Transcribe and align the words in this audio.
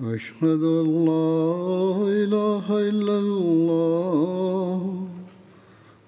أشهد 0.00 0.62
أن 0.62 1.04
لا 1.04 2.08
إله 2.24 2.64
إلا 2.88 3.18
الله 3.18 5.06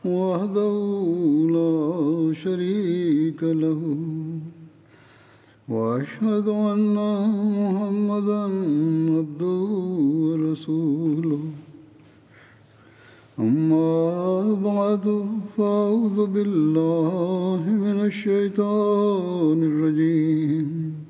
وحده 0.05 0.77
لا 1.57 2.33
شريك 2.33 3.43
له 3.43 3.97
وأشهد 5.69 6.49
أن 6.49 6.97
محمدا 7.61 8.43
عبده 9.17 9.69
ورسوله. 10.25 11.41
أما 13.39 14.55
بعد، 14.55 15.27
فأعوذ 15.57 16.27
بالله 16.27 17.63
من 17.69 18.01
الشيطان 18.01 19.59
الرجيم. 19.63 21.04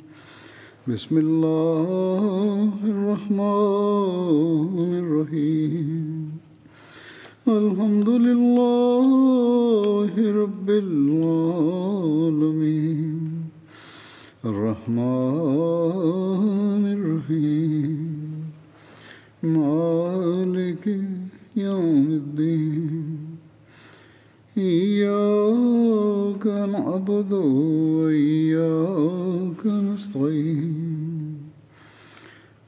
بسم 0.89 1.19
الله 1.19 2.71
الرحمن 2.85 4.91
الرحيم 5.00 6.31
الحمد 7.49 8.08
لله 8.08 10.11
رب 10.43 10.68
العالمين 10.85 12.71
الرحمن 14.44 15.03
الرحيم 16.96 17.99
مالك 19.43 20.86
يوم 21.57 22.07
الدين 22.21 23.16
إياك 24.58 26.46
نعبد 26.46 27.32
وإياك 27.96 29.66
نستعين 29.66 30.83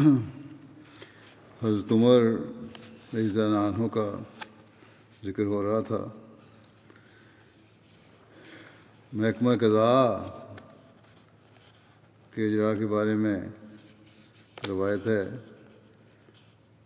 حضرت 1.62 1.92
عمر 1.92 2.18
رضی 3.14 3.40
عنہ 3.40 3.88
کا 3.88 4.18
ذکر 5.24 5.44
ہو 5.44 5.62
رہا 5.62 5.80
تھا۔ 5.80 6.08
محکمہ 9.12 9.50
قضاء 9.60 10.18
کے 12.34 12.46
اجرا 12.46 12.74
کے 12.74 12.86
بارے 12.86 13.14
میں 13.14 13.40
روایت 14.68 15.06
ہے 15.06 15.28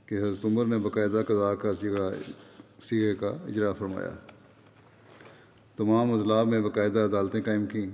کہ 0.07 0.15
حضرت 0.15 0.45
عمر 0.45 0.65
نے 0.65 0.79
باقاعدہ 0.79 1.23
قضاء 1.29 1.55
کا 1.55 1.71
سیگا، 1.81 2.11
سیگے 2.83 3.15
کا 3.15 3.29
اجرا 3.29 3.73
فرمایا۔ 3.73 4.15
تمام 5.77 6.13
اضلاع 6.13 6.45
میں 6.45 6.61
باقاعدہ 6.61 7.01
عدالتیں 7.01 7.43
قائم 7.43 7.67
کیں 7.67 7.91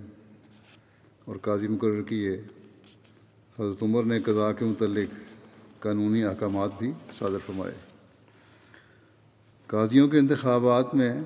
اور 1.25 1.37
قاضی 1.37 1.69
مقرر 1.69 2.03
کیے۔ 2.03 2.43
حضرت 3.61 3.83
عمر 3.83 4.03
نے 4.03 4.21
قضاء 4.21 4.53
کے 4.53 4.65
متعلق 4.65 5.15
قانونی 5.83 6.25
احکامات 6.25 6.71
بھی 6.79 6.93
صادر 7.19 7.39
فرمائے۔ 7.47 7.75
قاضیوں 9.67 10.09
کے 10.09 10.19
انتخابات 10.19 10.95
میں 10.95 11.21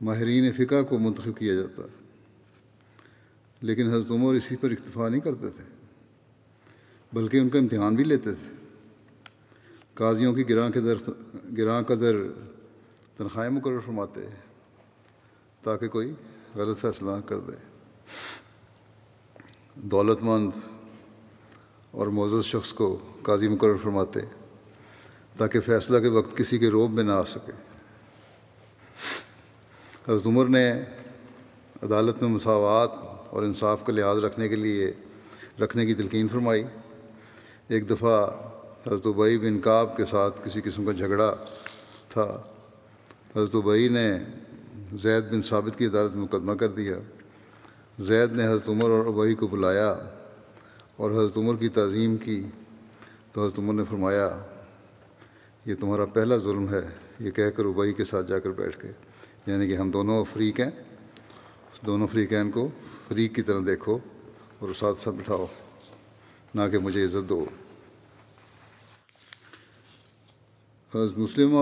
ماہرین 0.00 0.52
فقہ 0.52 0.82
کو 0.82 0.98
منتخب 0.98 1.38
کیا 1.38 1.54
جاتا۔ 1.54 1.82
لیکن 3.60 3.86
حضرت 3.86 4.10
عمر 4.10 4.34
اسی 4.34 4.56
پر 4.56 4.70
اکتفا 4.70 5.08
نہیں 5.08 5.20
کرتے 5.20 5.50
تھے، 5.50 5.64
بلکہ 7.12 7.36
ان 7.36 7.48
کا 7.48 7.58
امتحان 7.58 7.94
بھی 7.94 8.04
لیتے 8.04 8.34
تھے۔ 8.34 8.54
قاضیوں 9.94 10.34
کی 10.34 10.48
گراں 10.48 10.70
قدر 10.70 11.10
گراں 11.56 11.82
قدر 11.82 12.16
تنخواہیں 13.16 13.50
مقرر 13.50 13.80
فرماتے 13.80 14.20
تاکہ 15.62 15.88
کوئی 15.88 16.12
غلط 16.54 16.78
فیصلہ 16.78 17.10
کر 17.26 17.40
دے۔ 17.40 17.74
دولت 19.74 20.18
مند 20.22 20.50
اور 21.94 22.06
معزز 22.06 22.44
شخص 22.44 22.72
کو 22.72 22.98
قاضی 23.22 23.48
مقرر 23.48 23.76
فرماتے 23.76 24.20
تاکہ 25.36 25.60
فیصلہ 25.60 25.98
کے 25.98 26.08
وقت 26.08 26.36
کسی 26.36 26.58
کے 26.58 26.68
روب 26.68 26.92
میں 26.92 27.04
نہ 27.04 27.12
آ 27.12 27.24
سکے۔ 27.24 27.52
حضرت 30.08 30.26
عمر 30.26 30.46
نے 30.46 30.72
عدالت 31.82 32.22
میں 32.22 32.30
مساوات 32.30 32.90
اور 33.30 33.42
انصاف 33.42 33.86
کا 33.86 33.92
لحاظ 33.92 34.18
رکھنے 34.18 34.48
کے 34.48 34.56
لیے 34.56 34.92
رکھنے 35.60 35.86
کی 35.86 35.94
تلقین 35.94 36.28
فرمائی۔ 36.28 36.64
ایک 37.68 37.90
دفعہ 37.90 38.30
حضرت 38.86 39.06
عبئی 39.06 39.38
بن 39.38 39.60
کعب 39.60 39.96
کے 39.96 40.04
ساتھ 40.04 40.40
کسی 40.44 40.60
قسم 40.60 40.84
کا 40.84 40.92
جھگڑا 40.92 41.34
تھا۔ 42.08 42.42
حضرت 43.36 43.54
عبئی 43.54 43.88
نے 43.88 44.18
زید 45.02 45.24
بن 45.24 45.42
ثابت 45.42 45.78
کی 45.78 45.86
عدالت 45.86 46.16
میں 46.16 46.22
مقدمہ 46.22 46.52
کر 46.52 46.68
دیا۔ 46.68 46.96
زید 47.98 48.32
نے 48.32 48.46
حضرت 48.46 48.68
عمر 48.68 48.90
اور 48.90 49.06
ابئی 49.06 49.34
کو 49.34 49.46
بلایا۔ 49.46 49.94
اور 50.96 51.10
حضرت 51.10 51.36
عمر 51.36 51.56
کی 51.56 51.68
تعظیم 51.68 52.16
کی 52.16 52.42
تو 53.32 53.44
حضرت 53.44 53.58
عمر 53.58 53.74
نے 53.74 53.84
فرمایا، 53.84 54.28
یہ 55.64 55.74
تمہارا 55.80 56.04
پہلا 56.04 56.36
ظلم 56.36 56.68
ہے، 56.74 56.86
یہ 57.20 57.30
کہہ 57.30 57.50
کر 57.50 57.64
ابئی 57.64 57.92
کے 57.92 58.04
ساتھ 58.04 58.28
جا 58.28 58.38
کر 58.38 58.50
بیٹھ 58.50 58.78
گئے۔ 58.82 58.92
یعنی 59.46 59.68
کہ 59.68 59.76
ہم 59.76 59.90
دونوں 59.90 60.24
فریق 60.24 60.60
ہیں، 60.60 60.70
دونوں 61.86 62.06
فریقین 62.06 62.50
کو 62.50 62.68
فریق 63.08 63.34
کی 63.34 63.42
طرح 63.42 63.60
دیکھو 63.66 63.98
اور 64.58 64.74
ساتھ 64.74 65.00
ساتھ 65.00 65.16
بٹھاؤ، 65.16 65.46
نہ 66.54 66.62
کہ 66.72 66.78
مجھے 66.78 67.04
عزت 67.04 67.28
دو۔ 67.28 67.44
حضرت 70.92 71.18
مسلم 71.18 71.56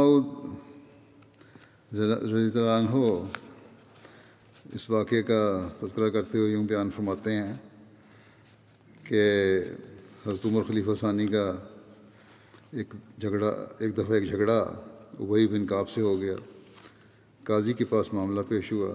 رضی 1.92 2.59
اللہ 2.59 2.78
عنہ 2.78 2.94
اس 4.72 4.91
واقعے 4.91 5.22
کا 5.22 5.69
تذکرہ 5.81 6.09
کرتے 6.10 6.38
ہوئے 6.38 6.53
یوں 6.53 6.65
بیان 6.65 6.91
فرماتے 6.91 7.32
ہیں 7.32 7.54
کہ 9.12 9.60
حضرت 10.26 10.46
عمر 10.46 10.62
خلیفہ 10.62 10.90
ثانی 11.00 11.26
کا 11.26 11.56
ایک 12.70 12.94
جھگڑا، 13.20 13.68
ایک 13.78 13.96
دفعہ 13.96 14.12
ایک 14.12 14.30
جھگڑا 14.30 14.58
ابئی 15.20 15.48
بن 15.48 15.66
کعب 15.66 15.88
سے 15.88 16.00
ہو 16.00 16.20
گیا۔ 16.20 16.34
قاضی 17.44 17.72
کے 17.72 17.84
پاس 17.84 18.12
معاملہ 18.12 18.40
پیش 18.48 18.72
ہوا۔ 18.72 18.94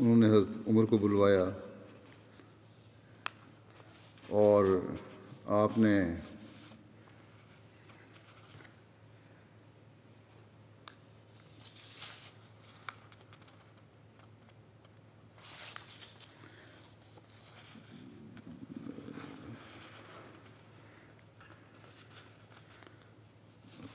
انہوں 0.00 0.16
نے 0.16 0.28
حضرت 0.28 0.68
عمر 0.68 0.84
کو 0.84 0.98
بلوایا 0.98 1.44
اور 4.28 4.80
آپ 5.46 5.78
نے 5.78 6.00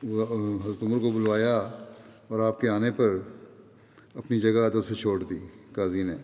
حضرت 0.09 0.83
عمر 0.83 0.99
کو 0.99 1.11
بلوایا 1.11 1.57
اور 2.27 2.39
آپ 2.39 2.61
کے 2.61 2.69
آنے 2.69 2.91
پر 2.91 3.17
اپنی 4.15 4.39
جگہ 4.39 4.59
ادب 4.59 4.85
سے 4.85 4.95
چھوڑ 4.95 5.23
دی، 5.23 5.37
قاضی 5.73 6.03
نے 6.03 6.15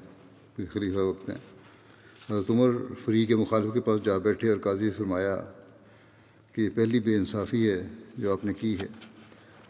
خلیفہ 0.72 0.98
وقت 0.98 1.30
ہیں۔ 1.30 1.38
حضرت 2.30 2.50
عمر 2.50 2.94
فری 3.06 3.26
کے 3.26 3.36
مخالف 3.36 3.74
کے 3.74 3.82
پاس 3.82 4.06
جا 4.06 4.18
بیٹھے 4.18 4.50
اور 4.50 4.58
قاضی 4.58 4.90
فرمایا 4.90 5.46
کہ 6.52 6.62
یہ 6.62 6.70
پہلی 6.76 7.00
بے 7.00 7.16
انصافی 7.16 7.72
ہے 7.72 7.88
جو 8.18 8.32
آپ 8.32 8.46
نے 8.46 8.54
کی 8.54 8.80
ہے۔ 8.80 8.88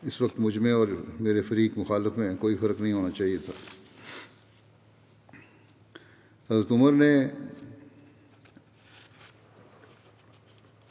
اس 0.02 0.22
وقت 0.22 0.40
مجھ 0.40 0.58
میں 0.58 0.72
اور 0.72 0.88
میرے 1.20 1.42
فریق 1.42 1.78
مخالف 1.78 2.18
میں 2.18 2.36
کوئی 2.36 2.56
فرق 2.56 2.82
نہیں 2.82 2.94
ہونا 2.94 3.12
چاہیے 3.12 3.38
تھا۔ 3.38 3.52
حضرت 6.54 6.72
عمر 6.72 6.92
نے 6.92 7.26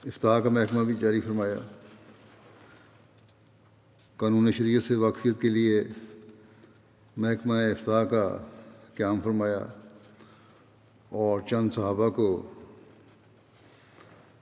افتاح 0.05 0.41
کا 0.41 0.49
محکمہ 0.49 0.85
بھی 0.85 0.95
جاری 1.01 1.21
فرمایا۔ 1.21 1.57
قانون 4.17 4.53
شریعت 4.53 4.83
سے 4.83 4.95
واقفیت 4.95 5.41
کے 5.41 5.49
لیے 5.49 5.85
محکمہ 7.17 7.55
افتاح 7.55 8.05
کا 8.05 8.37
قیام 8.95 9.21
فرمایا 9.21 9.67
اور 11.09 11.41
چند 11.51 11.71
صحابہ 11.73 12.09
کو 12.09 12.51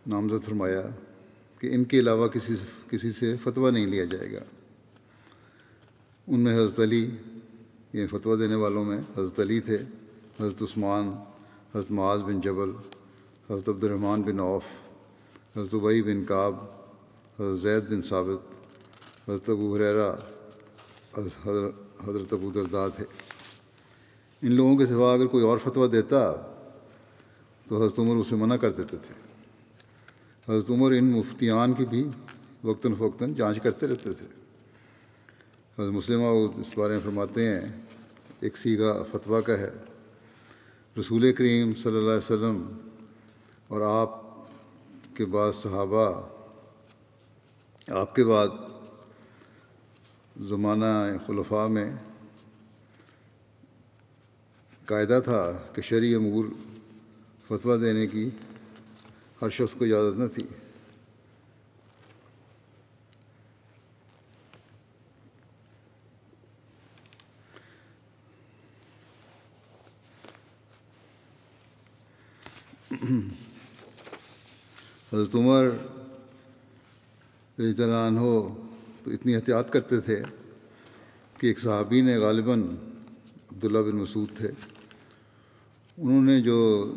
نامزد 0.06 0.44
فرمایا 0.44 0.82
کہ 1.58 1.74
ان 1.74 1.84
کے 1.84 1.98
علاوہ 2.00 2.28
کسی 2.28 2.56
سے 2.56 2.64
کسی 2.90 3.12
سے 3.12 3.36
فتویٰ 3.36 3.70
نہیں 3.72 3.86
لیا 3.86 4.04
جائے 4.04 4.32
گا۔ 4.32 4.44
ان 6.26 6.40
میں 6.40 6.54
حضرت 6.54 6.80
علی 6.80 7.10
یہ 7.92 8.06
فتویٰ 8.06 8.38
دینے 8.38 8.54
والوں 8.54 8.84
میں 8.84 8.98
حضرت 8.98 9.40
علی 9.40 9.60
تھے، 9.60 9.78
حضرت 10.40 10.62
عثمان، 10.62 11.08
حضرت 11.74 11.90
معاذ 11.90 12.22
بن 12.22 12.40
جبل، 12.40 12.70
حضرت 13.50 13.68
عبد 13.68 13.84
الرحمٰن 13.84 14.22
بن 14.22 14.40
عوف، 14.40 14.64
حضرت 15.56 15.74
عبئی 15.74 16.02
بن 16.02 16.24
کعب، 16.24 16.54
حضرت 17.40 17.60
زید 17.60 17.82
بن 17.90 18.02
ثابت 18.02 18.61
حضرت 19.28 19.48
ابو 19.50 19.74
حریرا 19.76 20.14
حضرت 22.08 22.32
ابو 22.32 22.50
درداد 22.50 22.90
تھے۔ 22.96 23.04
ان 24.42 24.52
لوگوں 24.52 24.76
کے 24.76 24.86
سوا 24.86 25.12
اگر 25.14 25.26
کوئی 25.26 25.44
اور 25.44 25.58
فتویٰ 25.58 25.92
دیتا 25.92 26.32
تو 27.68 27.76
حضرت 27.76 27.98
عمر 27.98 28.16
اسے 28.16 28.36
منع 28.36 28.56
کر 28.56 28.70
دیتے 28.70 28.96
تھے۔ 28.96 29.14
حضرت 30.48 30.70
عمر 30.70 30.92
ان 30.92 31.04
مفتیان 31.04 31.72
کی 31.72 31.86
بھی 31.86 32.08
وقتاً 32.64 32.94
فوقتاً 32.94 33.34
جانچ 33.34 33.60
کرتے 33.62 33.86
رہتے 33.86 34.12
تھے۔ 34.12 34.26
حضرت 35.78 35.92
مسلمہ 35.92 36.26
اس 36.60 36.78
بارے 36.78 36.92
میں 36.92 37.00
فرماتے 37.04 37.48
ہیں، 37.48 37.60
ایک 38.40 38.56
سیگا 38.56 39.02
فتویٰ 39.02 39.42
کا 39.42 39.58
ہے۔ 39.58 39.70
رسول 41.00 41.32
کریم 41.32 41.74
صلی 41.74 41.96
اللہ 41.96 42.10
علیہ 42.10 42.32
وسلم 42.32 42.78
اور 43.68 43.80
آپ 43.80 44.10
کے 45.16 45.24
بعد 45.24 45.52
صحابہ، 45.52 46.10
آپ 47.88 48.14
کے 48.14 48.24
بعد 48.24 48.48
زمانہ 50.40 50.84
خلفاء 51.26 51.66
میں 51.66 51.90
قاعدہ 54.86 55.20
تھا 55.24 55.58
کہ 55.74 55.82
شرعی 55.82 56.14
امور 56.14 56.44
فتویٰ 57.48 57.80
دینے 57.80 58.06
کی 58.06 58.30
ہر 59.42 59.50
شخص 59.50 59.74
کو 59.74 59.84
اجازت 59.84 60.18
نہ 60.18 60.24
تھی۔ 60.34 60.46
حضرت 75.12 75.34
عمر 75.34 75.68
رضی 77.58 77.82
اللہ 77.82 78.06
عنہ 78.06 78.20
تو 79.04 79.10
اتنی 79.10 79.34
احتیاط 79.34 79.70
کرتے 79.70 80.00
تھے 80.00 80.22
کہ 81.38 81.46
ایک 81.46 81.60
صحابی 81.60 82.00
نے 82.00 82.16
غالباً 82.16 82.62
عبداللہ 83.52 83.78
بن 83.78 83.96
مسعود 83.96 84.28
تھے۔ 84.36 84.50
انہوں 85.98 86.22
نے 86.22 86.40
جو 86.40 86.92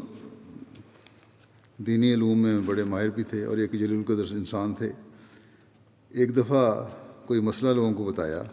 دینی 1.77 2.13
علوم 2.13 2.39
میں 2.39 2.59
بڑے 2.65 2.83
ماہر 2.83 3.09
بھی 3.09 3.23
تھے 3.23 3.45
اور 3.45 3.57
ایک 3.57 3.71
جلیل 3.71 3.97
القدر 3.97 4.23
انسان 4.31 4.73
تھے۔ 4.73 4.91
ایک 6.09 6.37
دفعہ 6.37 6.87
کوئی 7.25 7.39
مسئلہ 7.39 7.69
لوگوں 7.69 7.93
کو 7.93 8.03
بتایا 8.03 8.43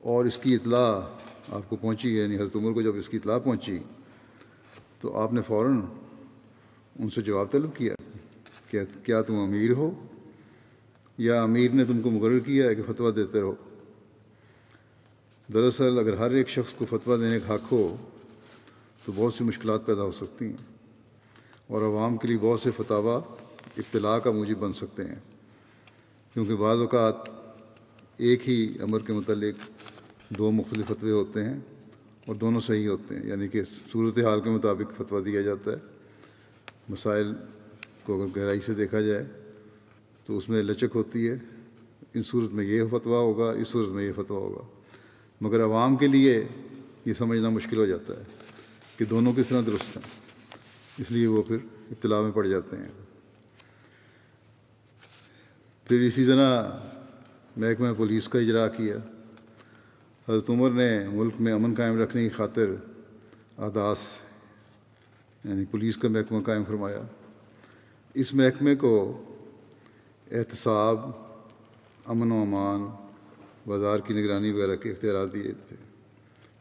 اور 0.00 0.24
اس 0.24 0.38
کی 0.38 0.54
اطلاع 0.54 1.00
آپ 1.48 1.68
کو 1.68 1.76
پہنچی 1.76 2.16
یعنی 2.16 2.36
حضرت 2.36 2.56
عمر 2.56 2.72
کو 2.72 2.82
جب 2.82 2.96
اس 2.96 3.08
کی 3.08 3.16
اطلاع 3.16 3.38
پہنچی 3.38 3.78
تو 5.00 5.18
آپ 5.18 5.32
نے 5.32 5.42
فوراً 5.42 5.80
ان 6.98 7.10
سے 7.10 7.22
جواب 7.22 7.52
طلب 7.52 7.70
کیا 7.74 7.94
کہ 8.70 8.80
کیا 9.02 9.22
تم 9.22 9.34
امیر 9.34 9.70
ہو؟ 9.70 10.06
یا 11.18 11.42
امیر 11.42 11.70
نے 11.70 11.84
تم 11.84 12.00
کو 12.00 12.10
مقرر 12.10 12.38
کیا 12.38 12.66
ہے 12.66 12.74
کہ 12.74 12.82
فتویٰ 12.82 13.16
دیتے 13.16 13.40
رہو۔ 13.40 13.54
دراصل 15.54 15.98
اگر 15.98 16.12
ہر 16.12 16.30
ایک 16.30 16.48
شخص 16.48 16.74
کو 16.74 16.84
فتویٰ 16.84 17.20
دینے 17.20 17.40
کا 17.40 17.54
حق 17.54 17.72
ہو، 17.72 17.96
تو 19.04 19.12
بہت 19.16 19.34
سی 19.34 19.44
مشکلات 19.44 19.86
پیدا 19.86 20.02
ہو 20.02 20.12
سکتی 20.12 20.44
ہیں 20.44 20.56
اور 21.66 21.82
عوام 21.82 22.16
کے 22.16 22.28
لیے 22.28 22.38
بہت 22.40 22.60
سے 22.60 22.70
فتویٰ 22.70 23.20
ابتلاع 23.76 24.18
کا 24.18 24.30
موجب 24.30 24.58
بن 24.58 24.72
سکتے 24.72 25.04
ہیں۔ 25.04 25.14
کیونکہ 26.32 26.56
بعض 26.56 26.78
اوقات 26.78 27.14
ایک 28.16 28.48
ہی 28.48 28.76
عمر 28.80 29.00
کے 29.00 29.12
متعلق 29.12 29.54
دو 30.28 30.50
مختلف 30.50 30.86
فتوے 30.86 31.10
ہوتے 31.10 31.44
ہیں 31.44 31.60
اور 32.26 32.34
دونوں 32.34 32.60
صحیح 32.60 32.88
ہوتے 32.88 33.16
ہیں۔ 33.16 33.26
یعنی 33.26 33.48
کہ 33.48 33.62
صورت 33.92 34.18
حال 34.18 34.40
کے 34.40 34.50
مطابق 34.50 35.02
فتویٰ 35.02 35.24
دیا 35.24 35.40
جاتا 35.40 35.70
ہے۔ 35.70 35.76
مسائل 36.88 37.32
کو 38.02 38.22
اگر 38.22 38.40
گہرائی 38.40 38.60
سے 38.60 38.74
دیکھا 38.74 39.00
جائے 39.00 39.24
تو 40.26 40.38
اس 40.38 40.48
میں 40.48 40.62
لچک 40.62 40.84
ہوتی 40.94 41.28
ہے۔ 41.28 41.38
ان 42.14 42.22
صورت 42.22 42.52
میں 42.52 42.64
یہ 42.64 42.82
فتویٰ 42.90 43.22
ہوگا، 43.22 43.50
اس 43.50 43.68
صورت 43.68 43.88
میں 43.88 44.04
یہ 44.04 44.12
فتویٰ 44.12 44.40
ہوگا۔ 44.40 44.62
مگر 45.40 45.64
عوام 45.64 45.96
کے 45.96 46.08
لیے 46.08 46.44
یہ 47.04 47.12
سمجھنا 47.18 47.48
مشکل 47.48 47.76
ہو 47.76 47.86
جاتا 47.86 48.12
ہے 48.12 48.22
کہ 48.96 49.04
دونوں 49.04 49.32
کس 49.32 49.48
طرح 49.48 49.60
درست 49.66 49.96
ہیں۔ 49.96 50.20
اس 50.98 51.10
لیے 51.10 51.26
وہ 51.26 51.42
پھر 51.42 51.56
اطلاع 51.90 52.20
میں 52.20 52.30
پڑ 52.30 52.46
جاتے 52.46 52.76
ہیں۔ 52.76 52.88
پھر 55.84 56.00
اسی 56.00 56.26
طرح 56.26 56.78
محکمہ 57.56 57.86
پولیس 57.96 58.28
کا 58.28 58.38
اجرا 58.38 58.68
کیا۔ 58.68 58.96
حضرت 60.28 60.50
عمر 60.50 60.70
نے 60.70 61.08
ملک 61.08 61.34
میں 61.40 61.52
امن 61.52 61.74
قائم 61.74 61.98
رکھنے 61.98 62.22
کی 62.22 62.28
خاطر 62.28 62.70
احداث 63.58 64.12
یعنی 65.44 65.64
پولیس 65.64 65.96
کا 65.96 66.08
محکمہ 66.08 66.42
قائم 66.42 66.64
فرمایا۔ 66.64 67.02
اس 68.14 68.34
محکمے 68.34 68.76
کو 68.76 69.22
احتساب، 70.30 71.10
امن 72.06 72.32
و 72.32 72.40
امان، 72.40 73.04
بازار 73.66 73.98
کی 73.98 74.14
نگرانی 74.14 74.50
وغیرہ 74.50 74.76
کے 74.76 74.90
اختیارات 74.90 75.34
دیے 75.34 75.52
تھے۔ 75.68 75.76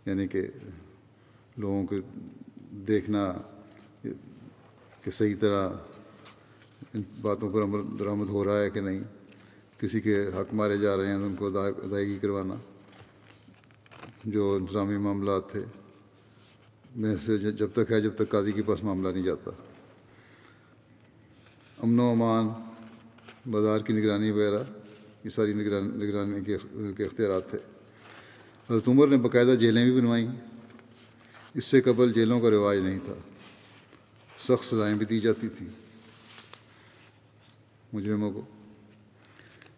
یعنی 0.06 0.27
کہ 0.27 0.47
لوگوں 1.57 1.88
کو 1.88 1.95
دیکھنا، 2.71 3.33
کہ 5.01 5.12
صحیح 5.12 5.35
طرح 5.39 5.69
ان 6.94 7.01
باتوں 7.21 7.53
پر 7.53 7.63
عمل 7.63 8.00
درآمد 8.00 8.29
ہو 8.29 8.45
رہا 8.45 8.62
ہے 8.62 8.69
کہ 8.69 8.81
نہیں، 8.81 9.00
کسی 9.79 10.01
کے 10.01 10.25
حق 10.27 10.53
مارے 10.53 10.77
جا 10.77 10.97
رہے 10.97 11.07
ہیں 11.07 11.17
تو 11.17 11.25
ان 11.25 11.35
کو 11.35 11.59
ادائیگی 11.59 12.19
کروانا۔ 12.19 12.56
جو 14.25 14.56
انتظامی 14.56 14.97
معاملات 14.97 15.50
تھے، 15.51 15.63
میں 16.95 17.15
سے 17.25 17.38
جب 17.38 17.67
تک 17.73 17.91
ہے 17.91 18.01
جب 18.01 18.15
تک 18.15 18.29
قاضی 18.29 18.51
کے 18.51 18.63
پاس 18.63 18.83
معاملہ 18.83 19.09
نہیں 19.09 19.23
جاتا۔ 19.23 19.51
امن 21.83 22.00
و 22.00 22.09
امان 22.09 22.64
بازار 23.51 23.80
کی 23.80 23.94
نگرانی 23.94 24.31
وغیرہ، 24.31 24.63
یہ 25.24 25.30
ساری 25.30 25.53
نگرانی 25.53 26.06
نگرانی 26.06 26.42
کے 26.94 27.03
اختیارات 27.03 27.50
تھے۔ 27.50 27.59
حضرت 28.69 28.88
عمر 28.88 29.07
نے 29.07 29.18
باقاعدہ 29.18 29.56
جیلیں 29.59 29.86
بھی 29.86 30.01
بنوائیں۔ 30.01 30.27
اس 31.53 31.65
سے 31.65 31.81
قبل 31.81 32.13
جیلوں 32.13 32.42
کا 32.42 32.50
رواج 32.50 32.77
نہیں 32.77 33.00
تھا۔ 33.06 33.13
سخت 34.39 34.65
سزائیں 34.65 34.95
بھی 34.95 35.06
دی 35.06 35.19
جاتی 35.19 35.50
تھیں۔ 35.50 35.68
مجرموں 37.94 38.31
کو۔ 38.31 38.42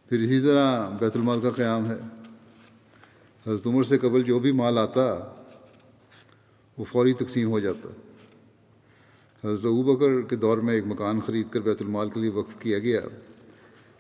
پھر 0.10 0.20
اسی 0.20 0.42
طرح 0.42 0.90
بیت 0.90 1.16
المال 1.16 1.42
کا 1.42 1.50
قیام 1.52 1.92
ہے۔ 1.92 1.98
حضرت 3.48 3.68
عمر 3.68 3.84
سے 3.84 3.98
قبل 3.98 4.24
جو 4.24 4.40
بھی 4.40 4.52
مال 4.52 4.78
آتا، 4.78 5.36
وہ 6.78 6.86
فوری 6.86 7.14
تقسیم 7.14 7.50
ہو 7.50 7.60
جاتا۔ 7.60 7.88
حضرت 9.48 9.66
ابو 9.66 9.84
بکر 9.84 10.22
کے 10.22 10.36
دور 10.36 10.58
میں 10.58 10.74
ایک 10.74 10.84
مکان 10.88 11.22
خرید 11.22 11.48
کر 11.52 11.60
بیت 11.60 11.82
المال 11.82 12.10
کے 12.10 12.20
لیے 12.20 12.30
وقف 12.30 12.60
کیا 12.60 12.80
گیا۔ 12.80 13.02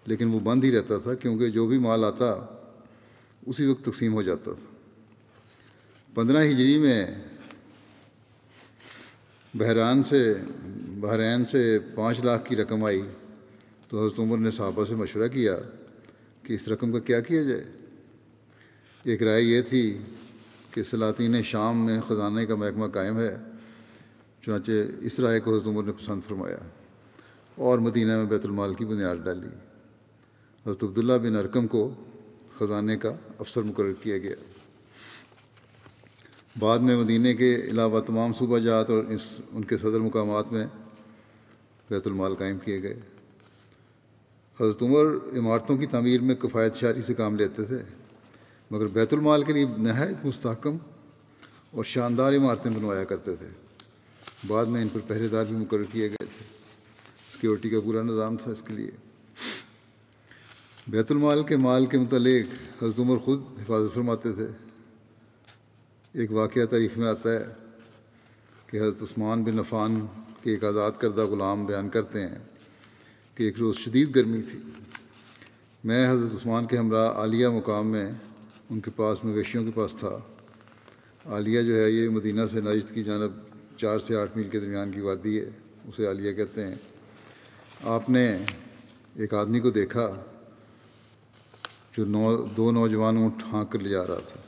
لیکن 0.07 0.27
وہ 0.27 0.39
بند 0.39 0.63
ہی 0.63 0.77
رہتا 0.77 0.97
تھا 0.97 1.13
کیونکہ 1.13 1.49
جو 1.49 1.67
بھی 1.67 1.77
مال 1.77 2.03
آتا 2.03 2.55
اسی 3.45 3.65
وقت 3.65 3.85
تقسیم 3.85 4.13
ہو 4.13 4.21
جاتا 4.21 4.51
تھا۔ 4.51 4.75
پندرہ 6.13 6.43
ہجری 6.43 6.79
میں 6.79 7.15
بحران 9.53 10.03
سے، 10.03 10.33
بحرین 10.99 11.45
سے 11.45 11.79
پانچ 11.95 12.19
لاکھ 12.19 12.49
کی 12.49 12.55
رقم 12.55 12.83
آئی۔ 12.83 13.01
تو 13.89 14.05
حضرت 14.05 14.19
عمر 14.19 14.37
نے 14.37 14.51
صحابہ 14.51 14.83
سے 14.85 14.95
مشورہ 14.95 15.27
کیا 15.27 15.57
کہ 16.43 16.53
اس 16.53 16.67
رقم 16.67 16.91
کا 16.91 16.99
کیا 16.99 17.19
کیا 17.21 17.41
جائے۔ 17.41 17.63
ایک 19.03 19.23
رائے 19.23 19.41
یہ 19.41 19.61
تھی 19.61 19.97
کہ 20.71 20.83
سلاطین 20.83 21.43
شام 21.43 21.85
میں 21.85 22.01
خزانے 22.01 22.45
کا 22.45 22.55
محکمہ 22.55 22.87
قائم 22.87 23.19
ہے، 23.19 23.37
چنانچہ 24.41 24.71
اس 25.01 25.19
رائے 25.19 25.39
کو 25.39 25.53
حضرت 25.53 25.67
عمر 25.67 25.83
نے 25.83 25.91
پسند 25.91 26.21
فرمایا 26.27 26.57
اور 27.55 27.79
مدینہ 27.79 28.17
میں 28.17 28.25
بیت 28.25 28.45
المال 28.45 28.73
کی 28.73 28.85
بنیاد 28.85 29.15
ڈالی۔ 29.15 29.66
حضرت 30.67 30.83
عبداللہ 30.83 31.13
بن 31.13 31.35
ارکم 31.35 31.67
کو 31.67 31.93
خزانے 32.57 32.97
کا 32.97 33.09
افسر 33.39 33.61
مقرر 33.61 33.93
کیا 33.93 34.17
گیا۔ 34.17 34.35
بعد 36.59 36.79
میں 36.79 36.97
مدینہ 36.97 37.33
کے 37.33 37.55
علاوہ 37.55 38.01
تمام 38.01 38.33
صوبہ 38.33 38.59
جات 38.59 38.89
اور 38.89 39.03
اس، 39.03 39.41
ان 39.51 39.63
کے 39.63 39.77
صدر 39.77 39.99
مقامات 39.99 40.51
میں 40.51 40.67
بیت 41.89 42.07
المال 42.07 42.35
قائم 42.35 42.57
کیے 42.57 42.83
گئے۔ 42.83 42.99
حضرت 44.61 44.83
عمر 44.83 45.05
عمارتوں 45.37 45.77
کی 45.77 45.85
تعمیر 45.85 46.21
میں 46.21 46.35
کفایت 46.35 46.75
شاری 46.75 47.01
سے 47.01 47.13
کام 47.13 47.35
لیتے 47.35 47.63
تھے، 47.63 47.77
مگر 48.71 48.87
بیت 48.87 49.13
المال 49.13 49.43
کے 49.43 49.53
لیے 49.53 49.65
نہایت 49.77 50.25
مستحکم 50.25 50.77
اور 51.71 51.83
شاندار 51.83 52.33
عمارتیں 52.33 52.71
بنوایا 52.71 53.03
کرتے 53.03 53.35
تھے۔ 53.35 53.47
بعد 54.47 54.65
میں 54.65 54.81
ان 54.81 54.89
پر 54.89 54.99
پہرے 55.07 55.27
دار 55.27 55.45
بھی 55.45 55.55
مقرر 55.55 55.83
کیے 55.83 56.09
گئے 56.09 56.25
تھے۔ 56.25 56.45
سیکورٹی 57.31 57.69
کا 57.69 57.79
پورا 57.79 58.01
نظام 58.01 58.37
تھا 58.37 58.51
اس 58.51 58.61
کے 58.61 58.73
لیے۔ 58.73 58.91
بیت 60.87 61.11
المال 61.11 61.43
کے 61.43 61.57
مال 61.57 61.85
کے 61.85 61.97
متعلق 61.97 62.83
حضرت 62.83 62.99
عمر 62.99 63.17
خود 63.17 63.41
حفاظت 63.61 63.93
فرماتے 63.93 64.33
تھے۔ 64.33 64.47
ایک 66.13 66.31
واقعہ 66.31 66.65
تاریخ 66.65 66.97
میں 66.97 67.07
آتا 67.07 67.31
ہے 67.31 67.45
کہ 68.67 68.77
حضرت 68.77 69.03
عثمان 69.03 69.43
بن 69.43 69.59
عفان 69.59 70.05
کے 70.43 70.49
ایک 70.51 70.63
آزاد 70.63 70.91
کردہ 70.99 71.21
غلام 71.21 71.65
بیان 71.65 71.89
کرتے 71.89 72.21
ہیں 72.21 72.39
کہ 73.35 73.43
ایک 73.43 73.59
روز 73.59 73.75
شدید 73.75 74.15
گرمی 74.15 74.41
تھی۔ 74.41 74.59
میں 75.83 76.11
حضرت 76.11 76.31
عثمان 76.31 76.65
کے 76.65 76.77
ہمراہ 76.77 77.09
عالیہ 77.09 77.47
مقام 77.47 77.87
میں 77.87 78.11
ان 78.69 78.79
کے 78.79 78.91
پاس 78.95 79.23
مویشیوں 79.23 79.65
کے 79.65 79.71
پاس 79.75 79.95
تھا۔ 79.99 80.19
عالیہ 81.25 81.61
جو 81.61 81.83
ہے 81.83 81.89
یہ 81.89 82.09
مدینہ 82.09 82.41
سے 82.51 82.61
ناجد 82.61 82.93
کی 82.93 83.03
جانب 83.03 83.31
چار 83.77 83.99
سے 83.99 84.15
آٹھ 84.15 84.37
میل 84.37 84.49
کے 84.49 84.59
درمیان 84.59 84.91
کی 84.91 85.01
وادی 85.01 85.39
ہے، 85.39 85.49
اسے 85.87 86.07
عالیہ 86.07 86.33
کہتے 86.33 86.65
ہیں۔ 86.65 86.75
آپ 87.83 88.09
نے 88.09 88.37
ایک 89.15 89.33
آدمی 89.33 89.59
کو 89.59 89.69
دیکھا 89.69 90.23
جو 91.97 92.05
نو، 92.05 92.45
دو 92.57 92.71
نوجوان 92.71 93.17
اونٹ 93.17 93.43
ہانک 93.51 93.71
کر 93.71 93.79
لے 93.79 93.89
جا 93.89 94.07
رہا 94.07 94.19
تھا 94.27 94.39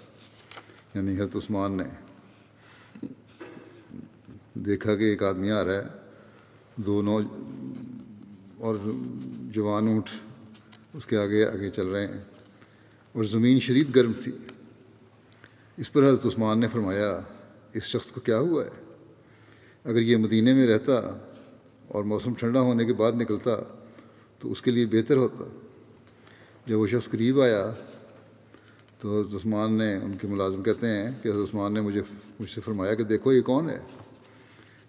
یعنی 0.95 1.13
حضرت 1.13 1.35
عثمان 1.35 1.77
نے۔ 1.77 1.83
دیکھا 4.53 4.95
کہ 4.95 5.03
ایک 5.03 5.23
آدمی 5.23 5.51
آ 5.51 5.63
رہا 5.63 5.73
ہے، 5.73 5.83
دو 6.75 7.01
نو، 7.01 7.19
اور 8.57 8.75
جوان 9.51 9.87
اونٹ 9.87 10.09
اس 10.93 11.05
کے 11.05 11.17
آگے 11.17 11.45
آگے 11.45 11.69
چل 11.69 11.87
رہے 11.87 12.07
ہیں۔ 12.07 12.23
اور 13.13 13.23
زمین 13.23 13.59
شدید 13.59 13.95
گرم 13.95 14.11
تھی۔ 14.23 14.31
اس 15.77 15.93
پر 15.93 16.03
حضرت 16.03 16.25
عثمان 16.25 16.59
نے 16.59 16.67
فرمایا، 16.67 17.19
اس 17.73 17.83
شخص 17.83 18.11
کو 18.11 18.21
کیا 18.21 18.39
ہوا 18.39 18.65
ہے؟ 18.65 18.95
اگر 19.83 20.01
یہ 20.01 20.17
مدینہ 20.17 20.53
میں 20.53 20.67
رہتا 20.67 21.19
اور 21.87 22.03
موسم 22.03 22.33
ٹھنڈا 22.33 22.61
ہونے 22.61 22.85
کے 22.85 22.93
بعد 22.93 23.11
نکلتا 23.11 23.51
تو 24.39 24.51
اس 24.51 24.61
کے 24.61 24.71
لیے 24.71 24.85
بہتر 24.85 25.17
ہوتا۔ 25.17 25.65
جب 26.69 26.79
وہ 26.79 26.87
شخص 26.87 27.09
قریب 27.09 27.41
آیا 27.41 27.71
تو 28.99 29.19
حضرت 29.19 29.35
عثمان 29.35 29.73
نے 29.73 29.95
ان 29.95 30.17
کے 30.21 30.27
ملازم 30.27 30.63
کہتے 30.63 30.87
ہیں 30.87 31.11
کہ 31.23 31.29
حضرت 31.29 31.49
عثمان 31.49 31.73
نے 31.73 31.81
مجھے 31.81 32.01
مجھ 32.39 32.49
سے 32.49 32.61
فرمایا 32.61 32.95
کہ 32.95 33.03
دیکھو 33.03 33.33
یہ 33.33 33.41
کون 33.41 33.69
ہے؟ 33.69 33.79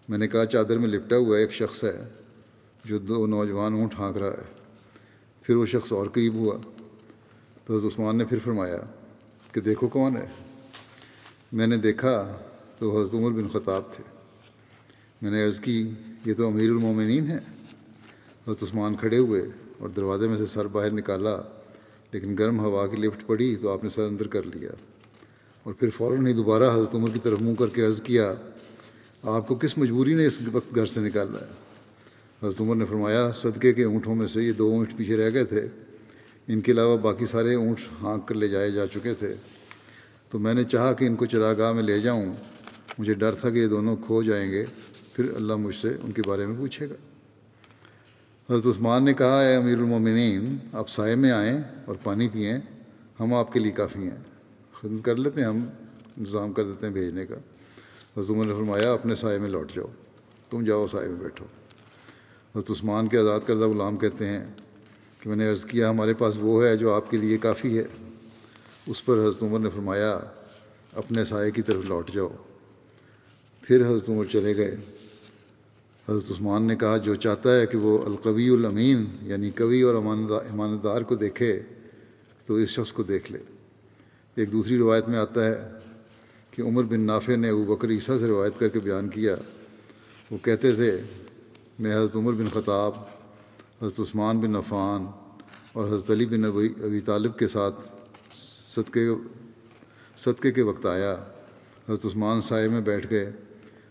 میں 0.09 0.19
نے 0.19 0.29
کہا 0.29 0.47
چادر 0.47 0.79
میں 0.79 0.89
لپٹا 0.89 1.17
ہوا 1.17 1.39
ایک 1.39 1.53
شخص 1.53 1.85
ہے 1.85 2.05
جو 2.85 2.99
دو 2.99 3.27
نوجوان 3.27 3.73
اونٹ 3.73 3.95
ہانک 3.99 4.17
رہا 4.17 4.31
ہے۔ 4.31 4.55
پھر 5.43 5.55
وہ 5.55 5.67
شخص 5.67 5.93
اور 5.93 6.07
قریب 6.07 6.35
ہوا۔ 6.35 6.59
تو 7.65 7.77
حضرت 7.77 7.93
عثمان 7.93 8.17
نے 8.17 8.25
پھر 8.25 8.39
فرمایا 8.45 8.79
کہ 9.53 9.61
دیکھو 9.61 9.89
کون 9.89 10.17
ہے؟ 10.17 10.27
میں 11.53 11.67
نے 11.67 11.77
دیکھا 11.77 12.37
تو 12.79 13.03
حضرت 13.03 13.15
عمر 13.15 13.31
بن 13.31 13.49
خطاب 13.49 13.83
تھے۔ 13.93 14.05
میں 15.23 15.31
نے 15.31 15.45
عرض 15.45 15.61
کی، 15.61 15.91
یہ 16.27 16.35
تو 16.35 16.47
امیر 16.47 16.69
المومنین 16.69 17.27
ہے 17.27 17.39
حضرت 18.49 18.63
عثمان 18.63 18.95
کھڑے 18.95 19.19
ہوئے 19.19 19.43
اور 19.79 19.89
دروازے 19.89 20.29
میں 20.29 20.37
سے 20.37 20.47
سر 20.47 20.67
باہر 20.67 20.91
نکالا۔ 20.91 21.60
لیکن 22.13 22.37
گرم 22.39 22.61
ہوا 22.61 22.87
کی 22.87 22.97
لفٹ 22.97 23.27
پڑی 23.27 23.57
تو 23.63 23.73
آپ 23.73 23.85
نے 23.85 23.91
سر 23.91 24.03
اندر 24.03 24.27
کر 24.27 24.43
لیا 24.43 24.71
اور 25.63 25.75
پھر 25.75 25.89
فوراً 25.91 26.27
ہی 26.27 26.33
دوبارہ 26.33 26.75
حضرت 26.75 26.95
عمر 26.95 27.11
کی 27.11 27.19
طرف 27.19 27.41
منہ 27.41 27.55
کر 27.55 27.69
کے 27.69 27.87
عرض 27.87 28.03
کیا، 28.03 28.35
آپ 29.23 29.49
کو 29.49 29.55
کس 29.55 29.79
مجبوری 29.79 30.15
نے 30.15 30.27
اس 30.27 30.39
وقت 30.53 30.75
گھر 30.75 30.87
سے 30.87 31.01
نکالا؟ 31.01 31.39
ہے 31.39 31.61
حضرت 32.43 32.61
عمر 32.61 32.77
نے 32.77 32.85
فرمایا، 32.85 33.31
صدقے 33.33 33.73
کے 33.73 33.85
اونٹوں 33.85 34.15
میں 34.15 34.27
سے 34.27 34.43
یہ 34.43 34.53
دو 34.53 34.71
اونٹ 34.71 34.97
پیچھے 34.97 35.17
رہ 35.17 35.31
گئے 35.35 35.45
تھے۔ 35.45 35.69
ان 36.49 36.61
کے 36.61 36.73
علاوہ 36.73 36.97
باقی 36.97 37.27
سارے 37.27 37.55
اونٹ 37.55 38.03
ہانک 38.03 38.29
کر 38.29 38.35
لے 38.35 38.49
جائے 38.49 38.71
جا 38.71 38.87
چکے 38.87 39.15
تھے۔ 39.15 39.35
تو 40.31 40.39
میں 40.39 40.55
نے 40.55 40.65
چاہا 40.65 40.93
کہ 40.93 41.05
ان 41.05 41.17
کو 41.17 41.27
چراگاہ 41.27 41.73
میں 41.73 41.83
لے 41.83 41.99
جاؤں۔ 41.99 42.35
مجھے 42.99 43.15
ڈر 43.15 43.35
تھا 43.35 43.51
کہ 43.51 43.59
یہ 43.59 43.67
دونوں 43.67 43.97
کھو 43.97 44.23
جائیں 44.23 44.53
گے۔ 44.53 44.65
پھر 45.15 45.33
اللہ 45.35 45.57
مجھ 45.57 45.77
سے 45.83 45.89
ان 46.03 46.13
کے 46.13 46.23
بارے 46.27 46.47
میں 46.47 46.57
پوچھے 46.59 46.89
گا۔ 46.89 46.95
حضرت 48.51 48.67
عثمان 48.67 49.05
نے 49.05 49.15
کہا، 49.15 49.41
اے 49.41 49.55
امیر 49.55 49.79
المومنین، 49.79 50.57
آپ 50.73 50.89
سائے 50.89 51.17
میں 51.17 51.31
آئیں 51.31 51.61
اور 51.85 51.95
پانی 52.03 52.29
پئیں، 52.29 52.59
ہم 53.21 53.35
آپ 53.35 53.53
کے 53.53 53.61
لیے 53.61 53.73
کافی 53.73 53.99
ہیں. 53.99 54.19
خدمت 54.73 55.05
کر 55.05 55.17
لیتے 55.17 55.41
ہیں، 55.41 55.49
ہم 55.49 55.65
انتظام 56.17 56.53
کر 56.53 56.65
دیتے 56.65 56.87
ہیں 56.87 56.93
بھیجنے 56.93 57.27
کا۔ 57.27 57.37
حضرت 58.17 58.31
عمر 58.31 58.45
نے 58.45 58.55
فرمایا، 58.55 58.93
اپنے 58.93 59.15
سائے 59.15 59.39
میں 59.39 59.49
لوٹ 59.49 59.73
جاؤ، 59.75 59.87
تم 60.51 60.65
جاؤ 60.65 60.87
سائے 60.87 61.09
میں 61.09 61.17
بیٹھو. 61.17 61.45
حضرت 62.55 62.71
عثمان 62.71 63.09
کے 63.09 63.19
آزاد 63.19 63.41
کردہ 63.47 63.67
غلام 63.67 63.97
کہتے 63.97 64.27
ہیں 64.27 64.45
کہ، 65.21 65.29
میں 65.29 65.37
نے 65.37 65.51
عرض 65.51 65.65
کیا، 65.65 65.91
ہمارے 65.91 66.15
پاس 66.15 66.37
وہ 66.41 66.65
ہے 66.65 66.77
جو 66.77 66.95
آپ 66.95 67.11
کے 67.11 67.17
لیے 67.17 67.37
کافی 67.37 67.79
ہے. 67.79 67.85
اس 68.87 69.05
پر 69.05 69.15
حضرت 69.15 69.43
عمر 69.43 69.59
نے 69.59 69.71
فرمایا، 69.71 70.19
اپنے 70.93 71.25
سائے 71.25 71.51
کی 71.51 71.63
طرف 71.63 71.85
لوٹ 71.85 72.11
جاؤ. 72.13 72.29
پھر 73.61 73.87
حضرت 73.87 74.09
عمر 74.09 74.25
چلے 74.25 74.57
گئے۔ 74.57 74.77
حضرت 76.11 76.31
عثمان 76.31 76.63
نے 76.63 76.77
کہا، 76.77 76.97
جو 76.97 77.15
چاہتا 77.15 77.61
ہے 77.61 77.67
کہ 77.67 77.79
وہ 77.79 77.99
القوی 78.07 78.49
الامین 78.49 79.05
یعنی 79.23 79.51
قوی 79.51 79.83
اور 79.83 79.95
امانت 79.95 80.85
دار 80.85 81.03
کو 81.03 81.15
دیکھے، 81.15 81.61
تو 82.47 82.55
اس 82.55 82.69
شخص 82.69 82.93
کو 82.93 83.03
دیکھ 83.03 83.33
لے۔ 83.33 83.39
ایک 84.35 84.53
دوسری 84.53 84.79
روایت 84.79 85.09
میں 85.09 85.19
آتا 85.19 85.45
ہے 85.45 85.55
کہ 86.51 86.63
عمر 86.63 86.85
بن 86.85 87.01
نافع 87.01 87.37
نے 87.37 87.49
ابو 87.49 87.65
بکر 87.65 87.91
عیسیٰ 87.91 88.19
سے 88.19 88.27
روایت 88.27 88.59
کر 88.59 88.69
کے 88.69 88.81
بیان 88.81 89.09
کیا۔ 89.09 89.37
وہ 90.31 90.39
کہتے 90.39 90.73
تھے، 90.73 90.91
میں 91.79 91.97
حضرت 91.97 92.17
عمر 92.17 92.33
بن 92.33 92.49
خطاب، 92.49 92.93
حضرت 93.83 94.01
عثمان 94.01 94.41
بن 94.41 94.57
عفان 94.57 95.07
اور 95.73 95.87
حضرت 95.87 96.11
علی 96.11 96.27
بن 96.27 96.45
ابی 96.45 96.69
ابی 96.85 97.01
طالب 97.01 97.39
کے 97.39 97.49
ساتھ 97.49 97.81
صدقے 98.77 99.09
صدقے 100.17 100.53
کے 100.53 100.63
وقت 100.63 100.87
آیا۔ 100.87 101.13
حضرت 101.89 102.07
عثمان 102.07 102.41
سائے 102.41 102.69
میں 102.69 102.81
بیٹھ 102.81 103.07
گئے 103.11 103.31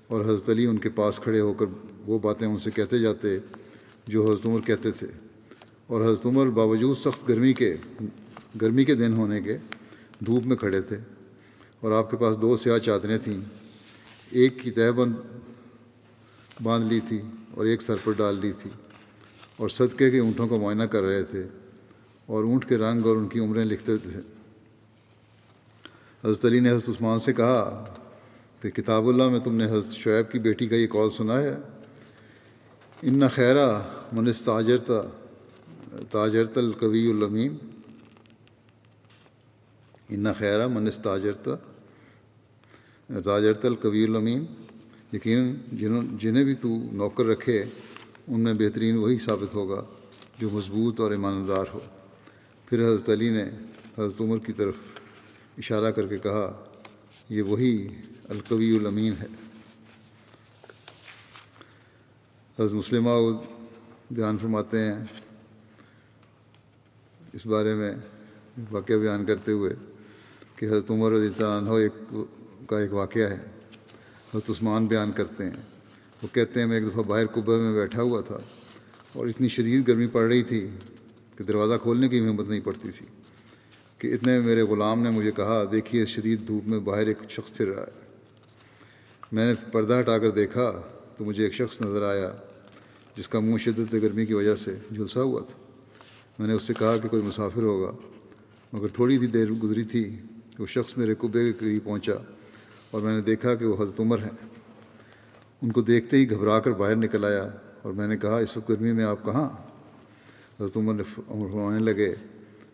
اور 0.07 0.21
حضرت 0.21 0.49
علی 0.49 0.65
ان 0.65 0.77
کے 0.77 0.89
پاس 0.89 1.19
کھڑے 1.19 1.39
ہو 1.39 1.53
کر 1.53 1.65
وہ 2.05 2.19
باتیں 2.19 2.47
ان 2.47 2.57
سے 2.57 2.71
کہتے 2.71 2.99
جاتے 2.99 3.37
جو 4.07 4.31
حضرت 4.31 4.45
عمر 4.45 4.59
کہتے 4.59 4.91
تھے۔ 4.91 5.07
اور 5.87 6.05
حضرت 6.05 6.25
عمر 6.25 6.47
باوجود 6.47 6.97
سخت 6.97 7.29
گرمی 7.29 7.53
کے 7.53 7.75
گرمی 8.61 8.85
کے 8.85 8.95
دن 8.95 9.13
ہونے 9.13 9.41
کے 9.41 9.57
دھوپ 10.25 10.45
میں 10.45 10.55
کھڑے 10.55 10.81
تھے۔ 10.81 10.97
اور 11.79 11.91
آپ 11.91 12.11
کے 12.11 12.17
پاس 12.17 12.41
دو 12.41 12.57
سیاہ 12.57 12.77
چادریں 12.77 13.17
تھیں۔ 13.17 13.37
ایک 14.29 14.59
کی 14.63 14.71
تہ 14.71 14.91
بند 14.91 15.13
باندھ 16.63 16.93
لی 16.93 16.99
تھی 17.07 17.21
اور 17.53 17.65
ایک 17.65 17.81
سر 17.81 17.95
پر 18.03 18.11
ڈال 18.11 18.39
لی 18.39 18.51
تھی۔ 18.61 18.69
اور 19.57 19.69
صدقے 19.69 20.11
کے 20.11 20.19
اونٹوں 20.19 20.47
کا 20.47 20.55
معائنہ 20.55 20.83
کر 20.83 21.01
رہے 21.01 21.23
تھے 21.23 21.43
اور 22.25 22.43
اونٹ 22.43 22.69
کے 22.69 22.77
رنگ 22.77 23.05
اور 23.05 23.17
ان 23.17 23.27
کی 23.27 23.39
عمریں 23.39 23.65
لکھتے 23.65 23.97
تھے۔ 23.97 24.19
حضرت 26.23 26.45
علی 26.45 26.59
نے 26.59 26.69
حضرت 26.69 26.89
عثمان 26.89 27.19
سے 27.19 27.33
کہا 27.33 27.85
کہ 28.61 28.69
کتاب 28.69 29.07
اللہ 29.07 29.29
میں 29.29 29.39
تم 29.39 29.55
نے 29.55 29.65
حضرت 29.65 29.91
شعیب 29.91 30.31
کی 30.31 30.39
بیٹی 30.39 30.67
کا 30.67 30.75
یہ 30.75 30.87
کال 30.87 31.09
سنا 31.17 31.41
ہے۔ 31.41 31.57
ان 33.01 33.27
خیرہ 33.27 33.81
منس 34.13 34.41
تاجر 34.41 34.77
تاجرت 36.11 36.57
القوی 36.57 37.09
المین 37.09 37.57
ان 40.09 40.33
خیرہ 40.37 40.67
منس 40.67 40.97
تاجرتا 40.97 41.55
تاجرت 43.23 43.65
القوی 43.65 44.03
المین 44.03 44.45
یقیناً 45.13 45.53
جنہوں 45.71 46.01
جنہیں 46.17 46.43
بھی 46.43 46.55
تو 46.55 46.69
نوکر 46.91 47.25
رکھے، 47.25 47.65
ان 48.27 48.39
میں 48.39 48.53
بہترین 48.53 48.97
وہی 48.97 49.17
ثابت 49.17 49.53
ہوگا 49.53 49.85
جو 50.39 50.49
مضبوط 50.49 50.99
اور 50.99 51.11
ایماندار 51.11 51.65
ہو۔ 51.73 51.79
پھر 52.65 52.85
حضرت 52.85 53.09
علی 53.09 53.29
نے 53.29 53.43
حضرت 53.97 54.21
عمر 54.21 54.37
کی 54.37 54.53
طرف 54.53 54.75
اشارہ 55.57 55.91
کر 55.91 56.07
کے 56.07 56.17
کہا، 56.17 56.67
یہ 57.29 57.41
وہی 57.41 57.87
القوی 58.29 58.77
الامین 58.77 59.13
ہے۔ 59.21 59.48
حضرت 62.59 62.73
مسلمہ 62.73 63.09
بیان 64.11 64.37
فرماتے 64.37 64.79
ہیں 64.79 65.03
اس 67.33 67.45
بارے 67.45 67.73
میں 67.73 67.91
واقعہ 68.71 68.95
بیان 68.95 69.25
کرتے 69.25 69.51
ہوئے 69.51 69.73
کہ 70.55 70.65
حضرت 70.65 70.91
عمر 70.91 71.11
رضی 71.11 71.27
اللہ 71.27 71.45
عنہ 71.45 71.69
ایک 71.69 72.13
کا 72.69 72.79
ایک 72.79 72.93
واقعہ 72.93 73.29
ہے۔ 73.29 73.37
حضرت 74.33 74.49
عثمان 74.49 74.85
بیان 74.85 75.11
کرتے 75.11 75.43
ہیں۔ 75.43 75.55
وہ 76.23 76.27
کہتے 76.33 76.59
ہیں، 76.59 76.67
میں 76.67 76.77
ایک 76.77 76.87
دفعہ 76.87 77.03
باہر 77.03 77.25
کبہ 77.25 77.57
میں 77.57 77.73
بیٹھا 77.73 78.01
ہوا 78.01 78.21
تھا 78.21 78.37
اور 79.13 79.27
اتنی 79.27 79.47
شدید 79.47 79.87
گرمی 79.87 80.07
پڑ 80.07 80.27
رہی 80.27 80.43
تھی 80.43 80.69
کہ 81.37 81.43
دروازہ 81.43 81.73
کھولنے 81.81 82.09
کی 82.09 82.19
ہمت 82.19 82.47
نہیں 82.47 82.59
پڑتی 82.59 82.91
تھی 82.91 83.05
کہ 83.97 84.13
اتنے 84.13 84.39
میرے 84.39 84.61
غلام 84.61 85.01
نے 85.01 85.09
مجھے 85.09 85.31
کہا، 85.31 85.63
دیکھیے 85.71 86.05
شدید 86.05 86.47
دھوپ 86.47 86.67
میں 86.67 86.79
باہر 86.79 87.07
ایک 87.07 87.17
شخص 87.29 87.57
پھر 87.57 87.67
رہا 87.67 87.83
ہے 87.83 88.07
میں 89.31 89.53
نے 89.53 89.69
پردہ 89.71 89.99
ہٹا 89.99 90.17
کر 90.17 90.29
دیکھا 90.29 90.81
تو 91.17 91.25
مجھے 91.25 91.43
ایک 91.43 91.53
شخص 91.53 91.81
نظر 91.81 92.03
آیا۔ 92.03 92.33
جس 93.19 93.27
کا 93.27 93.39
منہ 93.39 93.57
شدت 93.57 93.93
گرمی 93.93 94.25
کی 94.25 94.33
وجہ 94.33 94.55
سے 94.55 94.75
جھلسا 94.95 95.21
ہوا 95.21 95.41
تھا۔ 95.41 95.57
میں 96.39 96.47
نے 96.47 96.53
اس 96.53 96.63
سے 96.63 96.73
کہا 96.73 96.97
کہ 96.97 97.09
کوئی 97.09 97.21
مسافر 97.21 97.61
ہوگا، 97.61 97.91
مگر 98.73 98.88
تھوڑی 98.88 99.19
سی 99.19 99.27
دیر 99.27 99.51
گزری 99.51 99.83
تھی 99.83 100.03
کہ 100.49 100.61
وہ 100.61 100.65
شخص 100.65 100.97
میرے 100.97 101.15
کبے 101.15 101.45
کے 101.45 101.53
قریب 101.59 101.83
پہنچا 101.83 102.13
اور 102.91 103.01
میں 103.01 103.15
نے 103.15 103.21
دیکھا 103.21 103.55
کہ 103.55 103.65
وہ 103.65 103.83
حضرت 103.83 103.99
عمر 103.99 104.19
ہیں۔ 104.19 104.47
ان 105.61 105.71
کو 105.71 105.81
دیکھتے 105.81 106.17
ہی 106.17 106.29
گھبرا 106.29 106.59
کر 106.59 106.71
باہر 106.71 106.95
نکل 106.95 107.25
آیا 107.25 107.49
اور 107.81 107.93
میں 107.93 108.07
نے 108.07 108.17
کہا، 108.17 108.38
اس 108.38 108.57
وقت 108.57 108.69
گرمی 108.69 108.91
میں 108.91 109.03
آپ 109.03 109.25
کہاں؟ 109.25 109.49
حضرت 110.59 110.77
عمر 110.77 110.93
نے 110.93 111.03
فرمانے 111.03 111.79
لگے 111.79 112.15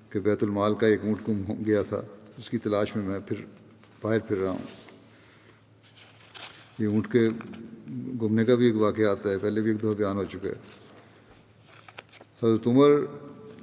کہ 0.09 0.19
بیت 0.19 0.43
المال 0.43 0.75
کا 0.75 0.87
ایک 0.87 0.99
اونٹ 1.03 1.27
گم 1.27 1.53
گیا 1.65 1.81
تھا، 1.81 2.01
اس 2.37 2.49
کی 2.49 2.57
تلاش 2.57 2.95
میں 2.95 3.05
میں 3.05 3.19
پھر 3.19 3.45
باہر 4.01 4.19
پھر 4.19 4.37
رہا 4.37 4.49
ہوں۔ 4.49 4.84
یہ 6.79 6.87
اونٹ 6.87 7.11
کے 7.11 7.29
گھومنے 8.19 8.45
کا 8.45 8.55
بھی 8.55 8.65
ایک 8.65 8.75
واقعہ 8.75 9.05
آتا 9.05 9.29
ہے، 9.29 9.37
پہلے 9.37 9.61
بھی 9.61 9.71
ایک 9.71 9.79
دفعہ 9.79 9.93
بیان 9.93 10.17
ہو 10.17 10.23
چکا 10.23 10.49
ہے۔ 10.49 10.53
حضرت 12.43 12.67
عمر 12.67 12.89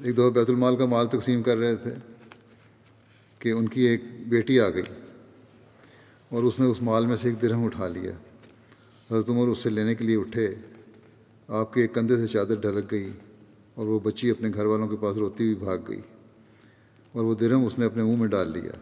ایک 0.03 0.15
دفعہ 0.15 0.31
بیت 0.31 0.51
المال 0.51 0.77
کا 0.77 0.85
مال 0.85 1.07
تقسیم 1.07 1.43
کر 1.43 1.57
رہے 1.57 1.77
تھے 1.77 1.95
کہ 3.39 3.53
ان 3.53 3.69
کی 3.69 3.81
ایک 3.81 4.03
بیٹی 4.29 4.61
آ 4.61 4.69
گئی 4.69 4.83
اور 6.29 6.43
اس 6.43 6.61
نے 6.61 6.67
اس 6.67 6.83
مال 6.83 7.07
میں 7.07 7.17
سے 7.17 7.29
ایک 7.29 7.43
درہم 7.43 7.65
اٹھا 7.65 7.89
لیا۔ 7.89 8.13
حضرت 9.11 9.31
عمر 9.31 9.49
اس 9.49 9.59
سے 9.59 9.71
لینے 9.71 9.95
کے 9.95 10.05
لیے 10.05 10.17
اٹھے، 10.17 10.55
آپ 11.49 11.75
کے 11.75 11.81
ایک 11.81 11.95
کندھے 11.95 12.17
سے 12.17 12.27
چادر 12.27 12.55
ڈھلک 12.55 12.91
گئی 12.91 13.13
اور 13.75 13.87
وہ 13.87 13.99
بچی 14.01 14.31
اپنے 14.31 14.49
گھر 14.55 14.65
والوں 14.65 14.89
کے 14.89 14.97
پاس 14.97 15.17
روتی 15.17 15.45
ہوئی 15.45 15.55
بھاگ 15.55 15.79
گئی 15.89 16.01
اور 17.13 17.25
وہ 17.25 17.35
درہم 17.35 17.65
اس 17.65 17.79
نے 17.79 17.85
اپنے 17.85 18.03
منہ 18.03 18.17
میں 18.17 18.29
ڈال 18.29 18.53
لیا۔ 18.53 18.73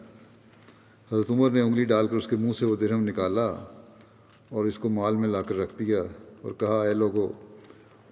حضرت 1.13 1.31
عمر 1.31 1.51
نے 1.51 1.61
انگلی 1.61 1.85
ڈال 1.85 2.09
کر 2.09 2.17
اس 2.17 2.27
کے 2.27 2.37
منہ 2.37 2.53
سے 2.53 2.67
وہ 2.67 2.77
درہم 2.77 3.05
نکالا۔ 3.05 3.80
اور 4.51 4.65
اس 4.65 4.79
کو 4.79 4.89
مال 4.89 5.17
میں 5.17 5.29
لا 5.29 5.43
کر 5.43 5.57
رکھ 5.57 5.79
دیا 5.79 6.03
اور 6.43 6.53
کہا، 6.59 6.81
اے 6.83 6.95
لوگو، 6.95 7.27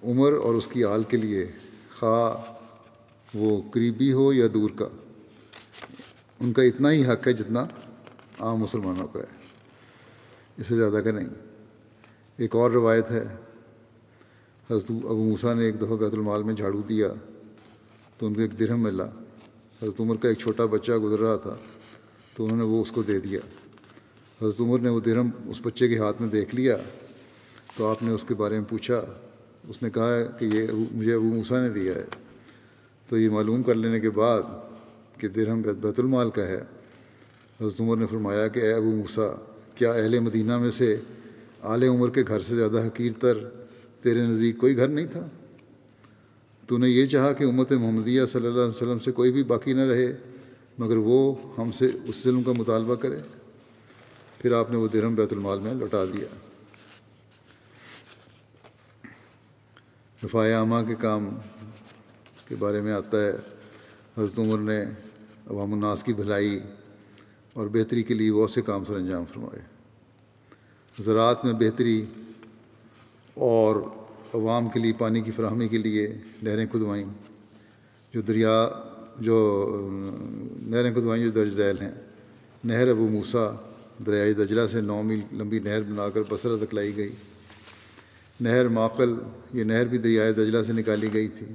عمر 0.03 0.33
اور 0.35 0.55
اس 0.55 0.67
کی 0.67 0.85
آل 0.85 1.03
کے 1.09 1.17
لیے 1.17 1.47
خواہ 1.99 3.37
وہ 3.37 3.61
قریبی 3.73 4.13
ہو 4.13 4.33
یا 4.33 4.47
دور 4.55 4.71
کا، 4.77 4.89
ان 6.41 6.53
کا 6.53 6.63
اتنا 6.63 6.91
ہی 6.91 7.05
حق 7.05 7.27
ہے 7.29 7.33
جتنا 7.33 7.67
عام 8.39 8.59
مسلمانوں 8.59 9.07
کا 9.07 9.21
ہے، 9.21 9.37
اس 10.59 10.67
سے 10.67 10.77
زیادہ 10.77 11.01
کا 11.05 11.11
نہیں. 11.11 11.29
ایک 12.39 12.55
اور 12.57 12.71
روایت 12.71 13.11
ہے، 13.11 13.25
حضرت 14.71 14.91
ابو 14.91 15.25
موسیٰ 15.25 15.55
نے 15.55 15.65
ایک 15.65 15.81
دفعہ 15.81 15.97
بیت 15.97 16.15
المال 16.15 16.43
میں 16.43 16.55
جھاڑو 16.55 16.83
دیا 16.89 17.09
تو 18.19 18.27
ان 18.27 18.35
کو 18.35 18.41
ایک 18.41 18.59
درہم 18.61 18.81
ملا، 18.81 19.05
حضرت 19.83 20.01
عمر 20.01 20.17
کا 20.17 20.29
ایک 20.29 20.39
چھوٹا 20.39 20.65
بچہ 20.67 20.93
گزر 20.93 21.21
رہا 21.21 21.37
تھا 21.37 21.57
تو 22.35 22.45
انہوں 22.45 22.59
نے 22.59 22.65
وہ 22.65 22.81
اس 22.83 22.93
کو 22.93 23.03
دے 23.03 23.19
دیا۔ 23.21 23.41
حضرت 24.43 24.61
عمر 24.61 24.79
نے 24.79 24.89
وہ 24.89 25.01
درہم 25.01 25.31
اس 25.47 25.61
بچے 25.63 25.89
کے 25.89 25.99
ہاتھ 25.99 26.23
میں 26.23 26.29
دیکھ 26.31 26.55
لیا 26.55 26.77
تو 27.77 27.87
آپ 27.87 28.03
نے 28.03 28.11
اس 28.11 28.25
کے 28.29 28.35
بارے 28.35 28.55
میں 28.55 28.65
پوچھا، 28.69 29.05
اس 29.69 29.83
نے 29.83 29.91
کہا 29.91 30.23
کہ 30.23 30.45
یہ 30.45 30.67
مجھے 30.93 31.15
ابو 31.15 31.25
موسیٰ 31.25 31.63
نے 31.63 31.69
دیا 31.69 31.95
ہے۔ 31.95 32.05
تو 33.09 33.19
یہ 33.19 33.31
معلوم 33.31 33.63
کر 33.63 33.75
لینے 33.75 34.01
کے 34.01 34.11
بعد 34.11 34.43
کہ 35.21 35.29
درہم 35.29 35.63
بیت 35.63 35.99
المال 35.99 36.31
کا 36.31 36.47
ہے۔ 36.47 36.65
حضرت 37.61 37.81
عمر 37.81 37.97
نے 37.97 38.07
فرمایا 38.07 38.49
کہ 38.49 38.61
اے 38.61 38.73
ابو 38.73 38.91
موسیٰ، 38.91 39.35
کیا 39.75 39.93
اہل 39.93 40.21
مدینہ 40.21 40.59
میں 40.59 40.71
سے 40.71 40.97
اعلی 41.63 41.87
عمر 41.87 42.11
کے 42.11 42.23
گھر 42.29 42.41
سے 42.41 42.57
زیادہ 42.57 42.87
حقیر 42.87 43.13
تر 43.21 43.39
تیرے 44.03 44.21
نزدیک 44.21 44.59
کوئی 44.59 44.77
گھر 44.77 44.89
نہیں 44.89 45.07
تھا؟ 45.07 45.29
تو 46.67 46.79
نے 46.79 46.89
یہ 46.89 47.07
چاہا 47.07 47.33
کہ 47.33 47.45
امت 47.45 47.73
محمدیہ 47.73 48.25
صلی 48.33 48.47
اللہ 48.47 48.61
علیہ 48.61 48.77
وسلم 48.77 48.99
سے 48.99 49.13
کوئی 49.13 49.33
بھی 49.33 49.43
باقی 49.43 49.73
نہ 49.73 49.81
رہے، 49.81 50.17
مگر 50.79 50.97
وہ 50.97 51.35
ہم 51.59 51.71
سے 51.71 51.89
اس 52.05 52.25
ظلم 52.25 52.43
کا 52.43 52.53
مطالبہ 52.53 52.95
کرے۔ 52.95 53.19
پھر 54.39 54.53
آپ 54.53 54.71
نے 54.71 54.77
وہ 54.77 54.89
درہم 54.89 55.15
بیت 55.15 55.33
المال 55.33 55.61
میں 55.61 55.75
لوٹا 55.75 56.05
دیا۔ 56.05 56.27
رفاع 60.25 60.55
عامہ 60.55 60.75
کے 60.89 60.95
کام 60.95 61.29
کے 62.49 62.57
بارے 62.57 62.81
میں 62.81 62.93
آتا 62.93 63.25
ہے۔ 63.25 63.31
حضرت 64.19 64.39
عمر 64.39 64.59
نے 64.59 64.83
عوام 65.47 65.73
الناس 65.73 66.03
کی 66.03 66.13
بھلائی 66.13 66.61
اور 67.53 67.67
بہتری 67.67 68.03
کے 68.03 68.15
لیے 68.15 68.33
بہت 68.33 68.51
سے 68.51 68.63
کام 68.63 68.85
سر 68.85 68.95
انجام 68.95 69.25
فرمائے۔ 69.25 69.63
زراعت 70.99 71.45
میں 71.45 71.53
بہتری 71.53 72.05
اور 73.35 73.77
عوام 74.35 74.69
کے 74.69 74.81
لیے 74.81 74.93
پانی 74.93 75.21
کی 75.21 75.31
فراہمی 75.31 75.69
کے 75.69 75.79
لیے 75.79 76.15
نہریں 76.43 76.67
کھدوائیں۔ 76.67 77.07
جو 78.15 78.21
دریا، 78.21 78.71
جو 79.21 79.69
نہریں 80.61 80.95
کھدوائیں 80.95 81.25
جو 81.25 81.31
درج 81.31 81.49
ذیل 81.49 81.81
ہیں۔ 81.81 81.93
نہر 82.65 82.89
ابو 82.89 83.09
موسا 83.09 83.51
دریائے 84.07 84.33
دجلہ 84.33 84.67
سے 84.67 84.81
نو 84.81 85.03
میل 85.03 85.21
لمبی 85.33 85.59
نہر 85.59 85.83
بنا 85.83 86.09
کر 86.09 86.21
بصرہ 86.29 86.65
تک 86.65 86.75
لائی 86.75 86.97
گئی۔ 86.97 87.13
نہر 88.41 88.69
معقل 88.69 89.15
یہ 89.55 89.65
نہر 89.65 89.87
بھی 89.87 89.99
دریائے 89.99 90.33
دجلہ 90.33 90.63
سے 90.63 90.73
نکالی 90.73 91.13
گئی 91.13 91.29
تھی۔ 91.29 91.47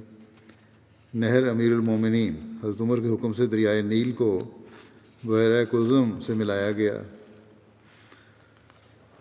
نہر 1.14 1.48
امیر 1.48 1.72
المومنین، 1.72 2.34
حضرت 2.64 2.80
عمر 2.80 3.00
کے 3.00 3.08
حکم 3.08 3.32
سے 3.32 3.46
دریائے 3.46 3.82
نیل 3.82 4.12
کو 4.12 4.50
بحیرہ 5.24 5.64
کلزم 5.64 6.20
سے 6.20 6.34
ملایا 6.34 6.72
گیا۔ 6.72 7.02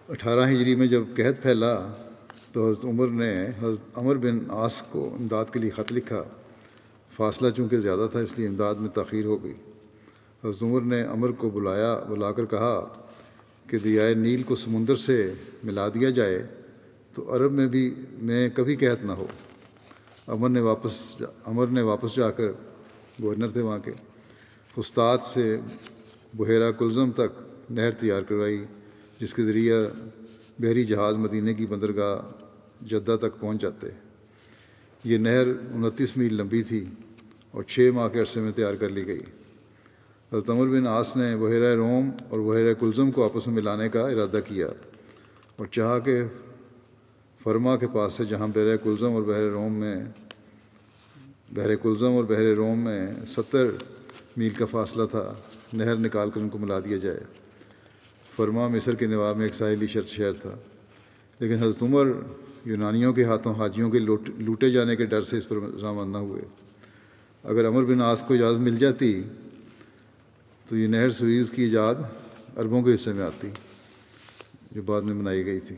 اٹھارہ 0.10 0.50
ہجری 0.50 0.76
میں 0.76 0.88
جب 0.88 1.02
قحط 1.16 1.42
پھیلا 1.42 1.94
تو 2.52 2.70
حضرت 2.70 2.86
عمر 2.86 3.08
نے 3.08 3.46
حضرت 3.60 3.98
عمر 3.98 4.16
بن 4.16 4.40
آس 4.50 4.84
کو 4.92 5.16
امداد 5.20 5.46
کے 5.54 5.60
لیے 5.60 5.70
خط 5.70 5.94
لکھا۔ 5.94 6.24
فاصلہ 7.12 7.50
چونکہ 7.50 7.78
زیادہ 7.78 8.08
تھا 8.12 8.20
اس 8.20 8.34
لیے 8.38 8.48
امداد 8.48 8.76
میں 8.76 8.90
تاخیر 8.90 9.26
ہو 9.26 9.44
گئی۔ 9.44 9.54
حضرت 10.44 10.64
عمر 10.64 10.82
نے 10.82 11.02
عمر 11.02 11.32
کو 11.32 11.50
بلایا، 11.50 12.00
بلا 12.10 12.32
کر 12.32 12.46
کہا 12.46 13.03
کہ 13.68 13.80
دریائے 13.80 14.14
نیل 14.14 14.44
کو 14.44 14.56
سمندر 14.56 14.96
سے 14.96 15.34
ملا 15.64 15.88
دیا 15.90 16.10
جائے 16.10 16.48
تو 17.14 17.36
عرب 17.36 17.52
میں 17.52 17.68
بھی 17.68 17.96
میں 18.22 18.50
کبھی 18.54 18.76
قحط 18.76 19.06
نہ 19.06 19.12
ہو۔ 19.12 19.28
عمر 20.28 20.50
نے 20.50 20.60
واپس 20.60 21.22
عمر 21.46 21.68
نے 21.68 21.82
واپس 21.82 22.16
جا 22.16 22.32
کر 22.32 22.52
گورنر 23.22 23.50
تھے 23.50 23.62
وہاں 23.62 23.80
کے۔ 23.80 23.92
استاد 24.78 25.18
سے 25.34 25.58
بحیرہ 26.34 26.72
کلزم 26.72 27.12
تک 27.12 27.44
نہر 27.70 27.92
تیار 27.92 28.22
کروائی، 28.22 28.66
جس 29.20 29.34
کے 29.34 29.44
ذریعہ 29.44 29.78
بحری 30.60 30.86
جہاز 30.86 31.16
مدینہ 31.16 31.52
کی 31.52 31.66
بندرگاہ 31.66 32.16
جدہ 32.86 33.18
تک 33.22 33.40
پہنچ 33.40 33.62
جاتے۔ 33.62 33.88
یہ 35.04 35.18
نہر 35.18 35.48
انتیس 35.48 36.18
میل 36.18 36.34
لمبی 36.34 36.64
تھی 36.64 36.86
اور 37.52 37.64
چھ 37.64 37.90
ماہ 37.94 38.08
کے 38.08 38.20
عرصے 38.20 38.42
میں 38.42 38.52
تیار 38.52 38.74
کر 38.74 38.90
لی 38.90 39.08
گئی۔ 39.08 39.20
حضرت 40.34 40.50
عمر 40.50 40.68
بن 40.68 40.88
آس 40.88 41.18
نے 41.18 41.38
بحیرہ 41.38 41.76
روم 41.76 42.10
اور 42.30 42.40
بحیرہ 42.40 42.74
کلزم 42.74 43.12
کو 43.12 43.26
آپس 43.26 43.48
میں 43.48 43.56
ملانے 43.56 43.90
کا 43.90 44.08
ارادہ 44.08 44.40
کیا 44.46 44.68
اور 45.56 45.66
چاہا 45.66 46.00
کہ 46.00 46.24
فرما 47.44 47.78
کے 47.78 47.88
پاس 47.94 48.14
سے 48.14 48.26
جہاں 48.26 48.48
بحر 48.48 48.78
کلزم 48.84 49.12
اور 49.12 49.24
بحر 49.24 49.44
روم 49.44 49.74
میں 49.74 50.06
بحر 51.52 51.76
کلزم 51.76 52.12
اور 52.12 52.24
بحر 52.24 52.54
روم 52.56 52.80
میں 52.80 53.08
ستر 53.28 53.66
میل 54.38 54.50
کا 54.50 54.66
فاصلہ 54.66 55.04
تھا، 55.06 55.34
نہر 55.74 55.96
نکال 55.96 56.30
کر 56.30 56.42
ان 56.42 56.50
کو 56.50 56.58
ملا 56.58 56.80
دیا 56.80 56.98
جائے۔ 56.98 57.20
فرما 58.36 58.68
مصر 58.68 58.96
کے 58.96 59.08
نواب 59.08 59.38
میں 59.38 59.46
ایک 59.46 59.54
ساحلی 59.54 59.88
شہر 59.88 60.34
تھا۔ 60.34 60.56
لیکن 61.40 61.54
حضرت 61.54 61.84
عمر 61.84 62.08
یونانیوں 62.66 63.14
کے 63.14 63.24
ہاتھوں 63.24 63.56
حاجیوں 63.56 63.90
کے 63.90 64.00
لوٹے 64.00 64.70
جانے 64.72 64.96
کے 64.96 65.06
ڈر 65.06 65.22
سے 65.22 65.38
اس 65.38 65.50
پر 65.50 65.58
رضامند 65.76 66.12
نہ 66.12 66.18
ہوئے۔ 66.18 66.42
اگر 67.44 67.68
عمر 67.68 67.84
بن 67.84 68.02
آس 68.02 68.24
کو 68.28 68.34
اجازت 68.34 68.60
مل 68.60 68.76
جاتی 68.76 69.24
تو 70.68 70.76
یہ 70.76 70.88
نہر 70.88 71.10
سویز 71.10 71.52
کی 71.52 71.62
ایجاد 71.62 71.96
عربوں 72.58 72.82
کے 72.84 72.96
حصے 72.96 73.14
میں 73.14 73.24
آتی، 73.24 73.50
جو 74.72 74.82
بعد 74.82 75.02
میں 75.02 75.14
بنائی 75.14 75.46
گئی 75.46 75.60
تھی۔ 75.60 75.76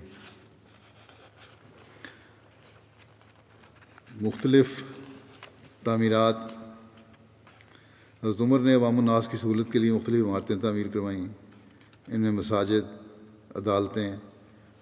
مختلف 4.22 4.84
تعمیرات۔ 5.84 6.36
حضرت 8.24 8.42
عمر 8.42 8.60
نے 8.60 8.74
عوام 8.74 9.00
الناس 9.00 9.28
کی 9.32 9.38
سہولت 9.38 9.72
کے 9.72 9.80
لیے 9.80 9.92
مختلف 9.92 10.26
عمارتیں 10.26 10.56
تعمیر 10.56 10.88
کروائیں 10.88 11.26
ان 12.08 12.22
میں 12.22 12.32
مساجد، 12.32 12.86
عدالتیں، 13.56 14.16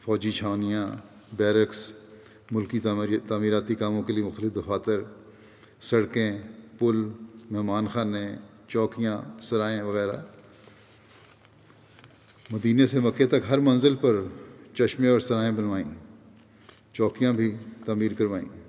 فوجی 0.02 0.32
چھاونیاں، 0.32 0.88
بیرکس، 1.38 1.94
ملکی 2.52 2.80
تعمیراتی 3.28 3.76
کاموں 3.76 4.04
کے 4.04 4.14
لیے 4.14 4.24
مختلف 4.24 4.56
دفاتر، 4.56 5.00
سڑکیں، 5.82 6.32
پل 6.80 7.10
مہمان 7.52 7.88
خانے 7.88 8.36
چوکیاں، 8.74 9.22
سرائیں 9.42 9.82
وغیرہ۔ 9.82 10.18
مدینہ 12.52 12.86
سے 12.86 13.00
مکے 13.00 13.28
تک 13.28 13.36
ہر 13.50 13.58
منزل 13.58 13.96
پر 13.96 14.16
چشمے 14.74 15.08
اور 15.08 15.20
سرائیں 15.20 15.52
بنوائیں۔ 15.52 15.94
چوکیاں 16.94 17.34
بھی 17.34 17.56
تعمیر 17.86 18.14
کروائیں۔ 18.14 18.60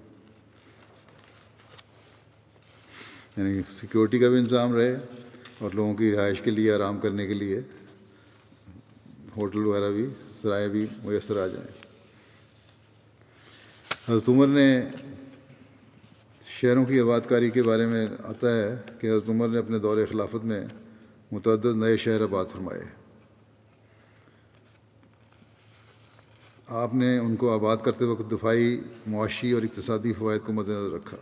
یعنی 3.36 3.60
سیکورٹی 3.80 4.18
کا 4.18 4.28
بھی 4.28 4.38
انتظام 4.38 4.74
رہے 4.74 4.96
اور 5.58 5.70
لوگوں 5.70 5.94
کی 5.94 6.12
رہائش 6.12 6.40
کے 6.40 6.50
لیے، 6.50 6.72
آرام 6.72 7.00
کرنے 7.00 7.26
کے 7.26 7.34
لیے۔ 7.34 7.60
ہوٹل 9.36 9.66
وغیرہ 9.66 9.90
بھی 9.90 10.06
سرائے 10.42 10.68
بھی 10.68 10.86
میسر 11.04 11.42
آ 11.42 11.46
جائیں۔ 11.46 11.86
حضرت 14.08 14.28
عمر 14.28 14.46
نے 14.46 14.82
شہروں 16.64 16.84
کی 16.84 17.00
آباد 17.00 17.20
کاری 17.28 17.50
کے 17.50 17.62
بارے 17.62 17.86
میں 17.86 18.06
آتا 18.24 18.56
ہے 18.56 18.80
کہ 19.00 19.06
حضرت 19.06 19.28
عمر 19.28 19.48
نے 19.48 19.58
اپنے 19.58 19.78
دور 19.78 19.96
خلافت 20.10 20.44
میں 20.44 20.64
متعدد 21.32 21.76
نئے 21.76 21.96
شہر 21.96 22.20
آباد 22.20 22.44
فرمائے۔ 22.52 22.80
آپ 26.68 26.94
نے 26.94 27.18
ان 27.18 27.36
کو 27.36 27.52
آباد 27.52 27.76
کرتے 27.82 28.04
وقت 28.04 28.32
دفاعی، 28.32 28.80
معاشی 29.06 29.52
اور 29.52 29.62
اقتصادی 29.62 30.12
فوائد 30.12 30.40
کو 30.46 30.52
مد 30.52 30.68
نظر 30.68 30.90
رکھا۔ 30.90 31.16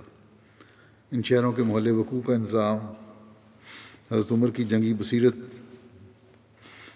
ان 1.11 1.22
شہروں 1.22 1.52
کے 1.52 1.62
محلے 1.62 1.90
وقوع 1.90 2.20
کا 2.20 2.35
انتظام 2.35 2.78
حضرت 4.12 4.33
عمر 4.33 4.50
کی 4.50 4.64
جنگی 4.64 4.94
بصیرت، 4.94 5.37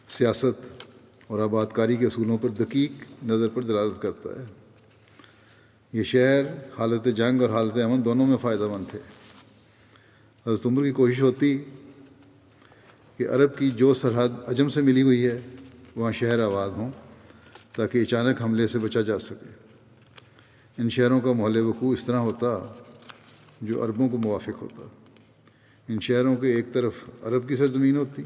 سیاست 0.08 0.84
اور 1.26 1.38
آباد 1.38 1.66
کاری 1.72 1.96
کے 1.96 2.06
اصولوں 2.06 2.38
پر 2.38 2.48
دقیق 2.48 3.24
نظر 3.24 3.48
پر 3.48 3.62
دلالت 3.62 4.02
کرتا 4.02 4.30
ہے۔ 4.30 4.55
یہ 5.96 6.02
شہر، 6.02 6.42
حالت 6.78 7.08
جنگ 7.16 7.42
اور 7.42 7.50
حالت 7.50 7.78
امن 7.78 8.04
دونوں 8.04 8.26
میں 8.26 8.36
فائدہ 8.36 8.66
مند 8.68 8.84
تھے۔ 8.90 8.98
حضرت 10.46 10.66
عمر 10.66 10.84
کی 10.84 10.92
کوشش 10.92 11.22
ہوتی 11.22 11.64
کہ 13.16 13.28
عرب 13.28 13.58
کی 13.58 13.70
جو 13.70 13.94
سرحد 13.94 14.28
عجم 14.46 14.68
سے 14.68 14.82
ملی 14.82 15.02
ہوئی 15.02 15.26
ہے، 15.26 15.40
وہاں 15.96 16.12
شہر 16.12 16.38
آباد 16.38 16.70
ہوں 16.70 16.90
تاکہ 17.72 18.02
اچانک 18.02 18.42
حملے 18.42 18.66
سے 18.66 18.78
بچا 18.78 19.00
جا 19.00 19.18
سکے۔ 19.18 19.52
ان 20.78 20.90
شہروں 20.90 21.20
کا 21.20 21.32
محل 21.32 21.56
وقوع 21.56 21.92
اس 21.92 22.04
طرح 22.04 22.16
ہوتا 22.16 22.74
جو 23.62 23.84
عربوں 23.84 24.08
کو 24.08 24.18
موافق 24.18 24.62
ہوتا۔ 24.62 24.82
ان 25.88 26.00
شہروں 26.00 26.36
کے 26.36 26.46
ایک 26.46 26.66
طرف 26.72 26.94
عرب 27.22 27.48
کی 27.48 27.56
سرزمین 27.56 27.96
ہوتی 27.96 28.22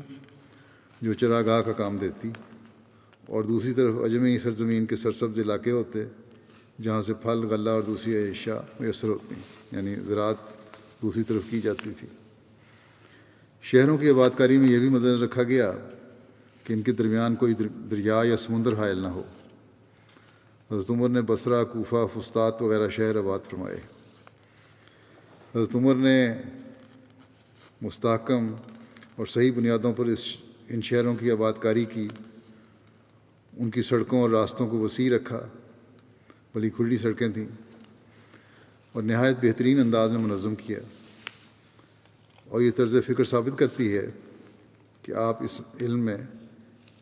جو 1.02 1.12
چراگاہ 1.12 1.61
کا 1.61 1.72
کام 1.72 1.96
دیتی 1.96 2.30
اور 3.26 3.44
دوسری 3.44 3.72
طرف 3.72 3.94
اجمی 4.04 4.38
سرزمین 4.38 4.87
کے 4.87 4.96
سرسبز 4.96 5.38
علاقے 5.38 5.70
ہوتے 5.70 6.04
جہاں 6.83 7.03
سے 7.03 7.14
پھل، 7.14 7.38
غلہ 7.45 7.71
اور 7.71 7.83
دوسری 7.83 8.31
اشیاء 8.31 8.61
میسر 8.81 9.09
ہوتی 9.09 9.35
یعنی 9.73 9.95
زراعت 9.95 10.37
دوسری 11.03 11.23
طرف 11.23 11.43
کی 11.51 11.61
جاتی 11.61 11.90
تھی۔ 11.99 12.09
شہروں 13.62 13.99
کی 13.99 14.11
آباد 14.11 14.31
کاری 14.37 14.59
میں 14.59 14.69
یہ 14.69 14.79
بھی 14.79 14.88
مدد 14.88 15.23
رکھا 15.23 15.43
گیا 15.43 15.73
کہ 16.64 16.73
ان 16.73 16.83
کے 16.83 16.93
درمیان 16.93 17.35
کوئی 17.35 17.55
دریا 17.90 18.23
یا 18.25 18.37
سمندر 18.37 18.75
حائل 18.75 18.99
نہ 18.99 19.07
ہو۔ 19.07 19.23
حضرت 20.71 20.90
عمر 20.90 21.09
نے 21.09 21.23
بصرہ، 21.23 21.64
کوفہ 21.64 22.21
فستاد 22.21 22.53
وغیرہ 22.61 22.88
شہر 22.88 23.16
آباد 23.16 23.38
فرمائے۔ 23.51 23.77
حضرت 25.55 25.75
عمر 25.75 25.95
نے 25.95 26.35
مستحکم 27.83 28.55
اور 29.16 29.27
صحیح 29.27 29.53
بنیادوں 29.57 29.93
پر 29.93 30.05
اس، 30.05 30.25
ان 30.69 30.83
شہروں 30.83 31.14
کی 31.14 31.31
آباد 31.31 31.53
کاری 31.61 31.85
کی، 31.85 32.09
ان 33.57 33.71
کی 33.71 33.83
سڑکوں 33.83 34.21
اور 34.21 34.31
راستوں 34.31 34.69
کو 34.69 34.79
وسیع 34.79 35.16
رکھا۔ 35.16 35.47
بڑی 36.54 36.70
کھلی 36.70 36.98
سڑکیں 36.98 37.28
تھیں 37.28 37.48
اور 38.92 39.02
نہایت 39.02 39.36
بہترین 39.42 39.80
انداز 39.80 40.10
میں 40.10 40.18
منظم 40.18 40.54
کیا 40.54 40.78
اور 42.48 42.60
یہ 42.60 42.70
طرز 42.76 42.96
فکر 43.06 43.24
ثابت 43.24 43.58
کرتی 43.58 43.96
ہے 43.96 44.06
کہ 45.02 45.12
آپ 45.12 45.42
اس 45.42 45.60
علم 45.80 46.00
میں 46.00 46.18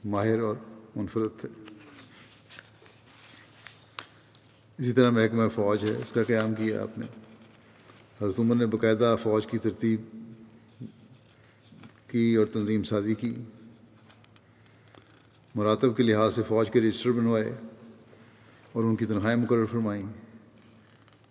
ماہر 0.05 0.41
اور 0.41 0.55
منفرد 0.97 1.41
تھے۔ 1.41 1.49
اسی 4.79 4.93
طرح 4.93 5.11
محکمہ 5.11 5.49
فوج 5.55 5.85
ہے، 5.85 5.91
اس 5.91 6.13
کا 6.13 6.25
قیام 6.25 6.55
کیا 6.55 6.83
آپ 6.83 6.99
نے۔ 6.99 7.07
حضرت 8.23 8.39
عمر 8.39 8.55
نے 8.55 8.67
باقاعدہ 8.67 9.17
فوج 9.23 9.47
کی 9.47 9.59
ترتیب 9.59 10.01
کی 12.11 12.35
اور 12.35 12.47
تنظیم 12.47 12.83
سازی 12.83 13.15
کی۔ 13.15 13.35
مراتب 15.55 15.97
کے 15.97 16.03
لحاظ 16.03 16.35
سے 16.35 16.43
فوج 16.49 16.71
کے 16.71 16.81
رجسٹر 16.81 17.11
بنوائے۔ 17.11 17.53
اور 18.73 18.85
ان 18.85 18.97
کی 18.97 19.05
تنخواہیں 19.05 19.37
مقرر 19.37 19.67
فرمائیں۔ 19.67 20.07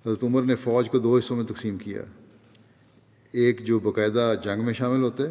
حضرت 0.06 0.24
عمر 0.24 0.44
نے 0.44 0.56
فوج 0.56 0.90
کو 0.90 1.00
دو 1.00 1.18
حصوں 1.18 1.38
میں 1.38 1.46
تقسیم 1.46 1.78
کیا۔ 1.78 2.02
ایک 3.32 3.66
جو 3.66 3.80
باقاعدہ 3.80 4.34
جنگ 4.44 4.66
میں 4.66 4.74
شامل 4.74 5.04
ہوتے 5.04 5.24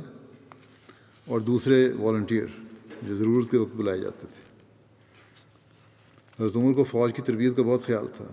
اور 1.27 1.41
دوسرے 1.41 1.93
والنٹیئر 1.93 2.47
جو 3.03 3.17
ضرورت 3.17 3.51
کے 3.51 3.59
وقت 3.59 3.77
بلائے 3.77 3.99
جاتے 3.99 4.27
تھے۔ 4.35 4.47
حضرت 6.45 6.57
عمر 6.57 6.73
کو 6.73 6.85
فوج 6.85 7.13
کی 7.15 7.23
تربیت 7.23 7.57
کا 7.57 7.63
بہت 7.63 7.85
خیال 7.85 8.07
تھا۔ 8.17 8.25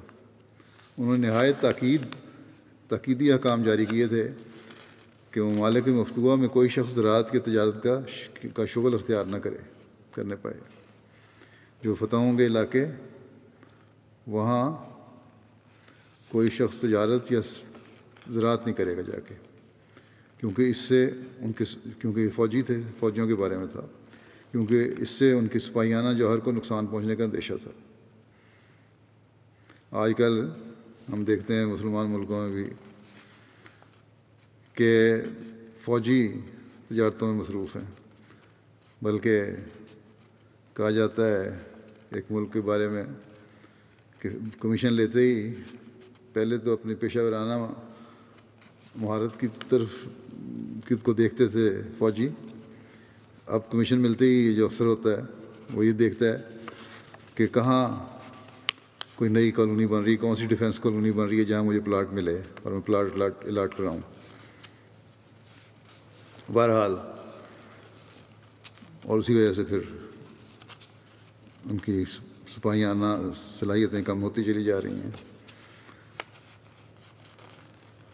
انہوں 0.97 1.17
نے 1.17 1.27
نہایت 1.27 1.55
تاکید، 1.59 2.01
تاکیدی 2.87 3.31
احکام 3.31 3.63
جاری 3.63 3.85
کیے 3.85 4.07
تھے 4.07 4.27
کہ 5.31 5.41
ممالک 5.41 5.87
مفتوعہ 5.87 6.35
میں 6.35 6.47
کوئی 6.47 6.69
شخص 6.69 6.93
زراعت 6.93 7.31
کی 7.31 7.39
تجارت 7.39 7.83
کا 7.83 7.99
کا 8.53 8.65
شغل 8.65 8.93
اختیار 8.93 9.25
نہ 9.25 9.37
کرے، 9.37 9.57
کرنے 10.13 10.35
پائے۔ 10.35 10.57
جو 11.83 11.95
فتح 11.95 12.15
ہوں 12.15 12.37
گے 12.37 12.45
علاقے 12.45 12.85
وہاں 14.27 14.93
کوئی 16.29 16.49
شخص 16.49 16.77
تجارت 16.77 17.31
یا 17.31 17.39
زراعت 18.29 18.65
نہیں 18.65 18.75
کرے 18.75 18.97
گا 18.97 19.01
جا 19.01 19.19
کے۔ 19.19 19.35
کیونکہ 20.37 20.61
اس 20.61 20.77
سے 20.77 21.09
ان 21.39 21.51
کے 21.51 21.63
کیونکہ 21.99 22.19
یہ 22.19 22.29
فوجی 22.29 22.61
تھے، 22.61 22.77
فوجیوں 22.99 23.27
کے 23.27 23.35
بارے 23.35 23.57
میں 23.57 23.67
تھا۔ 23.71 23.81
کیونکہ 24.51 24.93
اس 24.97 25.09
سے 25.09 25.31
ان 25.31 25.47
کی 25.47 25.59
سپاہیانہ 25.59 26.17
جوہر 26.17 26.37
کو 26.37 26.51
نقصان 26.51 26.87
پہنچنے 26.87 27.15
کا 27.15 27.23
اندیشہ 27.23 27.53
تھا۔ 27.63 27.71
آج 29.91 30.13
کل 30.17 30.49
ہم 31.13 31.23
دیکھتے 31.23 31.55
ہیں 31.55 31.65
مسلمان 31.65 32.11
ملکوں 32.11 32.49
میں 32.49 32.63
بھی 32.63 32.73
کہ 34.73 35.15
فوجی 35.79 36.27
تجارتوں 36.89 37.31
میں 37.31 37.39
مصروف 37.39 37.75
ہیں۔ 37.75 37.85
بلکہ 39.01 39.43
کہا 40.73 40.89
جاتا 40.89 41.27
ہے 41.27 41.59
ایک 42.09 42.25
ملک 42.29 42.53
کے 42.53 42.61
بارے 42.61 42.87
میں 42.87 43.03
کہ 44.23 44.29
کمیشن 44.59 44.93
لیتے 44.93 45.19
ہی 45.19 45.53
پہلے 46.33 46.57
تو 46.57 46.73
اپنی 46.73 46.95
پیشہ 46.95 47.19
ورانہ 47.19 47.55
مہارت 48.95 49.39
کی 49.39 49.47
طرف 49.69 49.95
کت 50.87 51.03
کو 51.03 51.13
دیکھتے 51.13 51.47
تھے 51.47 51.69
فوجی؟ 51.97 52.27
اب 53.47 53.69
کمیشن 53.71 54.01
ملتے 54.01 54.25
ہی 54.25 54.53
جو 54.55 54.65
افسر 54.65 54.85
ہوتا 54.85 55.09
ہے، 55.09 55.21
وہ 55.73 55.85
یہ 55.85 55.91
دیکھتا 55.91 56.25
ہے 56.25 56.37
کہ 57.35 57.47
کہاں 57.47 57.83
کوئی 59.15 59.29
نئی 59.29 59.51
کالونی 59.51 59.87
بن 59.87 60.03
رہی 60.03 60.11
ہے 60.11 60.17
کون 60.17 60.35
سی 60.35 60.45
ڈیفینس 60.47 60.79
کالونی 60.79 61.11
بن 61.11 61.27
رہی 61.27 61.39
ہے 61.39 61.43
جہاں 61.43 61.63
مجھے 61.63 61.79
پلاٹ 61.81 62.13
ملے 62.13 62.41
اور 62.63 62.71
میں 62.71 62.81
پلاٹ 62.81 63.13
الاٹ 63.13 63.45
الاٹ 63.45 63.77
کراؤں۔ 63.77 63.99
بہرحال، 66.53 66.95
اور 69.03 69.19
اسی 69.19 69.35
وجہ 69.35 69.53
سے 69.53 69.63
پھر 69.63 69.79
ان 71.65 71.77
کی 71.77 72.03
سپاہیانہ 72.55 73.05
صلاحیتیں 73.59 74.01
کم 74.01 74.23
ہوتی 74.23 74.43
چلی 74.43 74.63
جا 74.63 74.81
رہی 74.81 74.99
ہیں۔ 74.99 75.11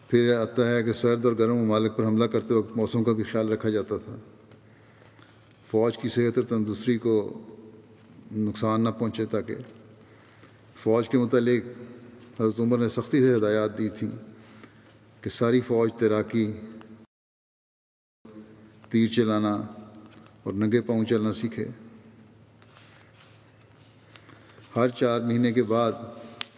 پھر 0.08 0.34
آتا 0.34 0.70
ہے 0.70 0.82
کہ 0.82 0.92
سرد 0.92 1.24
اور 1.24 1.32
گرم 1.38 1.56
ممالک 1.56 1.96
پر 1.96 2.04
حملہ 2.04 2.24
کرتے 2.24 2.54
وقت 2.54 2.76
موسم 2.76 3.04
کا 3.04 3.12
بھی 3.12 3.24
خیال 3.24 3.52
رکھا 3.52 3.68
جاتا 3.68 3.96
تھا۔ 3.96 4.16
فوج 5.70 5.98
کی 5.98 6.08
صحت 6.08 6.38
اور 6.38 6.46
تندرستی 6.46 6.98
کو 6.98 7.42
نقصان 8.32 8.80
نہ 8.80 8.88
پہنچے 8.88 9.26
تاکہ 9.26 9.54
فوج 10.76 11.08
کے 11.08 11.18
متعلق 11.18 11.66
حضرت 12.40 12.60
عمر 12.60 12.78
نے 12.78 12.88
سختی 12.88 13.18
سے 13.18 13.36
ہدایات 13.36 13.78
دی 13.78 13.88
تھیں 13.88 14.10
کہ 15.20 15.30
ساری 15.30 15.60
فوج 15.60 15.90
تیراکی، 15.98 16.52
تیر 18.90 19.08
چلانا 19.08 19.62
اور 20.42 20.52
ننگے 20.52 20.80
پاؤں 20.80 21.04
چلنا 21.04 21.32
سیکھے۔ 21.32 21.68
ہر 24.76 24.88
چار 24.88 25.20
مہینے 25.20 25.52
کے 25.52 25.62
بعد 25.62 25.92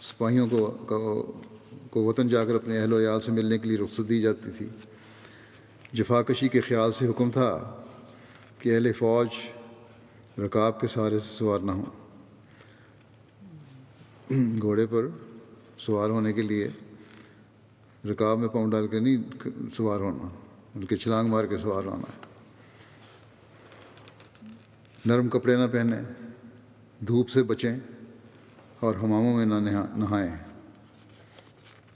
سپاہیوں 0.02 0.48
کو 0.48 0.66
کو 1.90 2.04
وطن 2.04 2.28
جا 2.28 2.44
کر 2.44 2.54
اپنے 2.54 2.78
اہل 2.80 2.92
و 2.92 2.98
عیال 2.98 3.20
سے 3.20 3.32
ملنے 3.32 3.58
کے 3.58 3.68
لیے 3.68 3.78
رخصت 3.78 4.08
دی 4.08 4.20
جاتی 4.20 4.50
تھی۔ 4.50 4.68
جفاکشی 5.92 6.48
کے 6.48 6.60
خیال 6.60 6.92
سے 6.92 7.06
حکم 7.08 7.30
تھا 7.30 7.82
کہ 8.58 8.74
اہل 8.74 8.92
فوج 8.92 9.28
رکاب 10.38 10.80
کے 10.80 10.86
سہارے 10.86 11.18
سے 11.18 11.24
سوار 11.24 11.60
نہ 11.60 11.70
ہوں۔ 11.70 11.90
گھوڑے 14.60 14.86
پر 14.86 15.06
سوار 15.78 16.10
ہونے 16.10 16.32
کے 16.32 16.42
لیے 16.42 16.68
رکاب 18.04 18.38
میں 18.38 18.48
پاؤں 18.48 18.70
ڈال 18.70 18.88
کے 18.88 19.00
نہیں 19.00 19.48
سوار 19.76 20.00
ہونا، 20.00 20.28
بلکہ 20.74 20.96
چھلانگ 20.96 21.28
مار 21.28 21.44
کے 21.44 21.58
سوار 21.58 21.84
ہونا۔ 21.84 22.10
نرم 25.06 25.28
کپڑے 25.28 25.56
نہ 25.56 25.66
پہنیں، 25.72 26.02
دھوپ 27.06 27.28
سے 27.28 27.42
بچیں۔ 27.42 27.78
اور 28.82 28.94
ہماموں 28.94 29.36
میں 29.36 29.46
نہ 29.46 29.54
نہائیں 29.96 30.36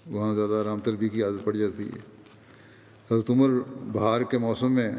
وہاں 0.06 0.34
زیادہ 0.34 0.52
آرام 0.52 0.80
طلبی 0.80 1.08
کی 1.08 1.22
عادت 1.22 1.44
پڑ 1.44 1.52
جاتی 1.56 1.88
ہے۔ 1.88 1.98
حضرت 3.10 3.30
عمر 3.30 3.48
بہار 3.92 4.20
کے 4.20 4.38
موسم 4.38 4.72
میں 4.72 4.92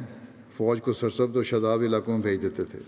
فوج 0.58 0.82
کو 0.82 0.94
سرسبز 0.94 1.36
اور 1.36 1.44
شاداب 1.44 1.82
علاقوں 1.82 2.14
میں 2.14 2.22
بھیج 2.22 2.42
دیتے 2.42 2.64
تھے۔ 2.64 2.80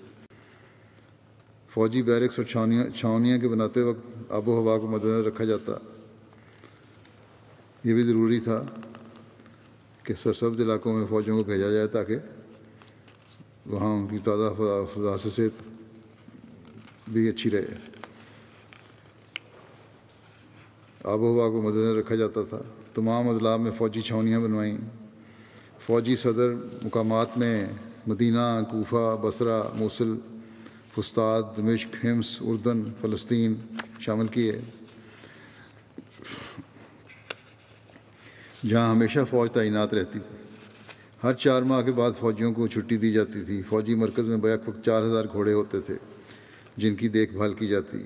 فوجی 1.70 2.04
بیرکس 2.04 2.40
اور 2.40 2.46
چھاونیاں 2.46 2.90
چھاونیاں 2.96 3.40
کے 3.40 3.48
بناتے 3.48 3.82
وقت 3.82 4.32
آب 4.32 4.48
و 4.48 4.58
ہوا 4.58 4.78
کو 4.78 4.88
مد 4.88 5.06
نظر 5.06 5.26
رکھا 5.26 5.44
جاتا۔ 5.44 5.72
یہ 7.84 7.94
بھی 7.94 8.04
ضروری 8.04 8.40
تھا 8.40 8.64
کہ 10.04 10.14
سرسبز 10.24 10.62
علاقوں 10.62 10.94
میں 10.94 11.08
فوجوں 11.10 11.38
کو 11.38 11.44
بھیجا 11.44 11.72
جائے 11.72 11.88
تاکہ 11.88 12.16
وہاں 13.66 13.94
ان 13.96 14.08
کی 14.08 14.18
تازہ 14.24 14.54
فضا 14.94 15.30
سے 15.30 15.50
بھی 17.08 17.30
اچھی 17.30 17.52
رہے۔ 17.52 17.99
آب 21.04 21.22
و 21.22 21.28
ہوا 21.28 21.50
کو 21.50 21.62
مد 21.62 21.76
نظر 21.76 21.96
رکھا 21.96 22.16
جاتا 22.16 22.42
تھا۔ 22.50 22.62
تمام 22.94 23.30
اضلاع 23.30 23.58
میں 23.58 23.72
فوجی 23.72 24.02
چھاونیاں 24.02 24.40
بنوائیں۔ 24.40 24.78
فوجی 25.80 26.16
صدر 26.16 26.54
مقامات 26.84 27.38
میں 27.38 27.66
مدینہ، 28.08 28.62
کوفہ، 28.72 29.18
بصرہ، 29.22 29.62
موصل 29.74 30.16
فستاد 30.96 31.44
دمشق، 31.58 32.06
ہمس، 32.06 32.38
اردن، 32.42 32.84
فلسطین 33.02 33.56
شامل 34.00 34.28
کیے۔ 34.28 34.60
جہاں 38.68 38.92
ہمیشہ 38.92 39.20
فوج 39.30 39.52
تعینات 39.52 39.94
رہتی 39.94 40.20
تھی۔ 40.20 40.38
ہر 41.24 41.34
چار 41.34 41.62
ماہ 41.62 41.82
کے 41.82 41.92
بعد 41.92 42.12
فوجیوں 42.20 42.54
کو 42.54 42.68
چھٹی 42.68 42.98
دی 42.98 43.12
جاتی 43.12 43.44
تھی۔ 43.44 43.62
فوجی 43.62 43.96
مرکز 43.96 44.28
میں 44.28 44.38
بیک 44.38 44.70
وقت 44.70 44.86
چار 44.86 45.04
ہزار 45.04 45.26
گھوڑے 45.32 45.54
ہوتے 45.54 45.80
تھے، 45.80 45.96
جن 46.78 46.96
کی 46.96 47.08
دیکھ 47.08 47.34
بھال 47.34 47.54
کی 47.54 47.68
جاتی۔ 47.68 47.98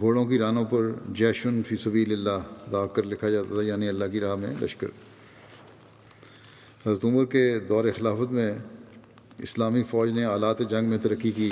گھوڑوں 0.00 0.24
کی 0.24 0.38
رانوں 0.38 0.64
پر 0.64 0.90
جیشن 1.08 1.60
فی 1.66 1.76
سبیل 1.76 2.12
اللہ 2.12 2.70
داغ 2.72 2.88
کر 2.88 3.02
لکھا 3.02 3.30
جاتا 3.30 3.54
تھا 3.54 3.62
یعنی 3.62 3.88
اللہ 3.88 4.04
کی 4.04 4.20
راہ 4.20 4.34
میں 4.34 4.54
لشکر۔ 4.60 4.86
حضرت 6.86 7.04
عمر 7.04 7.24
کے 7.24 7.58
دور 7.68 7.84
خلافت 7.96 8.32
میں 8.32 8.54
اسلامی 9.38 9.82
فوج 9.82 10.10
نے 10.10 10.24
آلات 10.24 10.58
جنگ 10.70 10.88
میں 10.88 10.98
ترقی 10.98 11.32
کی، 11.32 11.50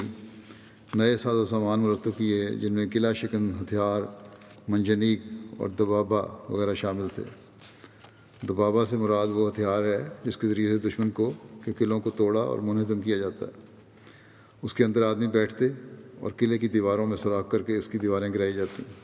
نئے 0.94 1.16
ساز 1.16 1.35
و 1.35 1.44
سامان 1.44 1.81
مرتب 1.81 2.11
کیے، 2.16 2.46
جن 2.46 2.72
میں 2.72 2.87
قلعہ 2.92 3.12
شکن، 3.12 3.53
ہتھیار 3.62 4.03
منجنیک 4.68 5.20
اور 5.59 5.68
دبابہ 5.68 6.53
وغیرہ 6.53 6.75
شامل 6.75 7.07
تھے۔ 7.14 7.22
دبابہ 8.49 8.85
سے 8.90 8.96
مراد 8.96 9.27
وہ 9.27 9.51
ہتھیار 9.51 9.83
ہے 9.83 10.07
جس 10.25 10.37
کے 10.37 10.49
ذریعے 10.49 10.68
سے 10.68 10.79
دشمن 10.79 11.11
کو، 11.11 11.33
کے 11.64 11.72
قلعوں 11.72 12.01
کو 12.01 12.11
توڑا 12.11 12.40
اور 12.40 12.59
منہدم 12.59 13.01
کیا 13.01 13.16
جاتا۔ 13.16 13.46
ہے 13.46 13.64
اس 14.62 14.75
کے 14.75 14.85
اندر 14.85 15.03
آدمی 15.03 15.27
بیٹھتے 15.27 15.68
اور 16.20 16.31
قلعے 16.37 16.59
کی 16.59 16.68
دیواروں 16.68 17.07
میں 17.07 17.16
سوراخ 17.16 17.50
کر 17.50 17.62
کے 17.62 17.76
اس 17.76 17.88
کی 17.88 17.98
دیواریں 17.98 18.35
گرائی 18.35 18.52
جاتی 18.52 18.83
ہیں۔ 18.83 18.94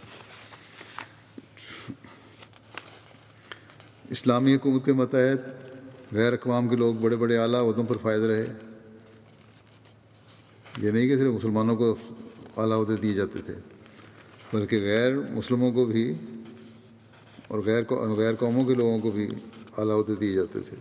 اسلامی 4.10 4.54
حکومت 4.54 4.84
کے 4.84 4.92
متحد 4.92 5.40
غیر 6.12 6.32
اقوام 6.32 6.68
کے 6.68 6.76
لوگ 6.76 6.94
بڑے 6.94 7.16
بڑے 7.16 7.36
اعلیٰ 7.36 7.68
عہدوں 7.68 7.84
پر 7.84 7.96
فائد 7.96 8.22
رہے۔ 8.22 8.46
یہ 10.78 10.90
نہیں 10.90 11.08
کہ 11.08 11.16
صرف 11.16 11.32
مسلمانوں 11.32 11.76
کو 11.76 11.96
اعلیٰ 12.56 12.78
عہدے 12.78 12.96
دیے 12.96 13.14
جاتے 13.14 13.38
تھے، 13.46 13.54
بلکہ 14.52 14.80
غیر 14.80 15.16
مسلموں 15.30 15.72
کو 15.72 15.84
بھی 15.84 16.14
اور 17.48 17.58
غیر 17.58 17.82
غیر 18.16 18.34
قوموں 18.34 18.64
کے 18.64 18.74
لوگوں 18.74 18.98
کو 18.98 19.10
بھی 19.10 19.28
اعلیٰ 19.78 19.98
عہدے 19.98 20.14
دیے 20.14 20.32
جاتے 20.32 20.60
تھے۔ 20.60 20.76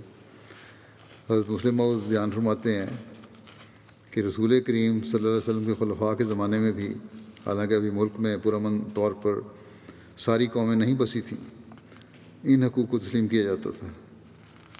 حضرت 1.29 1.49
مسلم 1.49 1.75
مود 1.75 2.03
بیان 2.07 2.31
فرماتے 2.31 2.77
ہیں 2.77 2.89
کہ 4.11 4.19
رسول 4.19 4.61
کریم 4.61 4.99
صلی 5.01 5.15
اللہ 5.15 5.27
علیہ 5.27 5.37
وسلم 5.37 5.65
کے 5.65 5.73
خلفاء 5.79 6.13
کے 6.13 6.23
زمانے 6.23 6.59
میں 6.59 6.71
بھی، 6.71 6.87
حالانکہ 7.45 7.73
ابھی 7.73 7.89
ملک 7.89 8.19
میں 8.19 8.37
پرامن 8.43 8.79
طور 8.93 9.11
پر 9.11 9.39
ساری 10.17 10.47
قومیں 10.47 10.75
نہیں 10.75 10.95
بسی 10.95 11.21
تھیں، 11.21 11.71
ان 12.43 12.63
حقوق 12.63 12.89
کو 12.89 12.97
تسلیم 12.97 13.27
کیا 13.27 13.41
جاتا 13.41 13.69
تھا۔ 13.79 13.87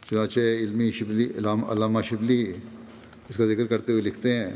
چنانچہ 0.10 0.40
علمی 0.40 0.92
شبلی، 0.92 1.32
علامہ 1.36 2.02
شبلی 2.02 2.52
اس 3.30 3.38
کا 3.38 3.46
ذکر 3.46 3.66
کرتے 3.66 3.92
ہوئے 3.92 4.04
لکھتے 4.04 4.36
ہیں 4.36 4.52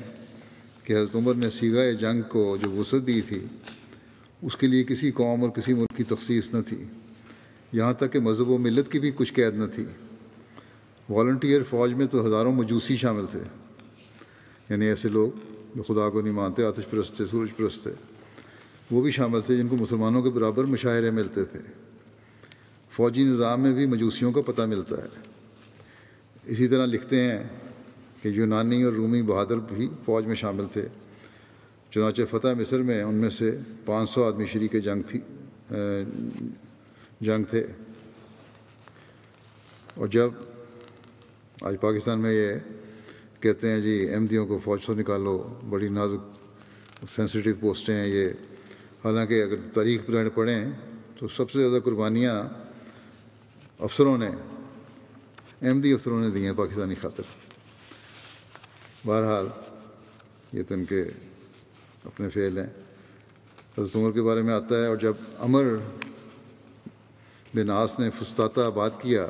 کہ 0.83 0.93
حضرت 0.93 1.15
عمر 1.15 1.33
نے 1.33 1.49
سیگا 1.49 1.91
جنگ 1.91 2.21
کو 2.29 2.57
جو 2.63 2.71
وسعت 2.71 3.07
دی 3.07 3.21
تھی، 3.21 3.39
اس 4.41 4.55
کے 4.55 4.67
لیے 4.67 4.83
کسی 4.83 5.11
قوم 5.11 5.41
اور 5.41 5.49
کسی 5.49 5.73
ملک 5.73 5.97
کی 5.97 6.03
تخصیص 6.03 6.49
نہ 6.53 6.61
تھی۔ 6.67 6.83
یہاں 7.73 7.93
تک 7.93 8.13
کہ 8.13 8.19
مذہب 8.19 8.49
و 8.49 8.57
ملت 8.57 8.91
کی 8.91 8.99
بھی 8.99 9.11
کچھ 9.15 9.33
قید 9.33 9.55
نہ 9.55 9.65
تھی۔ 9.75 9.85
والنٹیئر 11.09 11.61
فوج 11.63 11.93
میں 11.93 12.05
تو 12.05 12.25
ہزاروں 12.25 12.53
مجوسی 12.53 12.97
شامل 12.97 13.25
تھے۔ 13.31 13.64
یعنی 14.69 14.85
ایسے 14.85 15.09
لوگ 15.09 15.31
جو 15.75 15.83
خدا 15.83 16.09
کو 16.09 16.21
نہیں 16.21 16.33
مانتے، 16.33 16.65
آتش 16.65 16.89
پرست 16.89 17.17
تھے، 17.17 17.25
سورج 17.25 17.49
پرست 17.57 17.83
تھے، 17.83 17.91
وہ 18.91 19.01
بھی 19.01 19.11
شامل 19.11 19.41
تھے 19.41 19.57
جن 19.57 19.67
کو 19.67 19.77
مسلمانوں 19.77 20.23
کے 20.23 20.29
برابر 20.29 20.63
مشاعرے 20.63 21.11
ملتے 21.11 21.45
تھے۔ 21.45 21.59
فوجی 22.91 23.23
نظام 23.23 23.61
میں 23.61 23.73
بھی 23.73 23.85
مجوسیوں 23.85 24.31
کا 24.31 24.41
پتہ 24.41 24.61
ملتا 24.61 25.03
ہے۔ 25.03 25.07
اسی 26.45 26.67
طرح 26.67 26.85
لکھتے 26.85 27.21
ہیں 27.21 27.43
کہ 28.21 28.27
یونانی 28.27 28.83
اور 28.83 28.93
رومی 28.93 29.21
بہادر 29.21 29.57
بھی 29.57 29.89
فوج 30.05 30.25
میں 30.25 30.35
شامل 30.35 30.65
تھے۔ 30.73 30.87
چنانچہ 31.91 32.21
فتح 32.29 32.47
مصر 32.57 32.81
میں 32.81 33.03
ان 33.03 33.15
میں 33.15 33.29
سے 33.29 33.57
پانچ 33.85 34.09
سو 34.09 34.23
آدمی 34.23 34.45
شریک 34.45 34.83
جنگ 34.83 35.01
تھی 35.07 35.19
جنگ 37.21 37.43
تھے۔ 37.43 37.67
اور 39.95 40.07
جب 40.07 40.29
آج 41.61 41.75
پاکستان 41.81 42.19
میں 42.19 42.33
یہ 42.33 42.74
کہتے 43.45 43.71
ہیں 43.71 43.79
جی 43.79 44.09
احمدیوں 44.13 44.47
کو 44.47 44.57
فوج 44.63 44.79
سے 44.85 44.93
نکالو، 44.93 45.37
بڑی 45.69 45.89
نازک 45.89 46.21
سینسیٹیو 47.15 47.55
پوسٹیں 47.59 47.95
ہیں 47.95 48.07
یہ۔ 48.07 48.29
حالانکہ 49.03 49.43
اگر 49.43 49.55
تاریخ 49.73 50.05
پرانے 50.05 50.29
پڑھیں 50.29 50.65
تو 51.17 51.27
سب 51.27 51.51
سے 51.51 51.59
زیادہ 51.59 51.81
قربانیاں 51.81 52.43
افسروں 53.79 54.17
نے 54.17 54.29
احمدی 55.61 55.93
افسروں 55.93 56.21
نے 56.21 56.29
دی 56.29 56.45
ہیں 56.45 56.53
پاکستانی 56.55 56.95
خاطر۔ 56.95 57.23
بہرحال 59.05 59.47
یہ 60.51 60.63
تو 60.67 60.73
ان 60.73 60.85
کے 60.85 61.03
اپنے 62.05 62.29
فعل 62.29 62.57
ہیں۔ 62.57 62.69
حضرت 63.77 63.95
عمر 63.95 64.11
کے 64.11 64.21
بارے 64.21 64.41
میں 64.41 64.53
آتا 64.53 64.75
ہے 64.75 64.87
اور 64.87 64.97
جب 64.97 65.13
امر 65.39 65.63
بن 67.53 67.69
آس 67.69 67.99
نے 67.99 68.09
فستاتا 68.09 68.65
آباد 68.65 68.89
کیا 68.99 69.27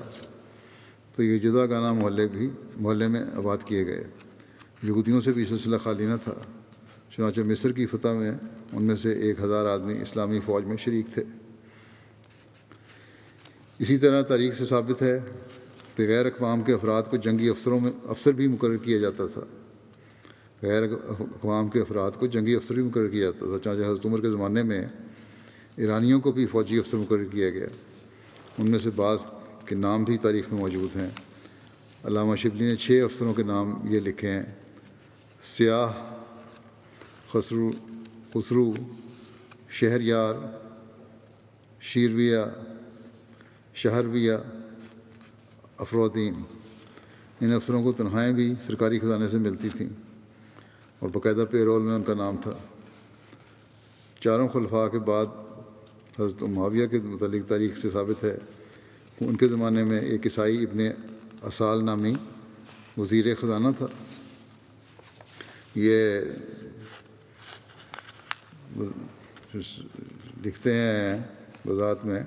تو 1.16 1.24
یہ 1.24 1.40
جدا 1.40 1.66
گانا 1.66 1.94
محلے 1.94 2.28
بھی، 2.28 2.50
محلے 2.78 3.08
میں 3.08 3.24
آباد 3.36 3.58
کیے 3.66 3.86
گئے۔ 3.86 4.04
یہودیوں 4.84 5.22
سے 5.22 5.34
بھی 5.34 5.46
سلسلہ 5.46 5.76
خالی 5.78 6.06
نہ 6.06 6.16
تھا۔ 6.24 6.34
چنانچہ 7.10 7.42
مصر 7.42 7.72
کی 7.72 7.86
فتح 7.86 8.08
میں 8.08 8.32
ان 8.72 8.84
میں 8.84 8.96
سے 8.96 9.14
ایک 9.14 9.40
ہزار 9.40 9.66
آدمی 9.66 10.02
اسلامی 10.02 10.40
فوج 10.46 10.66
میں 10.66 10.78
شریک 10.78 11.06
تھے۔ 11.14 11.24
اسی 13.80 13.98
طرح 13.98 14.22
تاریخ 14.22 14.58
سے 14.58 14.66
ثابت 14.66 15.02
ہے 15.02 15.20
کہ 15.96 16.08
غیر 16.08 16.26
اقوام 16.26 16.62
کے 16.62 16.74
افراد 16.74 17.04
کو 17.04 17.18
جنگی 17.18 17.50
افسروں 17.50 17.80
میں، 17.80 17.92
افسر 18.08 18.32
بھی 18.32 18.48
مقرر 18.48 18.78
کیا 18.78 18.98
جاتا 18.98 19.28
تھا۔ 19.28 19.42
غیر 20.62 20.84
اقوام 21.20 21.68
کے 21.68 21.80
افراد 21.80 22.12
کو 22.20 22.28
جنگی 22.28 22.56
افسر 22.56 22.74
بھی 22.74 22.84
مقرر 22.84 23.08
کیا 23.08 23.22
جاتا 23.22 23.46
تھا 23.46 23.64
چانچہ 23.64 23.88
حضرت 23.88 24.06
عمر 24.06 24.22
کے 24.22 24.30
زمانے 24.30 24.64
میں 24.64 24.86
ایرانیوں 25.76 26.20
کو 26.20 26.32
بھی 26.32 26.46
فوجی 26.46 26.78
افسر 26.78 26.98
مقرر 26.98 27.24
کیا 27.24 27.50
گیا۔ 27.50 27.68
ان 28.58 28.72
میں 28.72 28.80
سے 28.80 28.90
بعض 28.90 29.18
کے 29.66 29.76
نام 29.76 30.04
بھی 30.04 30.18
تاریخ 30.18 30.50
میں 30.52 30.60
موجود 30.60 30.98
ہیں۔ 30.98 31.10
علامہ 32.04 32.36
شبلی 32.36 32.66
نے 32.66 32.76
چھ 32.76 33.02
افسروں 33.04 33.34
کے 33.34 33.44
نام 33.44 33.74
یہ 33.84 34.00
لکھے 34.00 34.30
ہیں۔ 34.30 34.44
سیاہ، 35.44 35.94
خسرو 37.32 37.72
خسرو، 38.34 38.74
شہریار، 39.70 40.34
شیرویہ، 41.82 42.38
شہرویہ، 43.74 44.34
افرودین۔ 45.78 46.34
ان 47.42 47.54
افسروں 47.54 47.84
کو 47.84 47.92
تنہائیں 47.92 48.34
بھی 48.34 48.54
سرکاری 48.62 49.00
خزانے 49.00 49.28
سے 49.28 49.38
ملتی 49.38 49.70
تھیں 49.70 49.90
اور 51.00 51.10
باقاعدہ 51.10 51.46
پے 51.52 51.66
رول 51.66 51.82
میں 51.82 51.96
ان 51.96 52.04
کا 52.04 52.14
نام 52.14 52.36
تھا۔ 52.44 52.52
چاروں 54.20 54.48
خلفاء 54.48 54.88
کے 54.88 55.00
بعد 55.00 55.26
حضرت 56.20 56.44
معاویہ 56.44 56.88
کے 56.88 57.00
متعلق 57.00 57.50
تاریخ 57.50 57.78
سے 57.78 57.90
ثابت 57.90 58.24
ہے۔ 58.24 58.38
ان 59.22 59.36
کے 59.36 59.48
زمانے 59.48 59.84
میں 59.84 60.00
ایک 60.00 60.26
عیسائی 60.26 60.64
ابن 60.64 60.80
اصال 61.42 61.86
نامی 61.86 62.14
وزیر 62.98 63.36
خزانہ 63.36 63.68
تھا۔ 63.78 63.86
یہ 65.76 66.22
لکھتے 70.44 70.74
ہیں 70.74 71.18
وضاحت 71.66 72.06
میں 72.06 72.24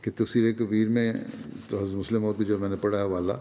کہ 0.00 0.10
تفسیر 0.16 0.52
کبیر 0.52 0.88
میں 0.88 1.12
تو 1.68 1.82
حضرت 1.82 1.94
مسلم 1.94 2.24
عورت 2.24 2.46
جو 2.46 2.58
میں 2.58 2.68
نے 2.68 2.76
پڑھا 2.76 3.02
حوالہ 3.02 3.32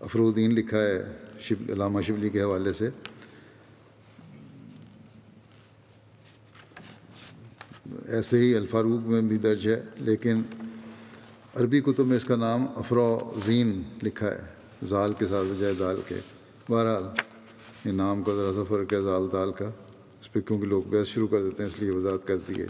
افرودین 0.00 0.54
لکھا 0.54 0.78
ہے 0.78 1.02
شب، 1.40 1.70
علامہ 1.70 2.00
شبلی 2.02 2.28
کے 2.28 2.42
حوالے 2.42 2.72
سے۔ 2.72 2.90
ایسے 8.06 8.38
ہی 8.38 8.54
الفاروق 8.54 9.06
میں 9.06 9.20
بھی 9.20 9.38
درج 9.38 9.68
ہے، 9.68 9.82
لیکن 9.96 10.42
عربی 11.54 11.80
کتب 11.80 12.06
میں 12.06 12.16
اس 12.16 12.24
کا 12.24 12.36
نام 12.36 12.66
افروزین 12.76 13.82
لکھا 14.02 14.30
ہے، 14.30 14.40
زال 14.88 15.12
کے 15.12 15.26
ساتھ 15.26 15.46
بجائے 15.46 15.74
دال 15.74 16.00
کے۔ 16.08 16.14
بہرحال، 16.68 17.02
یہ 17.84 17.92
نام 17.92 18.22
کا 18.22 18.32
ذرا 18.34 18.52
سا 18.52 18.62
فرق 18.68 18.92
ہے 18.92 19.02
زال 19.02 19.22
دال 19.32 19.52
کا۔ 19.52 19.64
اس 20.20 20.32
پہ 20.32 20.40
کیونکہ 20.40 20.66
لوگ 20.66 20.82
بحث 20.82 21.06
شروع 21.06 21.28
کر 21.28 21.42
دیتے 21.42 21.62
ہیں، 21.62 21.70
اس 21.70 21.78
لیے 21.78 21.90
وضاحت 21.90 22.26
کر 22.26 22.36
دی 22.36 22.62
ہے۔ 22.62 22.66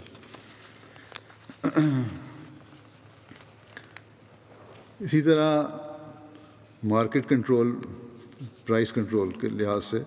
اسی 5.01 5.23
طرح، 5.23 5.63
مارکیٹ 6.83 7.29
کنٹرول، 7.29 7.77
پرائس 8.67 8.93
کنٹرول 8.93 9.31
کے 9.41 9.49
لحاظ 9.49 9.85
سے 9.85 9.99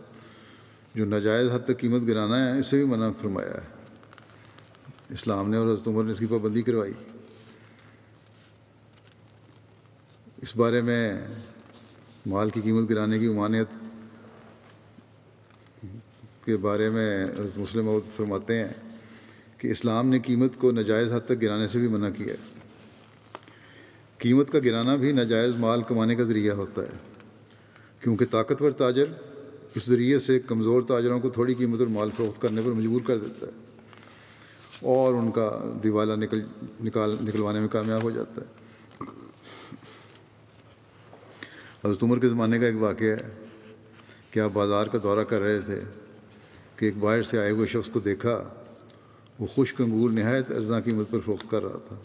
جو 0.96 1.06
ناجائز 1.06 1.52
حد 1.52 1.66
تک 1.66 1.80
قیمت 1.80 2.08
گرانا 2.08 2.54
ہے 2.54 2.60
اس 2.60 2.68
سے 2.68 2.78
بھی 2.78 2.86
منع 2.86 3.12
فرمایا 3.22 3.54
ہے۔ 3.54 3.94
اسلام 5.10 5.50
نے 5.50 5.58
اور 5.58 5.68
حضرت 5.68 5.88
عمر 5.88 6.04
نے 6.04 6.12
اس 6.12 6.20
کی 6.20 6.26
پابندی 6.26 6.62
کروائی۔ 6.62 6.94
اس 10.42 10.56
بارے 10.56 10.82
میں 10.82 11.28
مال 12.26 12.50
کی 12.50 12.62
قیمت 12.62 12.90
گرانے 12.90 13.20
کی 13.20 13.30
ممانعت 13.30 13.86
کے 16.46 16.58
بارے 16.58 16.90
میں 16.90 17.26
مسلم 17.58 17.90
عہد 17.90 18.12
فرماتے 18.16 18.60
ہیں 18.60 18.68
کہ 19.58 19.68
اسلام 19.68 20.10
نے 20.10 20.20
قیمت 20.20 20.52
کو 20.58 20.72
ناجائز 20.72 21.14
حد 21.14 21.20
تک 21.26 21.42
گرانے 21.42 21.68
سے 21.68 21.80
بھی 21.80 21.88
منع 21.88 22.10
کیا 22.10 22.28
ہے۔ 22.28 22.60
قیمت 24.18 24.52
کا 24.52 24.60
گرانا 24.60 24.96
بھی 24.96 25.12
ناجائز 25.12 25.56
مال 25.56 25.82
کمانے 25.82 26.16
کا 26.16 26.24
ذریعہ 26.24 26.56
ہوتا 26.56 26.82
ہے۔ 26.82 26.98
کیونکہ 28.00 28.26
طاقتور 28.32 28.72
تاجر 28.72 29.06
اس 29.76 29.86
ذریعے 29.86 30.20
سے 30.20 30.40
کمزور 30.40 30.82
تاجروں 30.82 31.20
کو 31.20 31.30
تھوڑی 31.30 31.54
قیمت 31.54 31.80
اور 31.80 31.88
مال 31.88 32.10
فروخت 32.18 32.42
کرنے 32.42 32.62
پر 32.62 32.72
مجبور 32.72 33.02
کر 33.02 33.18
دیتا 33.18 33.46
ہے 33.46 33.52
اور 34.82 35.14
ان 35.14 35.32
کا 35.32 35.74
دیوالا 35.84 36.16
نکل، 36.16 36.42
نکال، 36.84 37.16
نکلوانے 37.22 37.60
میں 37.60 37.68
کامیاب 37.68 38.04
ہو 38.04 38.10
جاتا 38.10 38.42
ہے۔ 38.42 38.67
حضرت 41.88 42.04
عمر 42.04 42.20
کے 42.20 42.30
زمانے 42.30 42.60
کا 42.60 42.66
ایک 42.66 42.76
واقعہ 42.80 43.08
ہے 43.08 43.30
کہ 44.32 44.40
آپ 44.40 44.50
بازار 44.54 44.88
کا 44.88 44.98
دورہ 45.04 45.24
کر 45.24 45.42
رہے 45.42 45.60
تھے 45.60 45.80
کہ 46.76 46.86
ایک 46.86 46.98
باہر 46.98 47.24
سے 47.24 47.38
آئے 47.40 47.52
ہوئے 47.52 47.68
شخص 47.68 47.90
کو 47.90 48.00
دیکھا، 48.00 48.44
وہ 49.40 49.48
خشک 49.48 49.82
انگور 49.82 50.10
نہایت 50.10 50.52
ارزاں 50.52 50.80
قیمت 50.82 51.12
پر 51.12 51.20
فروخت 51.20 51.50
کر 51.52 51.64
رہا 51.64 51.78
تھا، 51.88 51.96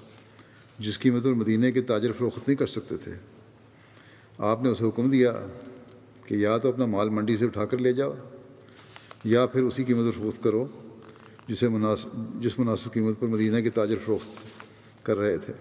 جس 0.79 0.99
قیمت 0.99 1.25
پر 1.25 1.33
مدینہ 1.33 1.71
کے 1.71 1.83
تاجر 1.83 2.13
فروخت 2.13 2.49
نہیں 2.49 2.57
کر 2.57 2.67
سکتے 2.67 2.97
تھے۔ 2.97 3.13
آپ 4.39 4.63
نے 4.63 4.69
اسے 4.69 4.85
حکم 4.85 5.11
دیا 5.11 5.33
کہ 6.27 6.35
یا 6.35 6.57
تو 6.59 6.69
اپنا 6.69 6.87
مال 6.87 7.09
منڈی 7.09 7.37
سے 7.37 7.45
اٹھا 7.45 7.65
کر 7.65 7.79
لے 7.79 7.93
جاؤ، 7.93 8.15
یا 9.25 9.47
پھر 9.47 9.63
اسی 9.63 9.85
قیمت 9.85 10.15
پر 10.15 10.21
فروخت 10.21 10.43
کرو، 10.45 10.67
جسے 11.49 11.69
مناسب، 11.69 12.43
جس 12.43 12.59
مناسب 12.59 12.93
قیمت 12.93 13.21
پر 13.21 13.27
مدینہ 13.27 13.61
کے 13.61 13.71
تاجر 13.71 13.99
فروخت 14.05 15.05
کر 15.07 15.17
رہے 15.17 15.39
تھے۔ 15.39 15.53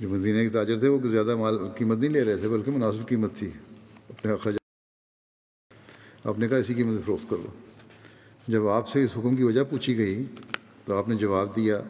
جو 0.00 0.08
مدینہ 0.08 0.42
کے 0.42 0.48
تاجر 0.48 0.78
تھے 0.78 0.88
وہ 0.88 1.08
زیادہ 1.08 1.36
مال 1.36 1.58
قیمت 1.76 1.98
نہیں 1.98 2.10
لے 2.10 2.24
رہے 2.24 2.36
تھے، 2.36 2.48
بلکہ 2.48 2.70
مناسب 2.70 3.08
قیمت 3.08 3.34
تھی۔ 3.34 3.50
اپنے 4.08 4.32
اخراجات 4.32 4.66
آپ 6.26 6.38
نے 6.38 6.48
کہا 6.48 6.56
اسی 6.56 6.74
قیمت 6.74 7.04
فروخت 7.04 7.30
کر 7.30 7.36
لو۔ 7.36 7.48
جب 8.48 8.68
آپ 8.68 8.88
سے 8.88 9.04
اس 9.04 9.10
حکم 9.16 9.36
کی 9.36 9.42
وجہ 9.42 9.62
پوچھی 9.70 9.98
گئی 9.98 10.24
تو 10.84 10.96
آپ 10.96 11.08
نے 11.08 11.14
جواب 11.14 11.56
دیا 11.56 11.80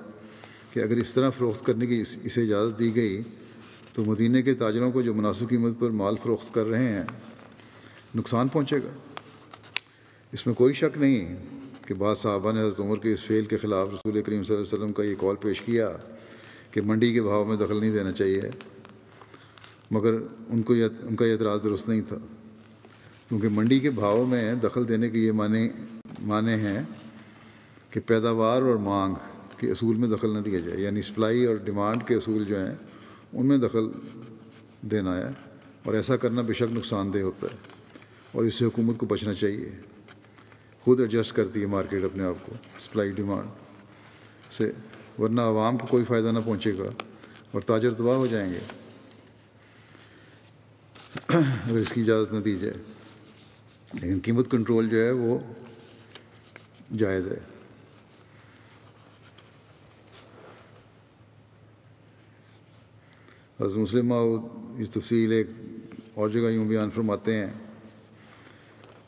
کہ 0.73 0.81
اگر 0.81 0.97
اس 0.97 1.15
طرح 1.15 1.31
فروخت 1.31 1.67
کرنے 1.67 1.87
کی 1.87 2.05
اسے 2.25 2.43
اجازت 2.43 2.79
دی 2.79 2.97
گئی 2.97 3.23
تو 3.93 4.05
مدینہ 4.05 4.41
کے 4.41 4.55
تاجروں 4.55 4.93
کو 4.93 5.03
جو 5.03 5.15
مناسب 5.15 5.49
قیمت 5.49 5.73
پر 5.81 5.91
مال 5.91 6.15
فروخت 6.23 6.55
کر 6.55 6.67
رہے 6.67 6.89
ہیں، 6.89 7.05
نقصان 8.15 8.49
پہنچے 8.49 8.77
گا۔ 8.77 8.91
اس 10.33 10.47
میں 10.47 10.55
کوئی 10.55 10.75
شک 10.75 10.99
نہیں 10.99 11.37
کہ 11.87 11.95
بعض 11.95 12.19
صحابہ 12.19 12.53
نے 12.53 12.61
حضرت 12.61 12.81
عمر 12.81 12.99
کے 12.99 13.13
اس 13.13 13.25
فعل 13.25 13.45
کے 13.45 13.57
خلاف 13.59 13.89
رسول 13.89 14.23
کریم 14.23 14.45
صلی 14.45 14.57
اللہ 14.57 14.67
علیہ 14.67 14.79
وسلم 14.79 14.93
کا 14.93 15.03
یہ 15.03 15.15
کال 15.19 15.37
پیش 15.37 15.61
کیا۔ 15.61 15.97
کہ 16.77 16.83
منڈی 16.83 17.13
کے 17.13 17.23
بھاؤ 17.23 17.45
میں 17.45 17.57
دخل 17.57 17.81
نہیں 17.81 17.93
دینا 17.93 18.13
چاہیے، 18.13 18.41
مگر 19.91 20.15
ان 20.49 20.63
کو 20.63 20.77
یہ 20.77 20.87
ان 21.03 21.17
کا 21.17 21.27
یہ 21.27 21.33
اعتراض 21.33 21.65
درست 21.65 21.89
نہیں 21.89 22.01
تھا۔ 22.09 22.17
کیونکہ 23.29 23.49
منڈی 23.49 23.81
کے 23.81 23.91
بھاؤ 23.91 24.25
میں 24.25 24.55
دخل 24.55 24.89
دینے 24.89 25.11
کے 25.11 25.19
یہ 25.19 25.33
معنی 25.33 25.69
معنی 26.21 26.53
ہیں 26.53 26.83
کہ 27.91 28.01
پیداوار 28.01 28.63
اور 28.63 28.77
مانگ 28.77 29.15
کے 29.59 29.71
اصول 29.71 29.97
میں 29.97 30.09
دخل 30.09 30.31
نہ 30.31 30.39
دیا 30.39 30.59
جائے۔ 30.59 30.81
یعنی 30.81 31.03
سپلائی 31.03 31.45
اور 31.45 31.57
ڈیمانڈ 31.57 32.09
کے 32.09 32.15
اصول 32.15 32.45
جو 32.45 32.67
ہیں، 32.67 32.75
ان 33.33 33.47
میں 33.47 33.59
دخل 33.59 33.89
دینا 34.83 35.17
ہے 35.17 35.29
اور 35.83 35.95
ایسا 35.95 36.17
کرنا 36.17 36.43
بے 36.43 36.53
شک 36.53 36.73
نقصان 36.73 37.15
دہ 37.15 37.19
ہوتا 37.19 37.47
ہے 37.53 37.57
اور 38.33 38.45
اس 38.45 38.55
سے 38.55 38.65
حکومت 38.65 38.99
کو 38.99 39.07
بچنا 39.07 39.35
چاہیے۔ 39.35 39.71
خود 40.81 41.01
ایڈجسٹ 41.01 41.37
کرتی 41.37 41.61
ہے 41.61 41.67
مارکیٹ 41.67 42.05
اپنے 42.05 42.25
آپ 42.25 42.47
کو، 42.47 42.53
سپلائی 42.81 43.11
ڈیمانڈ 43.11 43.49
سے۔ 44.53 44.73
ورنہ 45.19 45.41
عوام 45.41 45.79
کو 45.79 45.87
کوئی 45.87 46.05
فائدہ 46.05 46.27
نہ 46.27 46.39
پہنچے 46.45 46.79
گا 46.79 47.03
اور 47.51 47.63
تاجر 47.63 47.95
تباہ 47.95 48.17
ہو 48.17 48.27
جائیں 48.27 48.53
گے۔ 48.53 48.59
اگر 51.29 51.77
اس 51.77 51.89
کی 51.95 52.01
اجازت 52.01 52.33
نہ 52.33 52.41
دی 52.41 52.59
جائے۔ 52.59 52.75
لیکن 53.93 54.19
قیمت 54.25 54.51
کنٹرول 54.51 54.89
جو 54.89 55.05
ہے 55.05 55.11
وہ 55.11 55.39
جائز 56.99 57.27
ہے۔ 57.27 57.39
حضرت 63.61 63.77
مسلم 63.77 64.13
اس 64.79 64.91
تفصیل 64.91 65.33
ایک 65.33 65.47
اور 66.15 66.29
جگہ 66.29 66.41
یوں 66.41 66.67
بیان 66.67 66.91
فرماتے 66.91 67.37
ہیں 67.37 67.53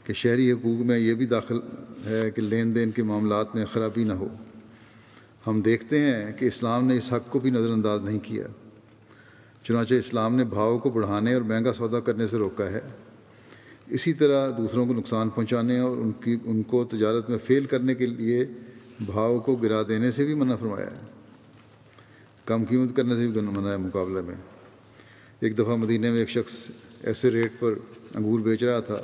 کہ 0.05 0.13
شہری 0.13 0.53
حقوق 0.53 0.87
میں 0.87 0.99
یہ 0.99 1.15
بھی 1.15 1.27
داخل 1.27 1.59
ہے 2.07 2.31
کہ 2.31 2.43
لین 2.43 2.75
دین 2.75 2.91
کے 2.91 3.03
معاملات 3.03 3.55
میں 3.55 3.65
خرابی 3.65 4.05
نہ 4.05 4.13
ہو۔ 4.13 4.29
ہم 5.47 5.61
دیکھتے 5.61 6.01
ہیں 6.01 6.33
کہ 6.33 6.45
اسلام 6.45 6.87
نے 6.87 6.99
اس 6.99 7.13
حق 7.13 7.31
کو 7.31 7.41
بھی 7.41 7.51
نظر 7.51 7.71
انداز 7.71 8.05
نہیں 8.05 8.19
کیا۔ 8.19 8.45
چنانچہ 9.63 9.95
اسلام 9.95 10.35
نے 10.35 10.45
بھاؤ 10.45 10.79
کو 10.79 10.91
بڑھانے 10.91 11.35
اور 11.35 11.43
مہنگا 11.43 11.73
سودا 11.73 12.01
کرنے 12.01 12.27
سے 12.27 12.37
روکا 12.37 12.71
ہے۔ 12.71 12.81
اسی 13.87 14.13
طرح 14.13 14.51
دوسروں 14.59 14.87
کو 14.87 14.95
نقصان 14.95 15.29
پہنچانے 15.29 15.79
اور 15.79 15.97
ان 15.97 16.13
کی، 16.13 16.37
ان 16.45 16.63
کو 16.63 16.85
تجارت 16.85 17.31
میں 17.31 17.39
فیل 17.39 17.65
کرنے 17.65 17.95
کے 17.95 18.07
لیے 18.07 18.47
بھاؤ 19.07 19.39
کو 19.39 19.57
گرا 19.57 19.83
دینے 19.89 20.11
سے 20.11 20.25
بھی 20.25 20.35
منع 20.35 20.57
فرمایا 20.57 20.87
ہے۔ 20.87 21.01
کم 22.45 22.65
قیمت 22.65 22.97
کرنے 22.97 23.17
سے 23.17 23.27
بھی 23.27 23.41
منع 23.41 23.69
ہے 23.69 23.77
مقابلے 23.77 24.21
میں۔ 24.21 24.35
ایک 25.41 25.59
دفعہ 25.59 25.77
مدینہ 25.77 26.11
میں 26.11 26.19
ایک 26.19 26.31
شخص 26.31 26.69
ایسے 27.03 27.31
ریٹ 27.31 27.53
پر 27.61 27.75
انگور 28.15 28.41
بیچ 28.41 28.63
رہا 28.63 28.81
تھا، 28.81 29.01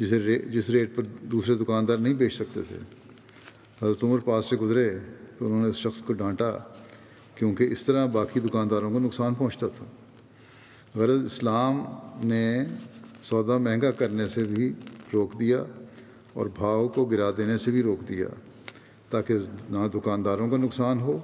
جسے 0.00 0.38
جس 0.38 0.70
ریٹ 0.70 0.96
پر 0.96 1.02
دوسرے 1.02 1.54
دکاندار 1.54 1.98
نہیں 1.98 2.14
بیچ 2.14 2.34
سکتے 2.34 2.60
تھے۔ 2.68 2.76
حضرت 3.82 4.04
عمر 4.04 4.18
پاس 4.18 4.46
سے 4.46 4.56
گزرے۔ 4.56 4.98
تو 5.38 5.46
انہوں 5.46 5.62
نے 5.62 5.68
اس 5.68 5.76
شخص 5.76 6.02
کو 6.02 6.12
ڈانٹا 6.12 6.50
کیونکہ 7.34 7.64
اس 7.64 7.84
طرح 7.84 8.06
باقی 8.06 8.40
دکانداروں 8.40 8.92
کو 8.92 8.98
نقصان 8.98 9.34
پہنچتا 9.34 9.68
تھا۔ 9.68 9.84
غرض 10.94 11.24
اسلام 11.24 11.84
نے 12.24 12.64
سودا 13.22 13.58
مہنگا 13.58 13.90
کرنے 13.90 14.28
سے 14.28 14.44
بھی 14.44 14.72
روک 15.12 15.40
دیا 15.40 15.64
اور 16.32 16.46
بھاؤ 16.46 16.88
کو 16.88 17.04
گرا 17.04 17.30
دینے 17.36 17.58
سے 17.58 17.70
بھی 17.70 17.82
روک 17.82 18.08
دیا 18.08 18.26
تاکہ 19.10 19.34
نہ 19.70 19.88
دکانداروں 19.94 20.50
کا 20.50 20.56
نقصان 20.56 21.00
ہو 21.00 21.18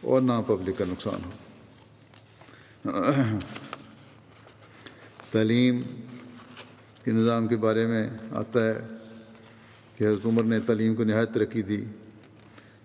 اور 0.00 0.22
نہ 0.22 0.32
پبلک 0.46 0.78
کا 0.78 0.84
نقصان 0.88 1.20
ہو۔ 1.24 1.30
تعلیم 5.30 5.82
کے 7.04 7.10
نظام 7.10 7.46
کے 7.46 7.56
بارے 7.56 7.86
میں 7.86 8.10
آتا 8.32 8.66
ہے 8.66 8.80
کہ 9.96 10.04
حضرت 10.04 10.26
عمر 10.26 10.42
نے 10.42 10.60
تعلیم 10.60 10.94
کو 10.94 11.04
نہایت 11.04 11.34
ترقی 11.34 11.62
دی۔ 11.62 11.84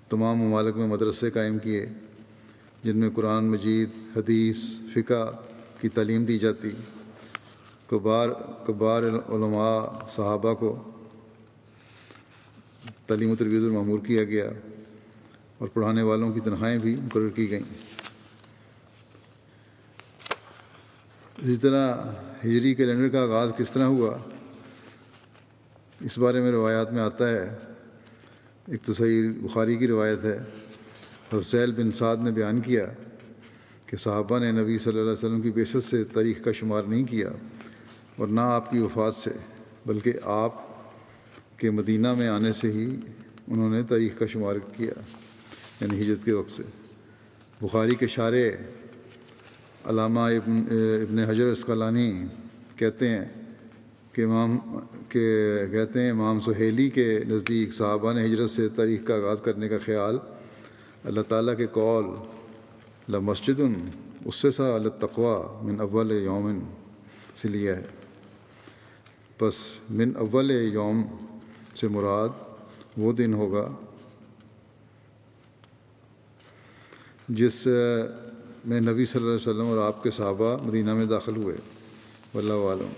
تمام 0.09 0.37
ممالک 0.37 0.75
میں 0.75 0.87
مدرسے 0.87 1.31
قائم 1.31 1.59
کیے، 1.59 1.85
جن 2.83 2.97
میں 2.97 3.09
قرآن 3.15 3.45
مجید، 3.45 3.89
حدیث، 4.17 4.57
فقہ 4.93 5.41
کی 5.81 5.89
تعلیم 5.89 6.25
دی 6.25 6.39
جاتی۔ 6.39 6.71
کبار 7.87 8.29
کبار 8.67 9.03
علماء، 9.03 10.07
صحابہ 10.15 10.53
کو 10.53 10.91
تعلیم 13.07 13.31
و 13.31 13.35
تربیت 13.35 13.61
المعمور 13.61 13.99
کیا 13.99 14.23
گیا 14.23 14.49
اور 15.57 15.67
پڑھانے 15.67 16.01
والوں 16.01 16.33
کی 16.33 16.39
تنخواہیں 16.39 16.77
بھی 16.77 16.95
مقرر 16.95 17.29
کی 17.29 17.49
گئیں۔ 17.49 17.63
اسی 21.37 21.55
طرح 21.55 21.95
ہجری 22.43 22.75
کیلنڈر 22.75 23.09
کا 23.09 23.23
آغاز 23.23 23.51
کس 23.57 23.71
طرح 23.71 23.83
ہوا، 23.83 24.17
اس 26.01 26.17
بارے 26.17 26.41
میں 26.41 26.51
روایات 26.51 26.93
میں 26.93 27.01
آتا 27.01 27.29
ہے۔ 27.29 27.57
ایک 28.69 28.83
تو 28.83 28.93
صحیح 28.93 29.29
بخاری 29.41 29.77
کی 29.77 29.87
روایت 29.87 30.23
ہے 30.23 30.39
حسیل 31.33 31.71
بن 31.71 31.91
سعد 31.91 32.17
نے 32.17 32.31
بیان 32.31 32.61
کیا 32.61 32.85
کہ 33.85 33.97
صحابہ 33.97 34.39
نے 34.39 34.51
نبی 34.51 34.77
صلی 34.77 34.91
اللہ 34.91 35.01
علیہ 35.01 35.11
وسلم 35.11 35.41
کی 35.41 35.51
بیست 35.51 35.77
سے 35.89 36.03
تاریخ 36.03 36.43
کا 36.43 36.51
شمار 36.51 36.83
نہیں 36.83 37.03
کیا 37.03 37.29
اور 38.15 38.27
نہ 38.27 38.39
آپ 38.39 38.71
کی 38.71 38.79
وفات 38.79 39.15
سے، 39.15 39.29
بلکہ 39.85 40.13
آپ 40.23 40.53
کے 41.57 41.71
مدینہ 41.71 42.13
میں 42.13 42.27
آنے 42.27 42.51
سے 42.51 42.71
ہی 42.71 42.95
انہوں 43.47 43.69
نے 43.69 43.83
تاریخ 43.83 44.19
کا 44.19 44.25
شمار 44.25 44.55
کیا 44.55 44.93
یعنی 45.81 46.01
ہجرت 46.01 46.25
کے 46.25 46.31
وقت 46.31 46.51
سے۔ 46.51 46.63
بخاری 47.61 47.95
کے 47.95 48.07
شارے 48.07 48.55
علامہ 49.85 50.19
ابن 50.19 50.63
ابن 51.01 51.19
حجر 51.19 51.45
اسقلانی 51.45 52.25
کہتے 52.75 53.09
ہیں 53.09 53.25
کہ 54.19 54.23
امام 54.25 54.57
کہ 55.09 55.21
کہتے 55.71 56.01
ہیں 56.01 56.09
امام 56.11 56.39
سہیلی 56.39 56.89
کے 56.89 57.07
نزدیک 57.27 57.73
صحابہ 57.73 58.13
نے 58.13 58.25
ہجرت 58.25 58.49
سے 58.49 58.67
تاریخ 58.75 59.05
کا 59.07 59.15
آغاز 59.15 59.41
کرنے 59.41 59.69
کا 59.69 59.77
خیال، 59.85 60.17
اللہ 61.03 61.21
تعالیٰ 61.27 61.55
کے 61.57 61.67
قول 61.73 62.05
ل 63.09 63.19
مسجد 63.23 63.59
اس 64.25 64.35
سے 64.35 64.51
سا 64.51 64.73
التقوا 64.75 65.61
من 65.63 65.81
اول 65.81 66.11
یومن 66.11 66.59
سے 67.41 67.47
لیا 67.47 67.77
ہے۔ 67.77 67.83
بس 69.39 69.55
من 69.89 70.11
اول 70.19 70.51
یوم 70.51 71.01
سے 71.79 71.87
مراد 71.87 72.29
وہ 72.97 73.11
دن 73.13 73.33
ہوگا 73.33 73.67
جس 77.29 77.67
میں 78.65 78.79
نبی 78.79 79.05
صلی 79.05 79.21
اللہ 79.21 79.35
علیہ 79.35 79.49
وسلم 79.49 79.67
اور 79.67 79.77
آپ 79.77 80.03
کے 80.03 80.11
صحابہ 80.11 80.55
مدینہ 80.63 80.93
میں 80.93 81.05
داخل 81.05 81.35
ہوئے۔ 81.35 81.55
واللہ 82.33 82.67
عالم 82.69 82.91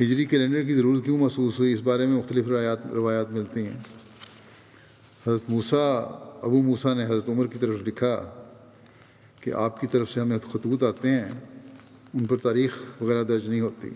ہجری 0.00 0.24
کیلنڈر 0.24 0.62
کی 0.62 0.74
ضرورت 0.74 1.04
کیوں 1.04 1.18
محسوس 1.18 1.58
ہوئی؟ 1.58 1.72
اس 1.72 1.80
بارے 1.80 2.06
میں 2.06 2.18
مختلف 2.18 2.48
روایات 2.48 2.86
روایات 2.86 3.30
ملتی 3.30 3.66
ہیں۔ 3.66 3.80
حضرت 5.26 5.42
موسیٰ 5.48 6.10
ابو 6.42 6.62
موسیٰ 6.62 6.94
نے 6.94 7.04
حضرت 7.04 7.28
عمر 7.28 7.46
کی 7.46 7.58
طرف 7.58 7.74
لکھا 7.86 8.44
کہ 9.40 9.52
آپ 9.54 9.80
کی 9.80 9.86
طرف 9.86 10.10
سے 10.10 10.20
ہمیں 10.20 10.38
خطوط 10.52 10.82
آتے 10.82 11.10
ہیں، 11.10 11.24
ان 12.14 12.24
پر 12.24 12.36
تاریخ 12.36 12.84
وغیرہ 13.00 13.22
درج 13.22 13.48
نہیں 13.48 13.60
ہوتی۔ 13.60 13.88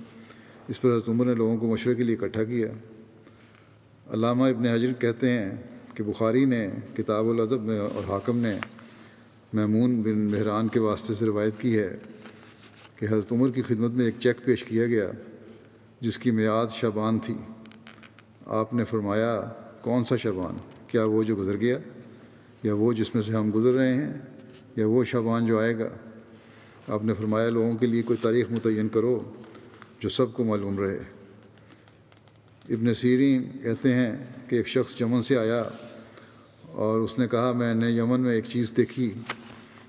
اس 0.68 0.80
پر 0.80 0.90
حضرت 0.90 1.09
عمر 1.09 1.26
نے 1.26 1.35
لوگوں 1.35 1.56
کو 1.56 1.66
مشورے 1.66 1.94
کے 1.94 2.04
لیے 2.04 2.16
اکٹھا 2.20 2.44
کیا۔ 2.44 2.68
علامہ 4.11 4.44
ابن 4.44 4.66
حجر 4.66 4.92
کہتے 4.92 5.30
ہیں 5.30 5.50
کہ 5.94 6.02
بخاری 6.02 6.44
نے، 6.44 6.70
کتاب 6.96 7.30
الادب 7.30 7.62
میں 7.62 7.78
اور 7.78 8.04
حاکم 8.09 8.38
نے 8.38 8.59
میمون 9.52 10.02
بن 10.02 10.28
بحران 10.28 10.68
کے 10.68 10.80
واسطے 10.80 11.14
سے 11.14 11.26
روایت 11.26 11.54
کی 11.59 11.78
ہے 11.78 11.96
کہ 12.96 13.04
حضرت 13.04 13.32
عمر 13.32 13.50
کی 13.50 13.62
خدمت 13.62 13.90
میں 13.90 14.04
ایک 14.04 14.14
چیک 14.20 14.44
پیش 14.44 14.64
کیا 14.64 14.87
گیا۔ 14.87 15.11
جس 16.07 16.19
کی 16.19 16.31
میعاد 16.31 16.66
شبان 16.71 17.19
تھی۔ 17.19 17.35
آپ 18.47 18.75
نے 18.75 18.85
فرمایا، 18.85 19.53
کون 19.81 20.05
سا 20.05 20.16
شبان 20.16 20.57
کیا 20.87 21.05
وہ 21.05 21.23
جو 21.23 21.37
گزر 21.37 21.57
گیا؟ 21.57 21.79
یا 22.62 22.75
وہ 22.75 22.92
جس 22.92 23.14
میں 23.14 23.23
سے 23.23 23.33
ہم 23.33 23.51
گزر 23.55 23.73
رہے 23.73 23.95
ہیں؟ 23.95 24.14
یا 24.77 24.87
وہ 24.87 25.05
شبان 25.05 25.47
جو 25.47 25.61
آئے 25.61 25.79
گا؟ 25.79 25.88
آپ 26.88 27.05
نے 27.05 27.14
فرمایا، 27.14 27.49
لوگوں 27.49 27.77
کے 27.77 27.87
لیے 27.87 28.03
کوئی 28.03 28.16
تاریخ 28.23 28.51
متعین 28.51 28.88
کرو 28.88 29.35
جو 30.01 30.09
سب 30.09 30.33
کو 30.33 30.45
معلوم 30.45 30.79
رہے۔ 30.79 30.99
ابن 32.68 32.95
سیرین 32.95 33.45
کہتے 33.62 33.95
ہیں 33.95 34.16
کہ 34.49 34.57
ایک 34.57 34.68
شخص 34.68 35.01
یمن 35.01 35.22
سے 35.22 35.39
آیا 35.39 35.64
اور 36.62 37.01
اس 37.01 37.18
نے 37.18 37.28
کہا، 37.28 37.53
میں 37.53 37.74
نے 37.74 37.91
یمن 37.91 38.20
میں 38.20 38.33
ایک 38.33 38.45
چیز 38.53 38.72
دیکھی 38.76 39.14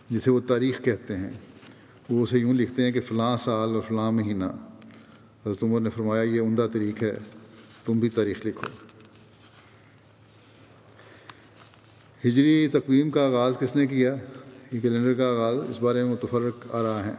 جسے 0.10 0.32
وہ 0.32 0.40
تاریخ 0.40 0.82
کہتے 0.82 1.18
ہیں۔ 1.18 1.32
وہ 2.10 2.24
اسے 2.24 2.38
یوں 2.38 2.54
لکھتے 2.54 2.84
ہیں 2.84 2.92
کہ 2.92 3.02
فلاں 3.02 3.38
سال 3.38 3.70
اور 3.74 3.82
فلاں 3.88 4.12
مہینہ۔ 4.12 4.67
حضرت 5.48 5.64
عمر 5.64 5.82
نے 5.82 5.90
فرمایا، 5.90 6.24
یہ 6.24 6.42
عمدہ 6.42 6.68
طریق 6.74 7.04
ہے، 7.04 7.18
تم 7.86 8.00
بھی 8.00 8.10
تاریخ 8.10 8.46
لکھو۔ 8.46 8.68
ہجری 12.28 12.68
تقویم 12.68 13.10
کا 13.10 13.26
آغاز 13.28 13.58
کس 13.60 13.76
نے 13.76 13.88
کیا؟ 13.88 14.16
یہ 14.72 14.80
کیلنڈر 14.80 15.14
کا 15.14 15.30
آغاز 15.30 15.58
اس 15.70 15.80
بارے 15.80 16.04
میں 16.04 16.12
متفرق 16.12 16.76
آ 16.76 16.84
رہا 16.84 17.06
ہے۔ 17.06 17.14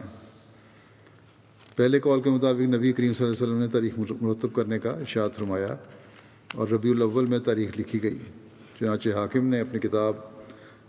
پہلے 1.75 1.99
کال 1.99 2.21
کے 2.21 2.29
مطابق 2.29 2.61
نبی 2.61 2.93
کریم 2.93 3.13
صلی 3.13 3.25
اللہ 3.25 3.35
علیہ 3.35 3.47
وسلم 3.47 3.59
نے 3.59 3.67
تاریخ 3.67 4.21
مرتب 4.21 4.53
کرنے 4.53 4.79
کا 4.79 4.89
ارشاد 4.89 5.29
فرمایا 5.35 5.75
اور 6.53 6.67
ربیع 6.67 6.91
الاول 6.91 7.25
میں 7.25 7.39
تاریخ 7.39 7.69
لکھی 7.77 8.03
گئی۔ 8.03 8.19
چنانچہ 8.79 9.09
حاکم 9.09 9.45
نے 9.45 9.59
اپنی 9.59 9.79
کتاب 9.79 10.15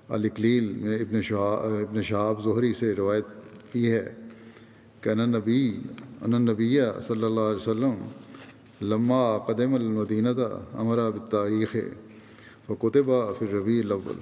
الکلیل 0.09 0.73
میں 0.73 0.99
ابن 0.99 1.23
شہاب 1.23 1.73
ابن 1.89 2.03
شہاب 2.03 2.45
ظہری 2.45 2.75
سے 2.75 2.95
روایت 2.95 3.25
کی 3.73 3.91
ہے 3.93 4.15
کہ 5.01 5.15
نبی 5.15 5.79
ان 6.21 6.43
نبیہ 6.43 6.83
صلی 7.03 7.25
اللہ 7.25 7.41
علیہ 7.41 7.57
وسلم 7.57 8.09
لمہ 8.83 9.39
قدم 9.47 9.75
المدینہ 9.75 10.29
تھا 10.35 10.65
امرا 10.73 11.09
بتاریخ 11.09 11.77
و 12.69 12.75
کتبہ 12.75 13.33
پھر 13.39 13.55
ربیع 13.55 13.81
الاول 13.85 14.19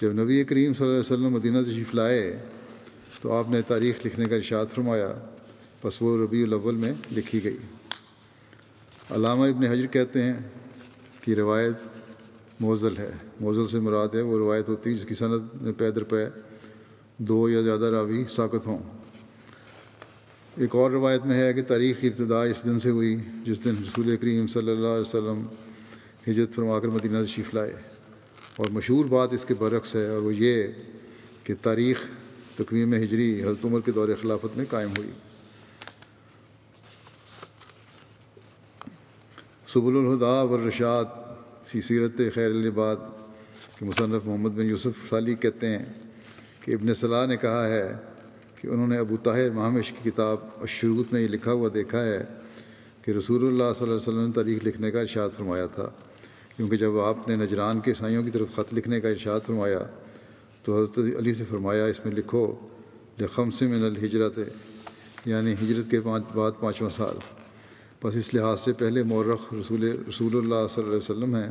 جب 0.00 0.12
نبی 0.12 0.44
کریم 0.44 0.74
صلی 0.74 0.86
اللہ 0.86 1.00
علیہ 1.00 1.12
وسلم 1.12 1.32
مدینہ 1.32 1.62
تشریف 1.62 1.94
لائے، 1.94 2.42
تو 3.20 3.32
آپ 3.32 3.50
نے 3.50 3.62
تاریخ 3.62 4.06
لکھنے 4.06 4.24
کا 4.24 4.36
ارشاد 4.36 4.66
فرمایا 4.74 5.14
بس 5.84 6.02
وہ 6.02 6.24
ربیع 6.24 6.44
الاول 6.44 6.74
میں 6.74 6.92
لکھی 7.12 7.44
گئی۔ 7.44 7.56
علامہ 9.10 9.44
ابن 9.44 9.64
حجر 9.64 9.86
کہتے 9.86 10.22
ہیں 10.22 10.34
کہ 11.20 11.34
روایت 11.34 11.76
موزل 12.60 12.96
ہے۔ 12.96 13.12
موزل 13.40 13.68
سے 13.68 13.80
مراد 13.80 14.08
ہے، 14.14 14.20
وہ 14.20 14.38
روایت 14.38 14.68
ہوتی 14.68 14.90
ہے 14.90 14.94
جس 14.94 15.04
کی 15.04 15.14
صنعت 15.14 15.62
میں 15.62 15.72
پیدر 15.72 16.04
پہ 16.04 16.28
دو 17.18 17.48
یا 17.48 17.60
زیادہ 17.60 17.84
راوی 17.84 18.24
ساکت 18.30 18.66
ہوں۔ 18.66 18.95
ایک 20.56 20.74
اور 20.74 20.90
روایت 20.90 21.24
میں 21.26 21.36
ہے 21.36 21.52
کہ 21.54 21.62
تاریخ 21.62 22.00
کی 22.00 22.06
ابتدا 22.08 22.42
اس 22.42 22.64
دن 22.64 22.78
سے 22.80 22.90
ہوئی، 22.90 23.16
جس 23.44 23.64
دن 23.64 23.74
رسول 23.82 24.16
کریم 24.16 24.46
صلی 24.46 24.70
اللہ 24.72 24.94
علیہ 24.96 25.00
وسلم 25.00 25.46
ہجرت 26.28 26.54
فرما 26.54 26.78
کر 26.80 26.88
مدینہ 26.88 27.18
تشریف 27.24 27.52
لائے۔ 27.54 27.72
اور 28.56 28.70
مشہور 28.70 29.06
بات 29.06 29.32
اس 29.32 29.44
کے 29.44 29.54
برعکس 29.54 29.94
ہے، 29.94 30.06
اور 30.08 30.22
وہ 30.22 30.34
یہ 30.34 30.66
کہ 31.44 31.54
تاریخ 31.62 32.04
تقویم 32.56 32.94
ہجری 32.94 33.42
حضرت 33.42 33.64
عمر 33.64 33.80
کے 33.80 33.92
دور 33.92 34.08
خلافت 34.22 34.56
میں 34.56 34.64
قائم 34.70 34.90
ہوئی۔ 34.96 35.10
سب 39.66 39.86
الہدا 39.86 40.42
والرشاد 40.42 41.04
فی 41.66 41.80
سیرت 41.82 42.20
خیر 42.34 42.50
الباد 42.50 42.96
کے 43.78 43.84
مصنف 43.84 44.26
محمد 44.26 44.50
بن 44.50 44.66
یوسف 44.66 45.08
صالی 45.10 45.34
کہتے 45.34 45.68
ہیں 45.68 45.84
کہ 46.60 46.74
ابن 46.74 46.94
صلاح 46.94 47.26
نے 47.26 47.36
کہا 47.36 47.66
ہے 47.68 47.92
کہ 48.60 48.68
انہوں 48.68 48.88
نے 48.88 48.98
ابو 48.98 49.16
طاہر 49.16 49.50
محمش 49.50 49.92
کی 49.92 50.10
کتاب 50.10 50.38
اشروط 50.60 51.12
میں 51.12 51.20
یہ 51.20 51.28
لکھا 51.28 51.52
ہوا 51.52 51.68
دیکھا 51.74 52.04
ہے 52.04 52.24
کہ 53.02 53.10
رسول 53.10 53.46
اللہ 53.46 53.72
صلی 53.78 53.82
اللہ 53.82 53.94
علیہ 53.94 54.08
وسلم 54.08 54.26
نے 54.26 54.32
تاریخ 54.32 54.64
لکھنے 54.64 54.90
کا 54.90 55.00
ارشاد 55.00 55.30
فرمایا 55.36 55.66
تھا۔ 55.66 55.90
کیونکہ 56.56 56.76
جب 56.76 56.98
آپ 56.98 57.28
نے 57.28 57.36
نجران 57.36 57.80
کے 57.80 57.90
عیسائیوں 57.90 58.22
کی 58.22 58.30
طرف 58.30 58.54
خط 58.54 58.74
لکھنے 58.74 59.00
کا 59.00 59.08
ارشاد 59.08 59.40
فرمایا 59.46 59.78
تو 60.62 60.76
حضرت 60.76 60.98
علی 61.18 61.34
سے 61.34 61.44
فرمایا، 61.48 61.86
اس 61.86 62.04
میں 62.04 62.14
لکھو 62.14 62.54
لخم 63.20 63.50
سے 63.50 63.66
من 63.66 63.84
الحجرت 63.84 64.38
یعنی 65.26 65.52
ہجرت 65.52 65.90
کے 65.90 66.00
پانچ 66.00 66.24
بعد 66.34 66.52
پانچواں 66.60 66.90
سال۔ 66.90 67.16
بس 68.04 68.16
اس 68.16 68.34
لحاظ 68.34 68.60
سے 68.60 68.72
پہلے 68.72 69.02
مورخ 69.02 69.54
رسول 69.54 69.84
رسول 70.08 70.36
اللہ 70.36 70.66
صلی 70.74 70.84
اللہ 70.84 70.88
علیہ 70.88 71.10
وسلم 71.10 71.34
ہیں 71.34 71.50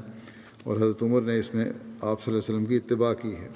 اور 0.64 0.78
حضرت 0.78 1.04
عمر 1.04 1.22
نے 1.22 1.40
اس 1.40 1.54
میں 1.54 1.66
آپ 1.66 1.72
صلی 1.72 2.02
اللہ 2.02 2.26
علیہ 2.28 2.38
وسلم 2.38 2.66
کی 2.66 2.76
اتباع 2.76 3.14
کی 3.14 3.36
ہے۔ 3.36 3.48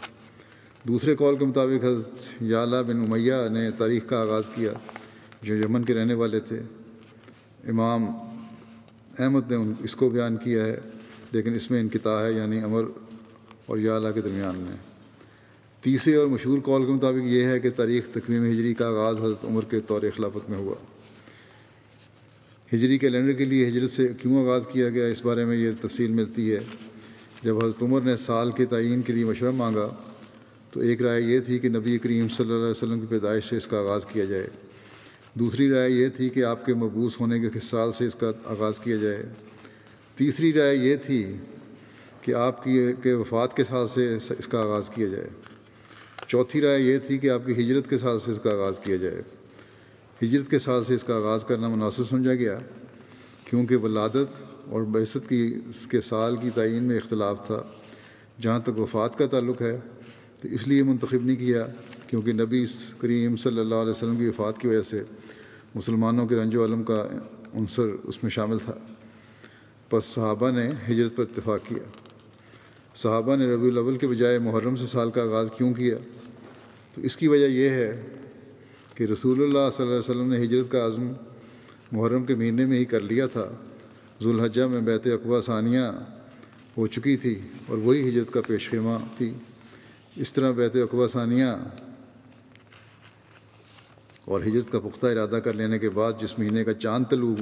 دوسرے 0.83 1.15
قول 1.15 1.37
کے 1.37 1.45
مطابق 1.45 1.85
حضرت 1.85 2.41
یالہ 2.41 2.75
بن 2.87 2.97
امیہ 2.97 3.49
نے 3.51 3.71
تاریخ 3.71 4.03
کا 4.07 4.21
آغاز 4.21 4.43
کیا، 4.55 4.73
جو 5.41 5.55
یمن 5.55 5.83
کے 5.83 5.93
رہنے 5.93 6.13
والے 6.13 6.39
تھے۔ 6.39 6.59
امام 7.67 8.05
احمد 9.19 9.51
نے 9.51 9.57
اس 9.79 9.95
کو 9.95 10.09
بیان 10.09 10.37
کیا 10.37 10.65
ہے، 10.65 10.79
لیکن 11.31 11.53
اس 11.53 11.71
میں 11.71 11.79
انقطاع 11.79 12.23
ہے 12.23 12.31
یعنی 12.31 12.61
امر 12.61 12.83
اور 13.65 13.77
یالہ 13.77 14.07
کے 14.15 14.21
درمیان 14.21 14.55
میں۔ 14.55 14.77
تیسرے 15.81 16.15
اور 16.15 16.27
مشہور 16.27 16.59
قول 16.59 16.85
کے 16.85 16.91
مطابق 16.91 17.23
یہ 17.23 17.43
ہے 17.43 17.59
کہ 17.59 17.69
تاریخ 17.69 18.07
تقویم 18.13 18.43
ہجری 18.43 18.73
کا 18.73 18.87
آغاز 18.87 19.19
حضرت 19.19 19.45
عمر 19.45 19.65
کے 19.65 19.79
طور 19.81 20.01
خلافت 20.15 20.49
میں 20.49 20.57
ہوا۔ 20.57 20.75
ہجری 22.73 22.97
کیلنڈر 22.97 23.33
کے 23.33 23.45
لیے 23.45 23.67
ہجرت 23.67 23.91
سے 23.91 24.07
کیوں 24.07 24.45
آغاز 24.45 24.67
کیا 24.67 24.89
گیا، 24.89 25.07
اس 25.07 25.25
بارے 25.25 25.45
میں 25.45 25.57
یہ 25.57 25.71
تفصیل 25.81 26.11
ملتی 26.11 26.53
ہے۔ 26.53 26.59
جب 27.43 27.63
حضرت 27.63 27.83
عمر 27.83 28.01
نے 28.01 28.15
سال 28.15 28.51
کے 28.51 28.65
تعین 28.65 29.01
کے 29.01 29.13
لیے 29.13 29.25
مشورہ 29.25 29.51
مانگا 29.51 29.89
تو 30.71 30.79
ایک 30.79 31.01
رائے 31.01 31.21
یہ 31.21 31.39
تھی 31.39 31.59
کہ 31.59 31.69
نبی 31.69 31.97
کریم 31.97 32.27
صلی 32.27 32.45
اللہ 32.45 32.57
علیہ 32.57 32.71
وسلم 32.71 32.99
کی 32.99 33.05
پیدائش 33.05 33.49
سے 33.49 33.57
اس 33.57 33.67
کا 33.67 33.79
آغاز 33.79 34.05
کیا 34.05 34.25
جائے۔ 34.25 34.47
دوسری 35.33 35.69
رائے 35.69 35.91
یہ 35.91 36.07
تھی 36.07 36.29
کہ 36.29 36.43
آپ 36.43 36.65
کے 36.65 36.73
مبوس 36.73 37.19
ہونے 37.19 37.39
کے 37.39 37.59
سال 37.69 37.93
سے 37.93 38.05
اس 38.05 38.15
کا 38.15 38.31
آغاز 38.45 38.79
کیا 38.79 38.95
جائے۔ 38.95 39.25
تیسری 40.15 40.53
رائے 40.53 40.75
یہ 40.75 40.95
تھی 40.95 41.35
کہ 42.21 42.33
آپ 42.33 42.63
کی 42.63 42.93
کے 43.03 43.13
وفات 43.13 43.55
کے 43.57 43.63
سال 43.63 43.87
سے 43.87 44.15
اس 44.15 44.47
کا 44.47 44.61
آغاز 44.61 44.89
کیا 44.89 45.07
جائے۔ 45.07 45.29
چوتھی 46.27 46.61
رائے 46.61 46.81
یہ 46.81 46.97
تھی 46.97 47.17
کہ 47.17 47.29
آپ 47.29 47.45
کی 47.45 47.53
ہجرت 47.53 47.89
کے 47.89 47.97
سال 47.97 48.17
سے 48.25 48.31
اس 48.31 48.39
کا 48.43 48.51
آغاز 48.51 48.79
کیا 48.79 48.95
جائے۔ 48.95 49.21
ہجرت 50.23 50.51
کے 50.51 50.59
سال 50.59 50.83
سے 50.83 50.95
اس 50.95 51.03
کا 51.03 51.15
آغاز 51.15 51.43
کرنا 51.43 51.67
مناسب 51.67 52.03
سمجھا 52.09 52.33
گیا، 52.33 52.59
کیونکہ 53.45 53.75
ولادت 53.75 54.43
اور 54.67 54.81
بیست 54.81 55.17
کی 55.29 55.55
اس 55.69 55.87
کے 55.87 56.01
سال 56.01 56.35
کی 56.35 56.49
تعین 56.55 56.83
میں 56.83 56.97
اختلاف 56.97 57.47
تھا، 57.47 57.63
جہاں 58.41 58.59
تک 58.59 58.79
وفات 58.79 59.17
کا 59.17 59.25
تعلق 59.25 59.61
ہے۔ 59.61 59.79
تو 60.41 60.47
اس 60.47 60.67
لیے 60.67 60.83
منتخب 60.83 61.25
نہیں 61.25 61.35
کیا 61.35 61.67
کیونکہ 62.07 62.33
نبی 62.33 62.65
کریم 62.97 63.35
صلی 63.37 63.59
اللہ 63.59 63.75
علیہ 63.75 63.91
وسلم 63.91 64.15
کی 64.15 64.27
وفات 64.27 64.61
کی 64.61 64.67
وجہ 64.67 64.81
سے 64.81 65.03
مسلمانوں 65.75 66.27
کے 66.27 66.35
رنج 66.35 66.55
و 66.55 66.65
علم 66.65 66.83
کا 66.83 67.07
عنصر 67.53 67.87
اس 68.03 68.23
میں 68.23 68.31
شامل 68.31 68.57
تھا۔ 68.59 68.73
بس 69.91 70.05
صحابہ 70.05 70.51
نے 70.51 70.69
ہجرت 70.89 71.15
پر 71.15 71.23
اتفاق 71.23 71.59
کیا۔ 71.67 71.83
صحابہ 72.95 73.35
نے 73.35 73.45
ربیع 73.45 73.71
الاول 73.71 73.97
کے 73.97 74.07
بجائے 74.07 74.39
محرم 74.39 74.75
سے 74.75 74.85
سال 74.85 75.11
کا 75.11 75.21
آغاز 75.23 75.49
کیوں 75.57 75.73
کیا؟ 75.73 75.97
تو 76.93 77.01
اس 77.01 77.17
کی 77.17 77.27
وجہ 77.27 77.45
یہ 77.45 77.69
ہے 77.69 78.01
کہ 78.95 79.03
رسول 79.03 79.43
اللہ 79.43 79.69
صلی 79.77 79.85
اللہ 79.85 79.89
علیہ 79.89 80.09
وسلم 80.09 80.33
نے 80.33 80.43
ہجرت 80.43 80.71
کا 80.71 80.85
عزم 80.85 81.11
محرم 81.91 82.23
کے 82.23 82.35
مہینے 82.35 82.65
میں 82.65 82.79
ہی 82.79 82.85
کر 82.85 83.01
لیا 83.01 83.27
تھا۔ 83.27 83.51
ذوالحجہ 84.23 84.63
میں 84.63 84.81
بیت 84.81 85.07
اقبا 85.07 85.41
ثانیہ 85.41 85.99
ہو 86.77 86.87
چکی 86.87 87.17
تھی 87.17 87.39
اور 87.67 87.77
وہی 87.77 88.09
ہجرت 88.09 88.33
کا 88.33 88.41
پیش 88.47 88.69
خیمہ 88.69 88.97
تھی۔ 89.17 89.33
اس 90.15 90.33
طرح 90.33 90.51
بیت 90.51 90.75
اقبا 90.75 91.07
ثانیہ 91.07 91.45
اور 94.25 94.41
ہجرت 94.41 94.71
کا 94.71 94.79
پختہ 94.79 95.05
ارادہ 95.05 95.35
کر 95.43 95.53
لینے 95.53 95.79
کے 95.79 95.89
بعد 95.89 96.13
جس 96.21 96.39
مہینے 96.39 96.63
کا 96.63 96.73
چاند 96.73 97.05
طلوع 97.09 97.35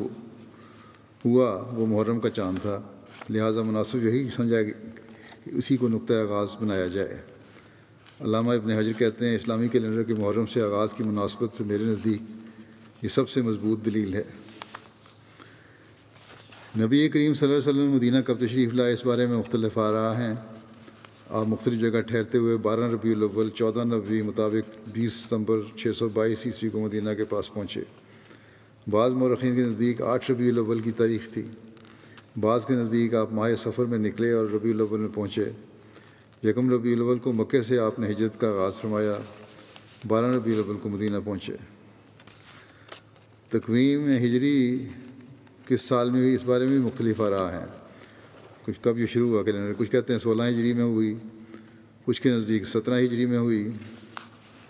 ہوا، 1.26 1.72
وہ 1.74 1.86
محرم 1.86 2.20
کا 2.20 2.30
چاند 2.30 2.58
تھا۔ 2.62 2.82
لہٰذا 3.30 3.62
مناسب 3.62 4.04
یہی 4.04 4.30
سمجھا 4.36 4.64
کہ 4.64 4.74
اسی 5.46 5.78
کو 5.78 5.88
نقطۂ 5.88 6.14
آغاز 6.14 6.48
بنایا 6.62 6.88
جائے۔ 6.88 7.22
علامہ 8.20 8.52
ابن 8.52 8.72
حجر 8.72 8.94
کہتے 8.94 9.28
ہیں، 9.28 9.36
اسلامی 9.36 9.68
کیلنڈر 9.68 10.04
کے 10.04 10.14
محرم 10.14 10.46
سے 10.46 10.62
آغاز 10.62 10.94
کی 10.94 11.04
مناسبت 11.04 11.58
سے 11.58 11.64
میرے 11.64 11.84
نزدیک 11.84 12.22
یہ 13.02 13.10
سب 13.10 13.30
سے 13.30 13.42
مضبوط 13.42 13.86
دلیل 13.86 14.14
ہے۔ 14.14 14.24
نبی 16.80 17.10
کریم 17.10 17.34
صلی 17.34 17.54
اللہ 17.54 17.70
علیہ 17.70 17.82
وسلم 17.82 17.92
مدینہ 17.92 18.18
کب 18.26 18.38
تشریف 18.40 18.74
لائے 18.74 18.94
اس 18.94 19.06
بارے 19.06 19.26
میں 19.26 19.38
مختلف 19.38 19.78
آ 19.78 19.92
رہا 19.92 20.18
ہیں۔ 20.18 20.36
آپ 21.30 21.46
مختلف 21.48 21.82
جگہ 21.82 22.02
ٹھہرتے 22.02 22.38
ہوئے 22.38 22.58
بارہ 22.58 22.90
ربیع 22.90 23.16
الاول، 23.16 23.50
چودہ 23.50 23.84
نبی 23.84 24.22
مطابق 24.22 24.78
بیس 24.94 25.14
ستمبر، 25.14 25.60
چھ 25.78 25.88
سو 25.96 26.10
بائیس 26.10 26.38
عیسوی 26.46 26.70
کو 26.70 26.80
مدینہ 26.80 27.10
کے 27.18 27.26
پاس 27.26 27.54
پہنچے۔ 27.54 27.82
بعض 28.90 29.12
مورخین 29.12 29.56
کے 29.56 29.62
نزدیک 29.62 30.02
آٹھ 30.02 30.32
ربیع 30.32 30.50
الاول 30.50 30.80
کی 30.80 30.92
تاریخ 30.92 31.30
تھی۔ 31.34 31.42
بعض 32.40 32.66
کے 32.66 32.74
نزدیک 32.74 33.16
آپ 33.16 33.34
ماہ 33.34 33.50
سفر 33.64 33.86
میں 33.86 33.98
نکلے 33.98 34.32
اور 34.32 34.46
ربیع 34.46 34.74
الاول 34.74 35.00
میں 35.00 35.10
پہنچے۔ 35.14 35.52
یکم 36.44 36.70
ربیع 36.70 36.96
الاول 36.96 37.20
کو 37.20 37.34
مکے 37.34 37.64
سے 37.64 37.80
آپ 37.80 38.00
نے 38.00 38.08
ہجرت 38.08 38.40
کا 38.40 38.50
آغاز 38.50 38.76
فرمایا۔ 38.76 39.18
بارہ 40.08 40.26
ربیع 40.26 40.54
الاول 40.54 40.78
کو 40.82 40.90
مدینہ 40.90 41.18
پہنچے۔ 41.26 41.54
تقویم 43.50 44.08
ہجری 44.08 44.86
کس 45.66 45.82
سال 45.82 46.10
میں 46.10 46.20
ہوئی؟ 46.20 46.36
اس 46.36 46.44
بارے 46.44 46.66
میں 46.66 46.80
مختلف 46.80 47.22
آ 47.22 47.30
رہا 47.30 47.62
ہے 47.62 47.77
کچھ 48.68 48.80
کب 48.82 48.98
یہ 48.98 49.06
شروع 49.06 49.30
ہوا 49.30 49.44
کیلنڈر 49.44 49.74
کچھ 49.78 49.92
کہتے 49.92 50.14
ہیں 50.14 50.20
سولہ 50.20 50.44
ہجری 50.44 50.74
میں 50.74 50.84
ہوئی، 50.84 51.16
کچھ 52.06 52.22
کے 52.22 52.30
نزدیک 52.30 52.68
سترہ 52.68 53.00
ہجری 53.00 53.26
میں 53.26 53.38
ہوئی، 53.38 53.70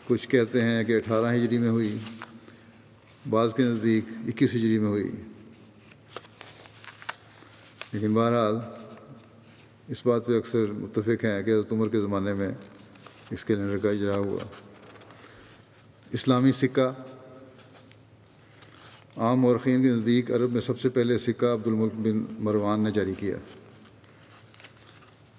کچھ 0.07 0.29
کہتے 0.29 0.61
ہیں 0.61 0.83
کہ 0.83 0.97
اٹھارہ 0.97 1.35
ہجری 1.35 1.57
میں 1.57 1.69
ہوئی، 1.69 1.97
بعض 3.29 3.53
کے 3.53 3.63
نزدیک 3.63 4.05
اکیس 4.27 4.49
ہجری 4.55 4.79
میں 4.79 4.87
ہوئی۔ 4.87 5.11
لیکن 7.93 8.13
بہرحال 8.13 8.55
اس 9.87 10.05
بات 10.05 10.25
پہ 10.25 10.37
اکثر 10.37 10.71
متفق 10.71 11.23
ہیں 11.23 11.43
کہ 11.43 11.51
حضرت 11.51 11.71
عمر 11.71 11.89
کے 11.89 12.01
زمانے 12.01 12.33
میں 12.33 12.51
اس 13.31 13.45
کیلنڈر 13.45 13.77
کا 13.77 13.89
اجرا 13.89 14.17
ہوا۔ 14.17 14.45
اسلامی 16.11 16.51
سکہ 16.51 16.89
عام 19.17 19.39
مورخین 19.39 19.81
کے 19.81 19.87
نزدیک 19.87 20.31
عرب 20.31 20.51
میں 20.51 20.61
سب 20.61 20.79
سے 20.79 20.89
پہلے 20.89 21.17
سکہ 21.17 21.45
عبد 21.45 21.67
الملک 21.67 21.93
بن 21.93 22.23
مروان 22.39 22.79
نے 22.79 22.91
جاری 22.91 23.13
کیا۔ 23.19 23.37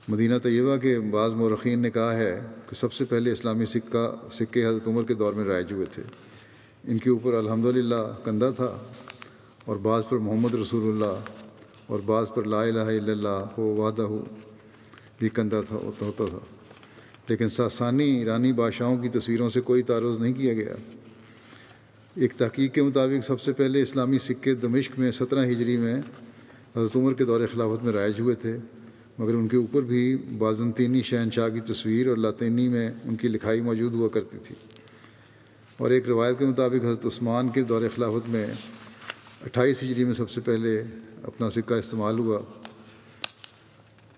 مدینہ 0.09 0.35
طیبہ 0.43 0.77
کے 0.77 1.01
بعض 1.01 1.35
مورخین 1.35 1.79
نے 1.79 1.91
کہا 1.91 2.17
ہے 2.17 2.41
کہ 2.69 2.75
سب 2.81 2.93
سے 2.93 3.05
پہلے 3.05 3.33
اسلامی 3.33 3.67
سکہ 3.67 4.15
سکے 4.33 4.67
حضرت 4.67 4.89
عمر 4.89 5.03
کے 5.03 5.15
دور 5.15 5.33
میں 5.33 5.45
رائج 5.45 5.73
ہوئے 5.73 5.87
تھے۔ 5.93 6.03
ان 6.85 6.99
کے 6.99 7.11
اوپر 7.11 7.35
الحمد 7.35 7.67
للہ 7.67 8.15
کندھا 8.25 8.51
تھا 8.51 8.79
اور 9.65 9.77
بعض 9.77 10.03
پر 10.09 10.19
محمد 10.19 10.55
رسول 10.55 10.89
اللہ 10.89 11.21
اور 11.87 12.01
بعض 12.07 12.27
پر 12.35 12.45
لا 12.45 12.63
الہ 12.63 12.79
الا 12.79 13.13
اللہ 13.13 13.45
ہو 13.59 13.63
وعدہ 13.63 14.03
ہو 14.03 14.25
بھی 15.19 15.29
کندھا 15.29 15.61
تھا 15.61 15.77
ہوتا 15.77 16.25
تھا۔ 16.31 16.39
لیکن 17.29 17.49
ساسانی 17.49 18.05
ایرانی 18.05 18.53
بادشاہوں 18.53 18.97
کی 18.97 19.09
تصویروں 19.09 19.49
سے 19.49 19.61
کوئی 19.61 19.83
تعارض 19.83 20.19
نہیں 20.19 20.33
کیا 20.33 20.53
گیا۔ 20.55 20.75
ایک 22.15 22.33
تحقیق 22.37 22.75
کے 22.75 22.83
مطابق 22.83 23.27
سب 23.27 23.41
سے 23.41 23.53
پہلے 23.53 23.83
اسلامی 23.83 24.19
سکے 24.19 24.55
دمشق 24.55 24.99
میں 24.99 25.11
سترہ 25.11 25.47
ہجری 25.47 25.77
میں 25.77 25.95
حضرت 26.77 26.97
عمر 26.97 27.13
کے 27.13 27.25
دور 27.25 27.41
خلافت 27.53 27.85
میں 27.85 27.93
رائج 27.93 28.21
ہوئے 28.21 28.35
تھے۔ 28.35 28.57
مگر 29.19 29.35
ان 29.35 29.49
کے 29.49 29.57
اوپر 29.57 29.83
بھی 29.83 30.17
بازنطینی 30.17 31.03
شہنشاہ 31.03 31.49
کی 31.49 31.61
تصویر 31.61 32.07
اور 32.07 32.17
لاطینی 32.17 32.69
میں 32.69 32.91
ان 33.05 33.17
کی 33.17 33.29
لکھائی 33.29 33.61
موجود 33.61 33.95
ہوا 33.95 34.09
کرتی 34.09 34.39
تھی۔ 34.45 34.55
اور 35.77 35.91
ایک 35.91 36.09
روایت 36.09 36.39
کے 36.39 36.47
مطابق 36.47 36.85
حضرت 36.85 37.07
عثمان 37.07 37.49
کے 37.49 37.63
دور 37.63 37.83
خلافت 37.95 38.29
میں 38.29 38.47
اٹھائیس 39.45 39.83
ہجری 39.83 40.05
میں 40.05 40.15
سب 40.15 40.31
سے 40.31 40.41
پہلے 40.41 40.83
اپنا 41.23 41.51
سکہ 41.51 41.75
استعمال 41.75 42.19
ہوا۔ 42.19 42.41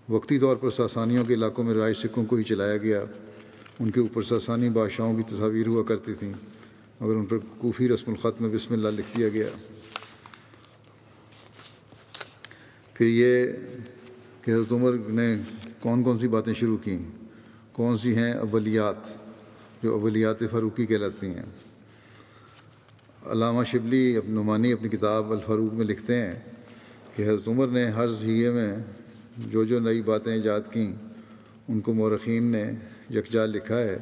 وقتی 0.08 0.38
طور 0.38 0.56
پر 0.56 0.70
ساسانیوں 0.70 1.24
کے 1.24 1.34
علاقوں 1.34 1.64
میں 1.64 1.74
رائج 1.74 1.96
سکوں 1.96 2.24
کو 2.24 2.36
ہی 2.36 2.42
چلایا 2.42 2.76
گیا۔ 2.76 3.04
ان 3.80 3.90
کے 3.90 4.00
اوپر 4.00 4.22
ساسانی 4.22 4.70
بادشاہوں 4.70 5.16
کی 5.16 5.34
تصاویر 5.34 5.66
ہوا 5.66 5.82
کرتی 5.82 6.14
تھیں، 6.14 6.32
مگر 7.00 7.14
ان 7.14 7.26
پر 7.26 7.38
کوفی 7.58 7.88
رسم 7.88 8.10
الخط 8.10 8.40
میں 8.40 8.50
بسم 8.50 8.74
اللہ 8.74 8.88
لکھ 8.88 9.18
دیا 9.18 9.28
گیا۔ 9.28 9.48
پھر 12.94 13.06
یہ 13.06 13.46
کہ 14.42 14.50
حضرت 14.50 14.72
عمر 14.72 14.92
نے 14.92 15.36
کون 15.80 16.02
کون 16.02 16.18
سی 16.18 16.28
باتیں 16.28 16.54
شروع 16.54 16.76
کیں؟ 16.84 16.98
کون 17.72 17.96
سی 17.96 18.14
ہیں 18.14 18.32
اولیات 18.32 18.94
جو 19.82 19.94
اولیات 19.94 20.40
فاروقی 20.50 20.86
کہلاتی 20.86 21.26
ہیں؟ 21.26 21.44
علامہ 23.26 23.64
شبلی 23.64 24.16
نعمانی 24.28 24.72
اپنی 24.72 24.88
کتاب 24.88 25.32
الفاروق 25.32 25.74
میں 25.74 25.86
لکھتے 25.86 26.14
ہیں 26.14 26.34
کہ 27.16 27.22
حضرت 27.22 27.48
عمر 27.48 27.68
نے 27.68 27.86
ہر 27.86 28.08
ذیعے 28.08 28.50
میں 28.50 28.76
جو 29.38 29.64
جو 29.64 29.80
نئی 29.80 30.02
باتیں 30.02 30.32
ایجاد 30.32 30.60
کیں، 30.70 30.94
ان 31.68 31.80
کو 31.80 31.94
مورخین 31.94 32.42
نے 32.42 32.72
یکجا 33.10 33.46
لکھا 33.46 33.78
ہے 33.78 33.98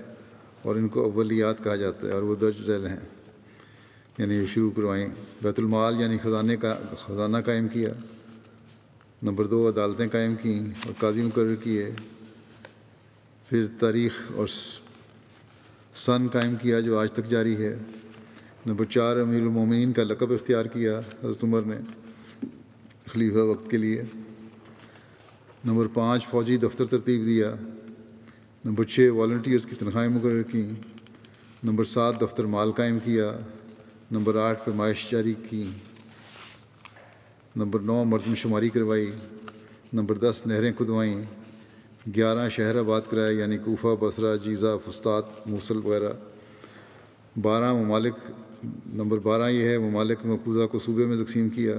اور 0.63 0.77
ان 0.77 0.89
کو 0.89 1.13
اولیات 1.15 1.65
کہا 1.65 1.77
جاتا 1.77 2.07
ہے 2.07 2.13
اور 2.13 2.23
وہ 2.23 2.35
درج 2.35 2.67
ذیل 2.67 2.87
ہیں۔ 2.87 3.01
یعنی 4.19 4.35
یہ 4.35 4.47
شروع 4.47 4.71
کروائیں۔ 4.71 5.09
بیت 5.43 5.59
المال 5.59 6.01
یعنی 6.01 6.17
خزانے 6.23 6.57
کا، 6.57 6.79
خزانہ 6.97 7.37
قائم 7.45 7.69
کیا۔ 7.69 7.89
نمبر 9.23 9.47
دو، 9.47 9.69
عدالتیں 9.69 10.09
قائم 10.13 10.35
کیں 10.43 10.61
اور 10.87 10.93
قاضی 10.99 11.23
مقرر 11.23 11.55
کیے۔ 11.55 11.91
پھر 13.49 13.67
تاریخ 13.81 14.13
اور 14.35 14.47
سن 15.95 16.29
قائم 16.33 16.57
کیا 16.57 16.81
جو 16.81 16.99
آج 16.99 17.13
تک 17.13 17.31
جاری 17.31 17.57
ہے۔ 17.57 17.77
نمبر 18.67 18.85
چار، 18.85 19.17
امیر 19.17 19.41
المومنین 19.41 19.93
کا 19.93 20.03
لقب 20.05 20.33
اختیار 20.33 20.65
کیا 20.65 20.99
حضرت 20.99 21.45
عمر 21.45 21.63
نے 21.63 21.77
خلیفہ 23.07 23.39
وقت 23.39 23.71
کے 23.71 23.77
لیے۔ 23.77 24.03
نمبر 25.65 25.87
پانچ، 25.87 26.27
فوجی 26.27 26.57
دفتر 26.57 26.87
ترتیب 26.87 27.27
دیا۔ 27.27 27.55
نمبر 28.65 28.85
چھ 28.85 29.01
والنٹیئرس 29.01 29.67
کی 29.67 29.77
تنخواہیں 29.77 30.09
مقرر 30.09 30.43
کیں۔ 30.43 30.71
نمبر 31.65 31.85
سات، 31.85 32.21
دفتر 32.21 32.45
مال 32.45 32.73
قائم 32.73 32.99
کیا۔ 33.05 33.39
نمبر 34.11 34.37
آٹھ 34.37 34.65
پیمائش 34.65 35.11
جاری 35.11 35.35
کی 35.51 35.71
نمبر 37.57 37.81
نو 37.81 38.05
مردم 38.05 38.35
شماری 38.35 38.69
کروائی، 38.69 39.11
نمبر 39.93 40.19
دس 40.19 40.41
نہریں 40.47 40.73
کھدوائیں، 40.73 41.23
گیارہ 42.17 42.49
شہر 42.49 42.77
آباد 42.77 43.01
کرائے 43.11 43.35
یعنی 43.35 43.59
کوفہ، 43.59 43.95
بصرہ، 44.01 44.37
جیزہ 44.37 44.77
فستاد 44.87 45.23
موصل 45.47 45.77
وغیرہ۔ 45.77 46.13
بارہ 47.43 47.73
ممالک، 47.73 48.31
نمبر 48.95 49.19
بارہ 49.19 49.51
یہ 49.51 49.69
ہے، 49.69 49.79
ممالک 49.79 50.19
مقوضہ 50.25 50.67
کو 50.67 50.79
صوبے 50.79 51.07
میں 51.07 51.17
تقسیم 51.25 51.49
کیا۔ 51.49 51.75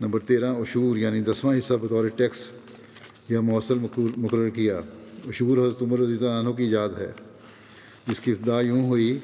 نمبر 0.00 0.20
تیرہ 0.20 0.52
عشور 0.52 0.96
یعنی 0.96 1.20
دسواں 1.20 1.58
حصہ 1.58 1.74
بطور 1.74 2.08
ٹیکس 2.08 2.50
یا 3.28 3.40
موصل 3.40 3.78
مقرر 4.16 4.48
کیا۔ 4.48 4.80
عشور 5.28 5.58
حضرت 5.58 5.82
عمر 5.82 5.98
رضی 5.98 6.12
اللہ 6.12 6.40
عنہ 6.40 6.50
کی 6.50 6.62
ایجاد 6.64 6.88
ہے، 6.98 7.10
جس 8.08 8.20
کی 8.20 8.30
ابتدا 8.30 8.60
یوں 8.60 8.86
ہوئی 8.86 9.18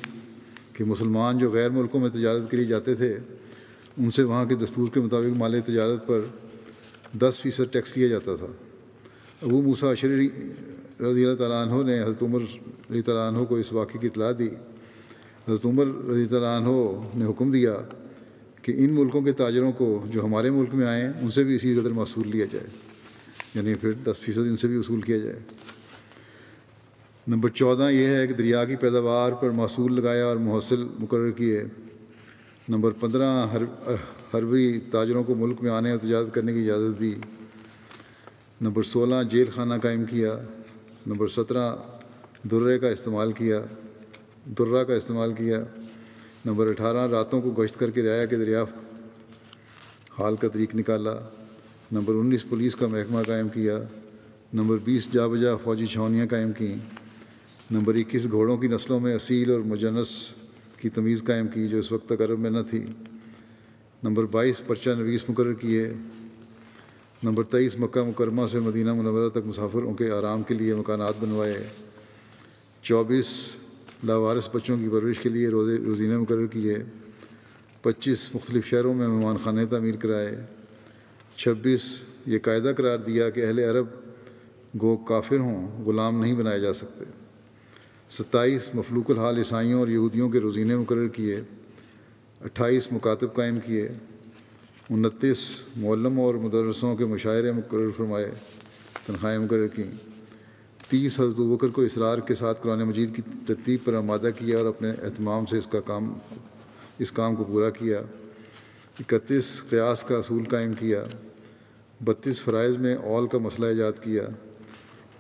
کہ 0.73 0.85
مسلمان 0.85 1.39
جو 1.39 1.51
غیر 1.51 1.71
ملکوں 1.71 2.01
میں 2.01 2.09
تجارت 2.09 2.51
کے 2.51 2.57
لیے 2.57 2.67
جاتے 2.67 2.95
تھے 2.95 3.17
ان 3.99 4.11
سے 4.11 4.23
وہاں 4.23 4.45
کے 4.45 4.55
دستور 4.55 4.89
کے 4.95 5.01
مطابق 5.01 5.37
مال 5.37 5.61
تجارت 5.61 6.07
پر 6.07 6.21
دس 7.19 7.41
فیصد 7.43 7.73
ٹیکس 7.73 7.97
لیا 7.97 8.07
جاتا 8.07 8.37
تھا۔ 8.37 8.47
ابو 9.43 9.63
موسا 9.63 9.95
شری 9.95 10.29
رضی 11.01 11.25
اللہ 11.25 11.35
تعالیٰ 11.35 11.67
عنہ 11.67 11.91
نے 11.91 12.03
حضرت 12.03 12.23
عمر 12.23 12.41
رضی 12.91 13.01
اللہ 13.07 13.39
عنہ 13.39 13.45
کو 13.45 13.57
اس 13.57 13.73
واقعے 13.73 14.01
کی 14.01 14.07
اطلاع 14.07 14.33
دی۔ 14.39 14.49
حضرت 15.49 15.67
عمر 15.67 15.87
رضی 16.09 16.23
اللہ 16.23 16.47
عنہ 16.47 17.01
نے 17.19 17.31
حکم 17.31 17.53
دیا 17.53 17.77
کہ 18.63 18.73
ان 18.77 18.95
ملکوں 18.95 19.23
کے 19.23 19.33
تاجروں 19.33 19.73
کو 19.73 20.05
جو 20.13 20.25
ہمارے 20.25 20.51
ملک 20.51 20.75
میں 20.75 20.87
آئیں 20.87 21.13
ان 21.23 21.31
سے 21.31 21.45
بھی 21.45 21.57
اسی 21.57 21.81
قدر 21.81 21.91
محصول 21.91 22.29
لیا 22.29 22.47
جائے۔ 22.53 22.67
یعنی 23.55 23.75
پھر 23.75 23.93
دس 23.93 24.17
فیصد 24.21 24.39
ان 24.39 24.57
سے 24.57 24.69
بھی 24.69 24.77
وصول 24.77 25.01
کیا 25.01 25.19
جائے۔ 25.19 25.39
نمبر 27.29 27.49
چودہ 27.49 27.91
یہ 27.91 28.07
ہے 28.07 28.27
کہ 28.27 28.35
دریا 28.35 28.65
کی 28.65 28.77
پیداوار 28.77 29.33
پر 29.33 29.51
محصول 29.51 29.95
لگایا 29.95 30.25
اور 30.25 30.37
محصل 30.37 30.85
مقرر 30.99 31.31
کیے۔ 31.31 31.65
نمبر 32.69 32.91
پندرہ 32.91 33.47
حربی 34.35 34.81
تاجروں 34.91 35.25
کو 35.25 35.35
ملک 35.35 35.63
میں 35.63 35.71
آنے 35.71 35.91
اور 35.91 35.99
تجارت 35.99 36.35
کرنے 36.35 36.53
کی 36.53 36.61
اجازت 36.61 37.01
دی۔ 37.01 37.15
نمبر 38.61 38.83
سولہ، 38.83 39.15
جیل 39.31 39.51
خانہ 39.55 39.75
قائم 39.83 40.05
کیا۔ 40.05 40.39
نمبر 41.07 41.29
سترہ، 41.29 41.77
درے 42.43 42.79
کا 42.79 42.89
استعمال 42.89 43.33
کیا۔ 43.33 43.61
درہ 44.47 44.85
کا 44.85 44.95
استعمال 44.95 45.33
کیا۔ 45.33 45.65
نمبر 46.45 46.67
اٹھارہ، 46.67 47.07
راتوں 47.07 47.43
کو 47.43 47.51
گشت 47.51 47.79
کر 47.79 47.91
کے 47.91 48.03
رعایا 48.03 48.25
کے 48.25 48.37
دریافت۔ 48.37 48.75
حال 50.19 50.37
کا 50.37 50.49
طریق 50.49 50.75
نکالا۔ 50.75 51.15
نمبر 51.93 52.15
انیس، 52.15 52.49
پولیس 52.49 52.77
کا 52.77 52.87
محکمہ 52.87 53.23
قائم 53.27 53.49
کیا۔ 53.49 53.79
نمبر 54.55 54.77
بیس، 54.85 55.09
جا 55.13 55.27
بجا 55.27 55.57
فوجی 55.57 55.87
چھاونیاں 55.87 56.27
قائم 56.27 56.53
کیں۔ 56.53 56.77
نمبر 57.71 57.95
اکیس، 57.95 58.31
گھوڑوں 58.31 58.57
کی 58.57 58.69
نسلوں 58.69 59.01
میں 59.01 59.15
اصیل 59.15 59.51
اور 59.51 59.61
مجنس 59.61 60.33
کی 60.87 60.91
تمیز 60.91 61.23
قائم 61.25 61.49
کی 61.49 61.69
جو 61.69 61.79
اس 61.79 61.93
وقت 61.93 62.09
تک 62.09 62.23
عرب 62.23 62.39
میں 62.39 62.51
نہ 62.51 62.59
تھی۔ 62.71 62.83
نمبر 64.03 64.25
بائیس، 64.25 64.67
پرچہ 64.67 64.91
نویس 64.91 65.29
مقرر 65.29 65.53
کیے۔ 65.53 65.91
نمبر 67.23 67.45
تیئیس، 67.45 67.79
مکہ 67.79 68.03
مکرمہ 68.03 68.47
سے 68.47 68.61
مدینہ 68.61 68.95
منورہ 68.95 69.29
تک 69.29 69.39
مسافروں 69.45 69.95
کے 69.95 70.11
آرام 70.11 70.43
کے 70.43 70.55
لیے 70.55 70.75
مکانات 70.75 71.15
بنوائے۔ 71.21 71.65
چوبیس، 72.83 73.27
لاوارث 74.05 74.49
بچوں 74.53 74.79
کی 74.79 74.89
پرورش 74.89 75.19
کے 75.19 75.29
لیے 75.29 75.49
روزے، 75.49 75.77
روزینہ 75.87 76.19
مقرر 76.19 76.47
کیے۔ 76.47 76.79
پچیس، 77.83 78.35
مختلف 78.35 78.67
شہروں 78.67 78.95
میں 78.95 79.09
مہمان 79.09 79.37
خانے 79.45 79.67
تعمیر 79.67 79.97
کرائے۔ 79.97 80.37
چھبیس، 81.37 81.83
یہ 82.27 82.39
قاعدہ 82.39 82.73
قرار 82.77 82.99
دیا 82.99 83.31
کہ 83.31 83.47
اہل 83.47 83.59
عرب 83.59 83.87
گو 84.83 84.97
کافر 84.97 85.39
ہوں، 85.39 85.85
غلام 85.85 86.21
نہیں 86.21 86.35
بنائے 86.35 86.61
جا 86.61 86.73
سکتے۔ 86.73 87.26
ستائیس 88.11 88.75
مفلوق 88.75 89.11
الحال 89.11 89.39
عیسائیوں 89.39 89.81
اور 89.81 89.89
یہودیوں 89.89 90.31
کے 90.31 90.41
روزینے 90.41 90.77
مقرر 90.77 91.09
کیے، 91.09 91.41
اٹھائیس 92.45 92.93
مکاتب 92.93 93.35
قائم 93.35 93.57
کیے، 93.57 93.89
انتیس 94.91 95.63
معلم 95.77 96.21
اور 96.21 96.35
مدرسوں 96.35 96.97
کے 96.97 97.05
مشاعرے 97.05 97.53
مقرر 97.53 97.91
فرمائے، 97.97 98.31
تنخواہیں 99.07 99.39
مقرر 99.39 99.67
کیں۔ 99.67 99.93
تیس 100.89 101.21
حضرت 101.21 101.41
بکر 101.41 101.69
کو 101.69 101.83
اسرار 101.83 102.19
کے 102.19 102.35
ساتھ 102.35 102.63
قرآن 102.63 102.79
مجید 102.79 103.17
کی 103.17 103.23
ترتیب 103.47 103.81
پر 103.85 103.95
آمادہ 103.95 104.29
کیا 104.39 104.59
اور 104.59 104.67
اپنے 104.67 104.91
اہتمام 104.91 105.47
سے 105.47 105.59
اس 105.59 105.67
کا 105.67 105.81
کام، 105.81 106.15
اس 106.99 107.13
کام 107.13 107.37
کو 107.37 107.45
پورا 107.45 107.71
کیا۔ 107.71 108.01
اکتیس 109.01 109.63
قیاس 109.71 110.03
کا 110.03 110.19
اصول 110.19 110.45
قائم 110.45 110.75
کیا۔ 110.75 111.05
بتیس 112.05 112.43
فرائض 112.43 112.77
میں 112.77 112.95
اول 112.95 113.27
کا 113.27 113.39
مسئلہ 113.39 113.67
ایجاد 113.67 113.93
کیا۔ 114.01 114.29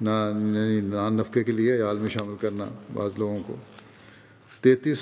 نہ 0.00 0.32
یعنی 0.34 0.80
نان 0.80 1.14
نفقے 1.14 1.44
کے 1.44 1.52
لیے 1.52 1.76
عیال 1.76 1.98
میں 1.98 2.08
شامل 2.08 2.34
کرنا 2.40 2.64
بعض 2.94 3.10
لوگوں 3.16 3.38
کو۔ 3.46 3.56
تینتیس، 4.60 4.98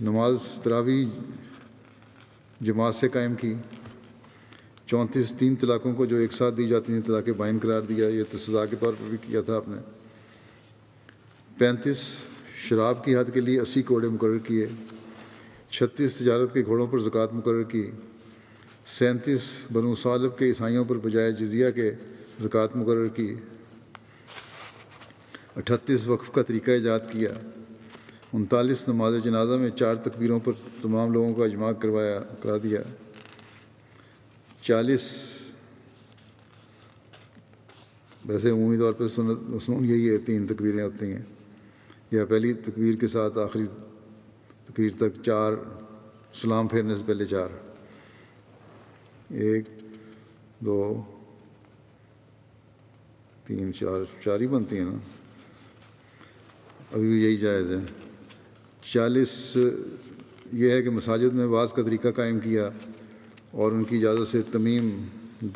نماز 0.00 0.36
تراوی 0.62 1.06
جماعت 2.60 2.94
سے 2.94 3.08
قائم 3.08 3.34
کی۔ 3.34 3.54
چونتیس، 4.86 5.32
تین 5.38 5.56
طلاقوں 5.56 5.94
کو 5.94 6.06
جو 6.06 6.16
ایک 6.16 6.32
ساتھ 6.32 6.54
دی 6.56 6.68
جاتی 6.68 6.92
ہیں 6.92 7.00
طلاق 7.06 7.28
بائن 7.36 7.58
قرار 7.62 7.80
دیا 7.80 8.08
یہ 8.08 8.22
تو 8.30 8.38
سزا 8.38 8.66
کے 8.66 8.76
طور 8.80 8.92
پر 8.92 9.08
بھی 9.08 9.18
کیا 9.22 9.40
تھا 9.40 9.56
آپ 9.56 9.68
نے۔ 9.68 9.76
پینتیس، 11.58 12.12
شراب 12.68 13.04
کی 13.04 13.16
حد 13.16 13.34
کے 13.34 13.40
لیے 13.40 13.60
اسی 13.60 13.82
کوڑے 13.82 14.08
مقرر 14.08 14.38
کیے۔ 14.38 14.66
چھتیس، 15.70 16.14
تجارت 16.14 16.54
کے 16.54 16.62
گھوڑوں 16.64 16.86
پر 16.86 16.98
زکوٰۃ 16.98 17.26
مقرر 17.32 17.62
کی۔ 17.62 17.90
سینتیس، 18.86 19.40
بنو 19.72 19.94
صالب 19.94 20.38
کے 20.38 20.44
عیسائیوں 20.44 20.84
پر 20.84 20.96
بجائے 20.96 21.32
جزیہ 21.32 21.70
کے 21.70 21.92
زکوٰۃ 22.42 22.66
مقرر 22.74 23.06
کی۔ 23.06 23.34
اٹھتیس 25.56 26.08
وقف 26.08 26.30
کا 26.30 26.42
طریقہ 26.42 26.70
ایجاد 26.70 27.00
کیا۔ 27.10 27.30
انتالیس 28.32 28.88
نماز 28.88 29.14
جنازہ 29.24 29.54
میں 29.54 29.70
چار 29.70 29.94
تکبیروں 29.94 30.40
پر 30.40 30.52
تمام 30.82 31.12
لوگوں 31.12 31.34
کا 31.34 31.44
اجماع 31.44 31.72
کروایا، 31.72 32.20
کرا 32.42 32.56
دیا۔ 32.62 32.80
چالیس، 34.60 35.30
ویسے 38.24 38.50
عمومی 38.50 38.78
طور 38.78 38.92
پہ 38.92 39.08
سنت 39.08 39.38
یہی 39.68 40.10
ہے، 40.10 40.18
تین 40.18 40.46
تکبیریں 40.46 40.84
ہوتی 40.84 41.12
ہیں۔ 41.12 41.22
یا 42.10 42.26
پہلی 42.26 42.52
تکبیر 42.52 42.94
کے 42.94 43.08
ساتھ 43.08 43.38
آخری 43.38 43.66
تقریر 44.66 44.90
تک 44.96 45.22
چار، 45.22 45.52
سلام 46.34 46.68
پھیرنے 46.68 46.96
سے 46.96 47.02
پہلے 47.06 47.26
چار۔ 47.26 47.48
ایک، 49.28 49.64
دو، 50.60 51.02
تین، 53.44 53.74
چار 53.74 54.24
چار 54.24 54.40
ہی 54.40 54.46
بنتی 54.46 54.78
ہیں 54.78 54.84
نا۔ 54.84 55.15
ابھی 56.96 57.08
بھی 57.08 57.24
یہی 57.24 57.36
جائز 57.36 57.70
ہے۔ 57.70 57.76
چالیس، 58.92 59.56
یہ 60.52 60.70
ہے 60.70 60.82
کہ 60.82 60.90
مساجد 60.90 61.34
میں 61.34 61.46
بعض 61.46 61.72
کا 61.72 61.82
طریقہ 61.82 62.08
قائم 62.08 62.40
کیا 62.40 62.70
اور 63.50 63.72
ان 63.72 63.84
کی 63.84 63.96
اجازت 63.96 64.28
سے 64.28 64.42
تمیم 64.52 65.04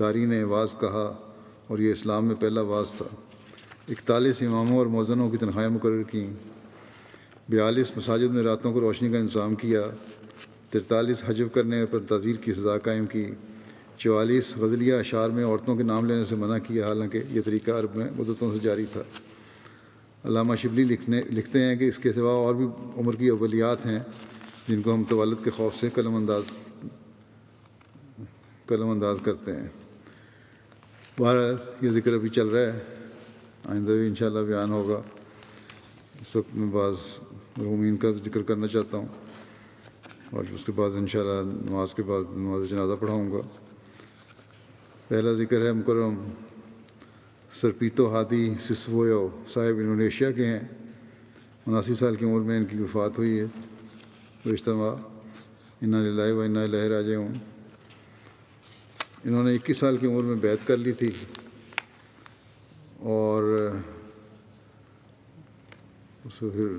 داری 0.01 0.25
نے 0.25 0.43
واز 0.43 0.69
کہا 0.81 1.33
اور 1.67 1.79
یہ 1.79 1.93
اسلام 1.93 2.27
میں 2.27 2.35
پہلا 2.35 2.61
واز 2.61 2.93
تھا۔ 2.93 3.05
اکتالیس 3.89 4.43
اماموں 4.43 4.79
اور 4.79 4.87
موزنوں 4.87 5.31
کی 5.31 5.37
تنخواہیں 5.37 5.69
مقرر 5.69 6.03
کیں۔ 6.03 6.31
بیالیس 7.49 7.97
مساجد 7.97 8.35
میں 8.35 8.43
راتوں 8.43 8.73
کو 8.73 8.81
روشنی 8.81 9.13
کا 9.13 9.19
انتظام 9.19 9.55
کیا۔ 9.55 9.83
ترتالیس 10.71 11.23
حجب 11.27 11.49
کرنے 11.53 11.87
پر 11.87 11.99
تعزیر 11.99 12.37
کی 12.37 12.53
سزا 12.53 12.79
قائم 12.79 13.07
کی۔ 13.07 13.25
چوالیس 13.99 14.57
غزلیہ 14.57 14.95
اشعار 14.95 15.31
میں 15.31 15.45
عورتوں 15.45 15.77
کے 15.77 15.83
نام 15.83 16.05
لینے 16.05 16.25
سے 16.25 16.37
منع 16.37 16.59
کیا، 16.59 16.87
حالانکہ 16.87 17.21
یہ 17.31 17.41
طریقہ 17.45 17.71
عرب 17.71 17.97
میں 17.97 18.09
مدتوں 18.17 18.53
سے 18.53 18.59
جاری 18.63 18.85
تھا۔ 18.93 19.03
علامہ 20.25 20.57
شبلی 20.57 20.85
لکھنے 20.85 21.23
لکھتے 21.31 21.63
ہیں 21.63 21.77
کہ 21.77 21.89
اس 21.89 21.99
کے 21.99 22.13
سوا 22.13 22.33
اور 22.33 22.55
بھی 22.55 22.67
عمر 22.97 23.17
کی 23.17 23.29
اولیات 23.29 23.87
ہیں 23.87 24.01
جن 24.69 24.83
کو 24.83 24.95
ہم 24.95 25.05
طوالت 25.09 25.39
کے 25.45 25.51
خوف 25.51 25.75
سے 25.75 25.91
قلم 25.95 26.15
انداز 26.15 26.43
قلم 28.67 28.89
انداز 28.89 29.17
کرتے 29.25 29.57
ہیں۔ 29.57 29.69
بہرحال 31.19 31.57
یہ 31.81 31.91
ذکر 31.91 32.13
ابھی 32.13 32.29
چل 32.29 32.49
رہا 32.49 32.73
ہے۔ 32.73 32.79
آئندہ 33.65 33.93
بھی 33.93 34.07
انشاءاللہ 34.07 34.39
بیان 34.39 34.71
ہوگا۔ 34.71 35.03
اس 36.21 36.37
وقت 36.37 36.57
میں 36.57 36.69
بعض 36.73 36.95
مرحومین 37.57 37.97
کا 37.97 38.09
ذکر 38.25 38.43
کرنا 38.43 38.67
چاہتا 38.67 38.97
ہوں۔ 38.97 39.09
اور 40.31 40.45
اس 40.51 40.65
کے 40.65 40.73
بعد 40.73 40.91
انشاءاللہ 40.95 41.71
نماز 41.71 41.95
کے 41.95 42.03
بعد 42.03 42.23
نماز 42.31 42.71
جنازہ 42.71 42.95
پڑھاؤں 43.01 43.33
گا۔ 43.33 43.41
پہلا 45.09 45.33
ذکر 45.33 45.67
ہے 45.67 45.73
مکرم۔ 45.73 46.15
سرپیتو 47.53 48.15
ہادی 48.15 48.55
سسویو 48.61 49.29
صاحب 49.49 49.77
انڈونیشیا 49.77 50.31
کے 50.31 50.47
ہیں۔ 50.47 50.61
اناسی 51.67 51.95
سال 51.95 52.15
کی 52.15 52.25
عمر 52.25 52.41
میں 52.41 52.57
ان 52.57 52.65
کی 52.65 52.77
وفات 52.77 53.19
ہوئی 53.19 53.41
ہے۔ 53.41 53.45
گزشتہ 54.47 54.71
ماہ 54.71 54.97
انا 55.83 56.03
لائے 56.03 56.33
و 56.33 56.41
انا 56.41 56.67
لہر 56.67 56.99
آ 56.99 57.01
ہوں 57.17 57.35
انہوں 59.25 59.45
نے 59.45 59.55
اکیس 59.55 59.77
سال 59.77 59.97
کی 59.97 60.07
عمر 60.07 60.23
میں 60.23 60.35
بیت 60.35 60.67
کر 60.67 60.77
لی 60.77 60.93
تھی۔ 60.93 61.11
اور 62.99 63.43
اس 66.25 66.33
کو 66.39 66.51
پھر 66.51 66.79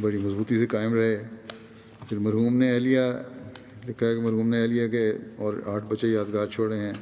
بڑی 0.00 0.18
مضبوطی 0.18 0.60
سے 0.60 0.66
قائم 0.66 0.94
رہے۔ 0.94 1.22
پھر 2.08 2.18
مرحوم 2.18 2.56
نے 2.56 2.74
اہلیہ 2.74 3.00
لکھا 3.88 4.06
ہے 4.06 4.14
کہ 4.14 4.20
مرحوم 4.20 4.48
نے 4.48 4.62
اہلیہ 4.62 4.88
کے 4.88 5.12
اور 5.36 5.54
آٹھ 5.66 5.84
بچے 5.88 6.06
یادگار 6.06 6.46
چھوڑے 6.46 6.76
ہیں۔ 6.76 6.92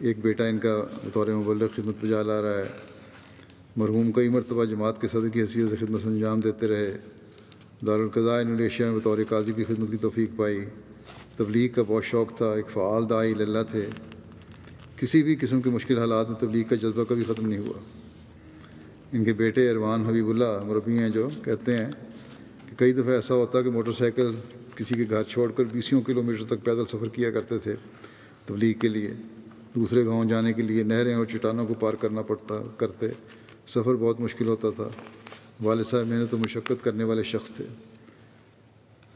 ایک 0.00 0.16
بیٹا 0.22 0.46
ان 0.46 0.58
کا 0.58 0.84
بطور 1.04 1.26
مبلغ 1.26 1.66
خدمت 1.76 1.94
پہ 2.00 2.06
جا 2.06 2.22
لا 2.22 2.42
رہا 2.42 2.58
ہے۔ 2.58 2.64
مرحوم 3.76 4.12
کئی 4.12 4.28
مرتبہ 4.28 4.64
جماعت 4.64 5.00
کے 5.00 5.08
صدر 5.08 5.28
کی 5.28 5.40
حیثیت 5.40 5.70
سے 5.70 5.76
خدمت 5.76 6.00
انجام 6.04 6.40
دیتے 6.40 6.66
رہے۔ 6.66 6.98
دارالقضاء 7.86 8.40
انڈونیشیا 8.40 8.90
میں 8.90 8.98
بطور 8.98 9.18
قاضی 9.28 9.52
بھی 9.52 9.64
خدمت 9.64 9.90
کی 9.90 9.96
توفیق 9.96 10.30
پائی۔ 10.36 10.60
تبلیغ 11.36 11.68
کا 11.74 11.82
بہت 11.86 12.04
شوق 12.04 12.36
تھا، 12.36 12.52
ایک 12.52 12.66
فعال 12.70 13.10
دائی 13.10 13.32
اللہ 13.32 13.58
تھے۔ 13.70 13.86
کسی 14.96 15.22
بھی 15.22 15.36
قسم 15.40 15.60
کے 15.60 15.70
مشکل 15.70 15.98
حالات 15.98 16.30
میں 16.30 16.40
تبلیغ 16.40 16.64
کا 16.68 16.76
جذبہ 16.76 17.04
کبھی 17.04 17.24
ختم 17.24 17.48
نہیں 17.48 17.58
ہوا۔ 17.58 17.80
ان 19.12 19.24
کے 19.24 19.32
بیٹے 19.32 19.70
اروان 19.70 20.06
حبیب 20.06 20.28
اللہ، 20.28 20.64
مربی 20.64 20.98
ہیں 20.98 21.08
جو 21.08 21.28
کہتے 21.44 21.76
ہیں 21.76 21.90
کہ 22.70 22.78
کئی 22.78 22.92
دفعہ 22.92 23.12
ایسا 23.12 23.34
ہوتا 23.34 23.62
کہ 23.62 23.70
موٹر 23.70 23.92
سائیکل 23.92 24.34
کسی 24.76 24.94
کے 24.94 25.04
گھر 25.10 25.22
چھوڑ 25.22 25.52
کر 25.52 25.64
بیسیوں 25.64 26.02
کلو 26.02 26.22
میٹر 26.22 26.44
تک 26.44 26.64
پیدل 26.64 26.86
سفر 26.86 27.08
کیا 27.08 27.30
کرتے 27.30 27.58
تھے، 27.58 27.74
تبلیغ 28.46 28.78
کے 28.78 28.88
لیے، 28.88 29.14
دوسرے 29.74 30.06
گاؤں 30.06 30.24
جانے 30.24 30.52
کے 30.52 30.62
لیے 30.62 30.82
نہریں 30.82 31.14
اور 31.14 31.24
چٹانوں 31.24 31.66
کو 31.66 31.74
پار 31.74 31.94
کرنا 31.94 32.22
پڑتا، 32.22 32.54
کرتے۔ 32.76 33.06
سفر 33.66 33.94
بہت 33.94 34.20
مشکل 34.20 34.46
ہوتا 34.46 34.70
تھا۔ 34.70 34.88
والد 35.62 35.84
صاحب 35.84 36.06
محنت 36.06 36.34
و 36.34 36.38
مشقت 36.38 36.84
کرنے 36.84 37.04
والے 37.04 37.22
شخص 37.22 37.50
تھے۔ 37.50 37.64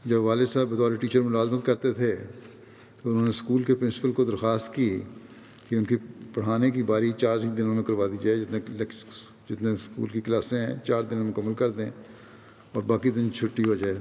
جب 0.05 0.21
والد 0.21 0.45
صاحب 0.45 0.67
بطور 0.67 0.91
ٹیچر 0.91 1.21
ملازمت 1.21 1.65
کرتے 1.65 1.91
تھے، 1.91 2.15
تو 3.03 3.09
انہوں 3.09 3.23
نے 3.23 3.29
اسکول 3.29 3.63
کے 3.63 3.75
پرنسپل 3.75 4.11
کو 4.11 4.25
درخواست 4.25 4.73
کی 4.73 5.01
کہ 5.69 5.75
ان 5.75 5.83
کی 5.83 5.95
پڑھانے 6.33 6.71
کی 6.71 6.83
باری 6.83 7.11
چار 7.17 7.37
ہی 7.37 7.47
دنوں 7.47 7.75
میں 7.75 7.83
کروا 7.83 8.07
دی 8.07 8.17
جائے، 8.21 8.37
جتنے 8.37 8.59
جتنے 9.49 9.71
اسکول 9.71 10.07
کی 10.07 10.21
کلاسیں 10.21 10.67
ہیں، 10.67 10.75
چار 10.87 11.03
دن 11.03 11.17
مکمل 11.17 11.53
کر 11.53 11.69
دیں 11.69 11.89
اور 12.73 12.83
باقی 12.83 13.11
دن 13.11 13.33
چھٹی 13.33 13.63
ہو 13.63 13.75
جائے۔ 13.75 13.95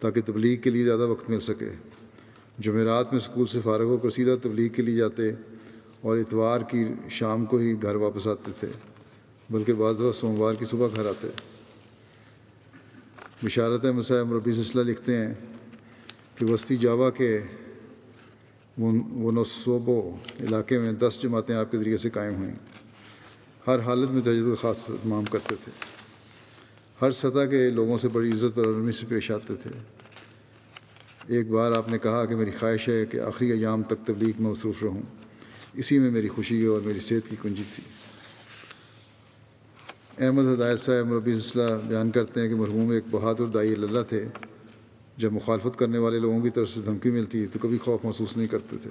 تاکہ 0.00 0.20
تبلیغ 0.26 0.60
کے 0.60 0.70
لیے 0.70 0.84
زیادہ 0.84 1.06
وقت 1.06 1.30
مل 1.30 1.40
سکے۔ 1.40 1.70
جمعرات 2.58 3.12
میں 3.12 3.20
اسکول 3.20 3.46
سے 3.46 3.60
فارغ 3.64 3.84
ہو 3.84 3.96
کر 3.96 4.10
سیدھا 4.10 4.34
تبلیغ 4.42 4.68
کے 4.68 4.82
لیے 4.82 4.96
جاتے 4.96 5.30
اور 6.00 6.18
اتوار 6.18 6.60
کی 6.60 6.84
شام 7.10 7.44
کو 7.46 7.58
ہی 7.58 7.82
گھر 7.82 7.94
واپس 7.94 8.26
آتے 8.26 8.50
تھے، 8.60 8.68
بلکہ 9.50 9.72
بعض 9.74 9.94
دفعہ 9.94 10.12
سوموار 10.12 10.54
کی 10.54 10.64
صبح 10.64 10.88
گھر 10.96 11.06
آتے۔ 11.06 11.28
بشارت 13.42 13.84
مسائب 13.84 14.32
ربی 14.32 14.52
سلسلہ 14.52 14.82
لکھتے 14.82 15.16
ہیں 15.16 15.34
کہ 16.34 16.46
وسطی 16.46 16.76
جاوا 16.76 17.10
کے 17.10 17.38
وہ 18.78 19.32
نصوبو 19.32 20.16
علاقے 20.40 20.78
میں 20.78 20.92
دس 20.92 21.18
جماعتیں 21.22 21.54
آپ 21.54 21.70
کے 21.70 21.78
ذریعے 21.78 21.98
سے 21.98 22.10
قائم 22.10 22.34
ہوئیں۔ 22.34 22.54
ہر 23.66 23.78
حالت 23.78 24.10
میں 24.10 24.22
تجدید 24.22 24.60
خاص 24.60 24.90
اہتمام 24.90 25.24
کرتے 25.24 25.54
تھے۔ 25.64 25.97
ہر 27.02 27.10
سطح 27.10 27.44
کے 27.50 27.70
لوگوں 27.70 27.98
سے 27.98 28.08
بڑی 28.08 28.32
عزت 28.32 28.58
اور 28.58 28.66
نرمی 28.66 28.92
سے 28.92 29.06
پیش 29.08 29.30
آتے 29.30 29.54
تھے۔ 29.54 29.70
ایک 31.26 31.50
بار 31.50 31.72
آپ 31.72 31.90
نے 31.90 31.98
کہا 31.98 32.24
کہ 32.24 32.36
میری 32.36 32.50
خواہش 32.50 32.88
ہے 32.88 33.06
کہ 33.06 33.20
آخری 33.20 33.50
ایام 33.50 33.82
تک 33.82 34.06
تبلیغ 34.06 34.42
میں 34.42 34.50
مصروف 34.50 34.82
رہوں۔ 34.82 35.02
اسی 35.74 35.98
میں 35.98 36.10
میری 36.10 36.28
خوشی 36.28 36.64
اور 36.64 36.80
میری 36.80 37.00
صحت 37.00 37.30
کی 37.30 37.36
کنجی 37.42 37.62
تھی۔ 37.74 37.84
احمد 40.24 40.54
ہدایت 40.54 40.80
صاحب 40.80 41.06
مربی 41.06 41.40
صلاح 41.40 41.76
بیان 41.88 42.10
کرتے 42.10 42.40
ہیں 42.40 42.48
کہ 42.48 42.54
مرحوم 42.54 42.90
ایک 42.90 43.04
بہادر 43.10 43.46
دائی 43.46 43.72
اللہ 43.72 44.00
تھے۔ 44.08 44.24
جب 45.16 45.32
مخالفت 45.32 45.78
کرنے 45.78 45.98
والے 45.98 46.18
لوگوں 46.18 46.40
کی 46.40 46.50
طرف 46.50 46.68
سے 46.68 46.80
دھمکی 46.80 47.10
ملتی 47.10 47.46
تو 47.46 47.58
کبھی 47.62 47.78
خوف 47.78 48.04
محسوس 48.04 48.36
نہیں 48.36 48.48
کرتے 48.48 48.76
تھے 48.82 48.90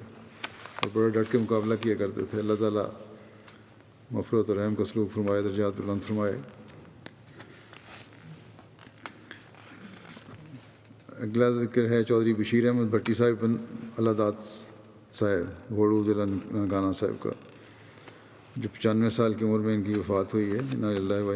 اور 0.76 0.89
بڑے 0.93 1.10
ڈٹ 1.10 1.32
کے 1.32 1.38
مقابلہ 1.38 1.74
کیا 1.82 1.95
کرتے 1.95 2.22
تھے۔ 2.32 2.39
اللہ 2.39 2.53
تعالیٰ 2.60 2.88
مفرت 4.12 4.49
اور 4.49 4.58
رحم 4.58 4.76
کا 4.76 4.86
سلوک 4.86 5.14
فرمائے، 5.14 5.41
درجات 5.41 5.74
بلند 5.78 6.08
فرمائے۔ 6.08 6.38
اگلا 11.20 11.49
ذکر 11.49 11.89
ہے 11.89 12.03
چودھری 12.03 12.34
بشیر 12.34 12.68
احمد 12.68 12.86
بھٹی 12.86 13.13
صاحب 13.13 13.43
بن 13.43 13.55
اللہ 13.97 14.11
داد 14.11 14.32
صاحب 15.13 15.76
گھوڑو 15.76 16.03
ضلع 16.03 16.26
گانا 16.72 16.93
صاحب 16.93 17.24
کا، 17.24 17.30
جو 18.55 18.70
پچانوے 18.74 19.09
سال 19.09 19.34
کی 19.34 19.45
عمر 19.45 19.59
میں 19.59 19.76
ان 19.76 19.84
کی 19.84 19.93
وفات 19.93 20.34
ہوئی 20.34 20.51
ہے۔ 20.51 20.57
انہ 20.57 20.86
اللہ 20.86 21.13
و 21.13 21.32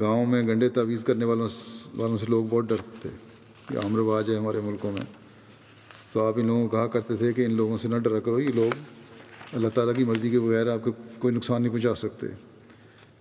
گاؤں 0.00 0.26
میں 0.26 0.42
گنڈے 0.42 0.68
تعویذ 0.68 1.04
کرنے 1.04 1.24
والوں 1.24 1.48
والوں 1.94 2.16
سے 2.16 2.26
لوگ 2.28 2.44
بہت 2.44 2.64
ڈرتے 2.64 2.90
تھے 3.02 3.10
یہ 3.70 3.78
عام 3.78 3.96
رواج 3.96 4.30
ہے 4.30 4.36
ہمارے 4.36 4.60
ملکوں 4.60 4.92
میں۔ 4.92 5.02
تو 6.12 6.24
آپ 6.24 6.34
ان 6.36 6.46
لوگوں 6.46 6.68
کو 6.68 6.76
کہا 6.76 6.86
کرتے 6.86 7.16
تھے 7.16 7.32
کہ 7.32 7.44
ان 7.44 7.54
لوگوں 7.54 7.76
سے 7.76 7.88
نہ 7.88 7.96
ڈرا 7.96 8.20
کرو، 8.20 8.40
یہ 8.40 8.48
لوگ 8.54 8.74
اللہ 9.52 9.68
تعالیٰ 9.68 9.96
کی 9.96 10.04
مرضی 10.04 10.30
کے 10.30 10.40
بغیر 10.40 10.72
آپ 10.72 10.84
کو 10.84 10.90
کوئی 11.18 11.34
نقصان 11.34 11.62
نہیں 11.62 11.72
پہنچا 11.72 11.94
سکتے۔ 11.94 12.26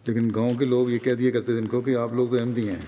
لیکن 0.05 0.32
گاؤں 0.36 0.53
کے 0.53 0.66
لوگ 0.66 0.89
یہ 0.89 0.97
کہہ 0.97 1.13
دیا 1.13 1.32
کرتے 1.32 1.45
تھے 1.45 1.61
ان 1.61 1.68
کو 1.68 1.82
کہ 1.82 1.95
آپ 1.95 2.13
لوگ 2.13 2.28
تو 2.28 2.39
احمدی 2.39 2.70
ہیں، 2.70 2.82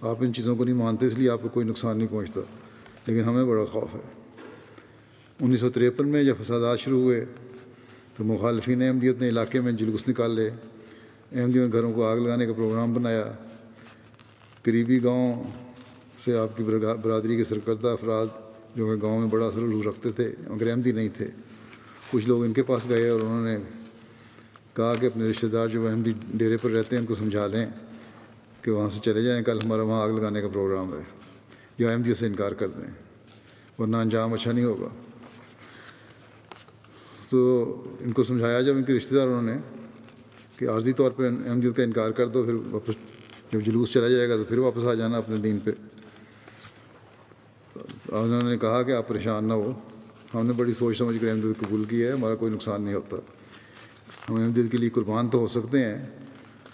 آپ 0.00 0.16
ان 0.20 0.34
چیزوں 0.34 0.56
کو 0.56 0.64
نہیں 0.64 0.74
مانتے، 0.74 1.06
اس 1.06 1.14
لیے 1.14 1.30
آپ 1.30 1.42
کو 1.42 1.48
کوئی 1.48 1.66
نقصان 1.66 1.98
نہیں 1.98 2.08
پہنچتا۔ 2.10 2.40
لیکن 3.06 3.24
ہمیں 3.24 3.44
بڑا 3.44 3.64
خوف 3.64 3.94
ہے۔ 3.94 4.00
انیس 5.40 5.60
سو 5.60 5.70
تریپن 5.70 6.08
میں 6.08 6.24
جب 6.24 6.34
فسادات 6.42 6.80
شروع 6.80 7.00
ہوئے 7.00 7.24
تو 8.16 8.24
مخالفین 8.24 8.82
احمدیت 8.82 9.20
نے 9.20 9.28
علاقے 9.28 9.60
میں 9.60 9.72
جلوس 9.72 10.08
نکال 10.08 10.30
لے۔ 10.30 10.50
احمدیوں 11.32 11.52
جی 11.52 11.60
میں 11.60 11.72
گھروں 11.72 11.92
کو 11.92 12.04
آگ 12.04 12.16
لگانے 12.16 12.46
کا 12.46 12.52
پروگرام 12.52 12.94
بنایا۔ 12.94 13.32
قریبی 14.62 15.04
گاؤں 15.04 15.42
سے 16.24 16.38
آپ 16.38 16.56
کی 16.56 16.62
برادری 17.02 17.36
کے 17.36 17.44
سرکردہ 17.44 17.88
افراد 17.88 18.26
جو 18.76 18.86
کہ 18.86 19.02
گاؤں 19.02 19.20
میں 19.20 19.28
بڑا 19.28 19.46
اثر 19.46 19.86
رکھتے 19.86 20.12
تھے، 20.12 20.34
مگر 20.48 20.70
احمدی 20.70 20.82
جی 20.82 20.92
نہیں 20.92 21.08
تھے۔ 21.16 21.28
کچھ 22.10 22.28
لوگ 22.28 22.44
ان 22.44 22.52
کے 22.52 22.62
پاس 22.62 22.88
گئے 22.88 23.08
اور 23.08 23.20
انہوں 23.20 23.44
نے 23.44 23.56
کہا 24.74 24.94
کہ 25.00 25.06
اپنے 25.06 25.24
رشتہ 25.24 25.46
دار 25.46 25.66
جو 25.66 25.88
احمدی 25.88 26.12
جی 26.12 26.32
ڈیرے 26.34 26.56
پر 26.56 26.70
رہتے 26.70 26.96
ہیں، 26.96 27.00
ان 27.00 27.06
کو 27.06 27.14
سمجھا 27.14 27.46
لیں 27.46 27.66
کہ 28.62 28.70
وہاں 28.70 28.90
سے 28.90 28.98
چلے 29.02 29.22
جائیں، 29.22 29.44
کل 29.44 29.58
ہمارا 29.64 29.82
وہاں 29.82 30.02
آگ 30.02 30.08
لگانے 30.08 30.40
کا 30.40 30.48
پروگرام 30.48 30.94
ہے۔ 30.94 31.02
یا 31.78 31.90
احمدی 31.90 32.14
سے 32.14 32.26
انکار 32.26 32.52
کر 32.52 32.68
دیں، 32.68 32.90
ورنہ 33.78 33.96
انجام 33.96 34.32
اچھا 34.32 34.52
نہیں 34.52 34.64
ہوگا۔ 34.64 34.88
تو 37.28 37.64
ان 38.00 38.12
کو 38.12 38.24
سمجھایا 38.24 38.60
جب 38.60 38.76
ان 38.76 38.82
کے 38.82 38.92
رشتہ 38.92 39.14
دار 39.14 39.26
انہوں 39.26 39.42
نے 39.42 39.56
کہ 40.60 40.68
عارضی 40.68 40.92
طور 40.92 41.10
پہ 41.10 41.28
احمدیت 41.48 41.76
کا 41.76 41.82
انکار 41.82 42.10
کر 42.10 42.26
دو، 42.26 42.42
پھر 42.42 42.54
واپس 42.54 42.94
جب 43.52 43.60
جلوس 43.60 43.92
چلا 43.92 44.08
جائے 44.08 44.28
گا 44.28 44.36
تو 44.36 44.44
پھر 44.44 44.58
واپس 44.58 44.84
آ 44.84 44.94
جانا 44.94 45.18
اپنے 45.18 45.36
دین 45.36 45.58
پہ۔ 45.58 45.70
انہوں 48.08 48.42
نے 48.42 48.58
کہا 48.58 48.82
کہ 48.82 48.92
آپ 48.92 49.08
پریشان 49.08 49.44
نہ 49.44 49.52
ہو۔ 49.52 49.72
ہم 50.34 50.46
نے 50.46 50.52
بڑی 50.52 50.74
سوچ 50.74 50.98
سمجھ 50.98 51.16
کر 51.20 51.28
احمد 51.28 51.60
قبول 51.60 51.84
کی 51.84 52.04
ہے، 52.04 52.12
ہمارا 52.12 52.34
کوئی 52.34 52.52
نقصان 52.52 52.82
نہیں 52.82 52.94
ہوتا۔ 52.94 53.16
ہم 54.28 54.34
احمد 54.34 54.72
کے 54.72 54.78
لیے 54.78 54.90
قربان 54.90 55.28
تو 55.28 55.38
ہو 55.38 55.46
سکتے 55.46 55.84
ہیں، 55.84 56.06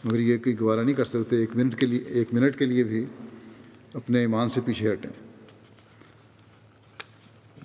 مگر 0.05 0.21
یہ 0.21 0.37
کوئی 0.37 0.61
گوارہ 0.61 0.81
نہیں 0.81 0.95
کر 0.95 1.05
سکتے۔ 1.05 1.37
ایک 1.37 1.57
منٹ 1.57 1.81
کے 1.81 1.87
لیے، 1.87 2.03
ایک 2.07 2.35
منٹ 2.35 2.59
کے 2.59 2.65
لیے 2.65 2.85
بھی 2.85 3.05
اپنے 3.95 4.21
ایمان 4.21 4.49
سے 4.49 4.61
پیچھے 4.65 4.93
ہٹیں۔ 4.93 5.11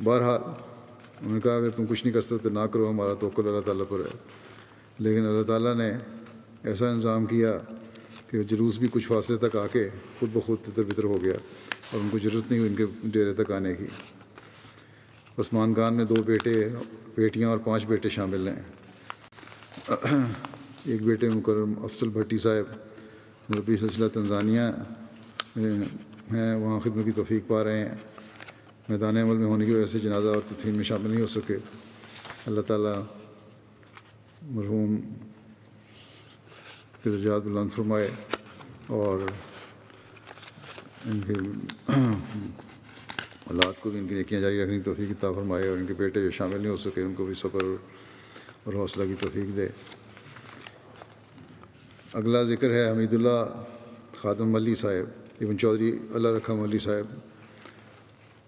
بہرحال 0.03 0.41
انہوں 0.43 1.33
نے 1.33 1.39
کہا، 1.39 1.55
اگر 1.55 1.69
تم 1.69 1.85
کچھ 1.85 2.05
نہیں 2.05 2.13
کر 2.13 2.21
سکتے، 2.21 2.49
نہ 2.49 2.59
کرو، 2.59 2.89
ہمارا 2.89 3.13
توقل 3.13 3.47
اللہ 3.47 3.59
تعالیٰ 3.59 3.85
پر 3.89 3.99
ہے۔ 3.99 4.40
لیکن 5.01 5.25
اللہ 5.25 5.43
تعالیٰ 5.43 5.75
نے 5.75 5.91
ایسا 6.63 6.89
انتظام 6.89 7.25
کیا 7.25 7.57
کہ 8.27 8.43
جلوس 8.43 8.77
بھی 8.77 8.87
کچھ 8.91 9.07
فاصلے 9.07 9.37
تک 9.37 9.55
آ 9.55 9.67
کے 9.67 9.89
خود 10.19 10.29
بخود 10.33 10.57
تتر 10.63 10.83
بتر 10.83 11.03
ہو 11.03 11.23
گیا 11.23 11.33
اور 11.91 11.99
ان 11.99 12.09
کو 12.09 12.19
ضرورت 12.23 12.51
نہیں 12.51 12.59
ہوئی 12.59 12.69
ان 12.69 12.75
کے 12.75 12.85
ڈیرے 13.03 13.33
تک 13.33 13.51
آنے 13.51 13.73
کی۔ 13.73 13.85
عثمان 15.37 15.73
خان 15.73 15.93
میں 15.93 16.05
دو 16.05 16.15
بیٹے، 16.25 16.69
بیٹیاں 17.15 17.49
اور 17.49 17.57
پانچ 17.57 17.85
بیٹے 17.85 18.09
شامل 18.09 18.47
ہیں۔ 18.47 18.61
ایک 20.85 21.03
بیٹے 21.03 21.29
مکرم 21.29 21.73
افضل 21.83 22.09
بھٹی 22.09 22.37
صاحب 22.37 22.73
مربی 23.49 23.77
سلسلہ 23.77 24.07
تنزانیہ 24.07 24.61
ہیں، 26.31 26.55
وہاں 26.55 26.79
خدمت 26.79 27.05
کی 27.05 27.11
توفیق 27.11 27.47
پا 27.47 27.63
رہے 27.63 27.79
ہیں۔ 27.79 27.95
میدان 28.89 29.17
عمل 29.17 29.37
میں 29.37 29.45
ہونے 29.45 29.65
کی 29.65 29.73
وجہ 29.73 29.87
سے 29.87 29.99
جنازہ 29.99 30.27
اور 30.27 30.41
تدفین 30.47 30.75
میں 30.75 30.83
شامل 30.83 31.09
نہیں 31.09 31.21
ہو 31.21 31.27
سکے۔ 31.27 31.57
اللہ 32.47 32.61
تعالیٰ 32.61 33.03
مرحوم 34.49 34.95
کے 37.03 37.09
درجات 37.09 37.41
بلند 37.41 37.69
فرمائے 37.73 38.07
اور 38.87 39.19
ان 41.05 41.21
کے 41.27 41.33
اولاد 43.43 43.73
کو 43.79 43.89
بھی 43.89 43.99
ان 43.99 44.07
کی 44.07 44.15
نیکیاں 44.15 44.41
جاری 44.41 44.61
رکھنے 44.61 44.77
کی 44.77 44.83
توفیق 44.83 45.11
عطا 45.11 45.31
فرمائے 45.31 45.67
اور 45.67 45.77
ان 45.77 45.85
کے 45.85 45.93
بیٹے 45.93 46.21
جو 46.21 46.31
شامل 46.31 46.61
نہیں 46.61 46.71
ہو 46.71 46.77
سکے 46.77 47.01
ان 47.01 47.13
کو 47.13 47.25
بھی 47.25 47.33
صبر 47.33 47.63
اور 48.63 48.73
حوصلہ 48.73 49.03
کی 49.03 49.13
توفیق 49.19 49.57
دے۔ 49.57 49.67
اگلا 52.13 52.43
ذکر 52.43 52.71
ہے 52.71 52.91
حمید 52.91 53.13
اللہ 53.13 53.63
خاتم 54.21 54.51
ملی 54.51 54.75
صاحب، 54.75 55.27
ابن 55.41 55.57
چودھری، 55.57 55.99
اللہ 56.13 56.27
رکھا 56.27 56.53
ملی 56.53 56.79
صاحب 56.79 57.17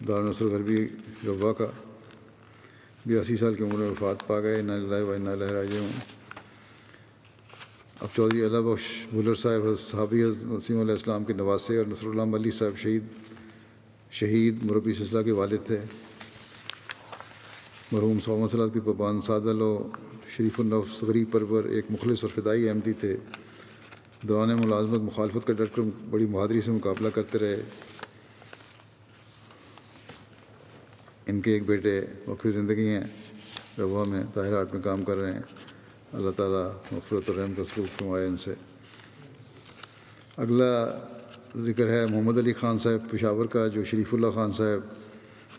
دار 0.07 0.21
نصر 0.21 0.45
غربی 0.45 0.87
ربا 1.27 1.53
کا۔ 1.53 1.92
بیاسی 3.05 3.35
سال 3.37 3.55
کی 3.55 3.63
عمر 3.63 3.77
میں 3.77 3.89
وفات 3.89 4.27
پا 4.27 4.39
گئے 4.39 4.61
نہ 4.61 4.71
و 5.03 5.17
نہ 5.17 5.29
لہراجے 5.29 5.79
ہوں 5.79 5.89
اب 8.01 8.07
چودھری 8.15 8.43
اللہ 8.43 8.57
بخش 8.57 8.83
بھولر 9.09 9.35
صاحب 9.35 9.79
صحابی 9.79 10.23
وسیم 10.23 10.79
علیہ 10.79 10.91
السلام 10.91 11.23
کے 11.23 11.33
نواسے 11.33 11.77
اور 11.77 11.85
نصر 11.85 12.07
اللہ 12.07 12.25
ملی 12.25 12.51
صاحب 12.51 12.77
شہید 12.77 13.03
شہید 14.11 14.63
مربی 14.63 14.93
سلسلہ 14.93 15.21
کے 15.21 15.31
والد 15.31 15.65
تھے۔ 15.65 15.79
مرحوم 17.91 18.19
صحمۃ 18.19 18.47
صلاح 18.51 18.67
کی 18.73 18.79
پبان 18.79 19.21
سادل 19.21 19.61
و 19.61 19.89
شریف 20.37 20.59
النف 20.59 21.03
غریب 21.03 21.31
پرور 21.31 21.63
ایک 21.63 21.85
مخلص 21.89 22.23
اور 22.23 22.31
فدائی 22.35 22.69
احمدی 22.69 22.93
تھے۔ 22.93 23.17
دوران 24.21 24.49
ملازمت 24.59 25.01
مخالفت 25.01 25.47
کا 25.47 25.53
ڈٹ 25.53 25.75
کر 25.75 25.81
بڑی 26.09 26.25
بہادری 26.25 26.61
سے 26.61 26.71
مقابلہ 26.71 27.09
کرتے 27.13 27.39
رہے۔ 27.39 27.61
ان 31.27 31.41
کے 31.41 31.53
ایک 31.53 31.65
بیٹے 31.65 32.01
وقفی 32.27 32.51
زندگی 32.51 32.87
ہیں 32.87 33.03
روا 33.79 34.03
میں 34.03 34.23
طاہر 34.33 34.53
آرٹ 34.53 34.73
میں 34.73 34.81
کام 34.81 35.03
کر 35.03 35.17
رہے 35.17 35.33
ہیں۔ 35.33 35.41
اللہ 36.13 36.31
تعالیٰ 36.31 36.71
مغفرت 36.91 37.29
الرحم 37.29 37.53
کا 37.53 37.63
سلوک 37.63 37.99
فرمائے 37.99 38.25
ان 38.27 38.37
سے۔ 38.37 38.53
اگلا 40.37 40.99
ذکر 41.63 41.87
ہے 41.87 42.05
محمد 42.07 42.37
علی 42.37 42.53
خان 42.53 42.77
صاحب 42.77 43.11
پشاور 43.11 43.45
کا، 43.45 43.67
جو 43.67 43.83
شریف 43.83 44.13
اللہ 44.13 44.27
خان 44.33 44.51
صاحب 44.51 44.81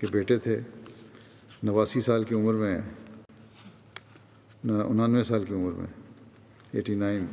کے 0.01 0.07
بیٹے 0.13 0.39
تھے۔ 0.39 0.59
نواسی 1.63 2.01
سال 2.01 2.25
کی 2.25 2.35
عمر 2.35 2.55
میں، 2.55 2.81
انانوے 4.65 5.25
سال 5.25 5.45
کی 5.45 5.55
عمر 5.55 5.73
میں، 5.73 5.87
ایٹی 6.73 6.95
نائن۔ 6.95 7.27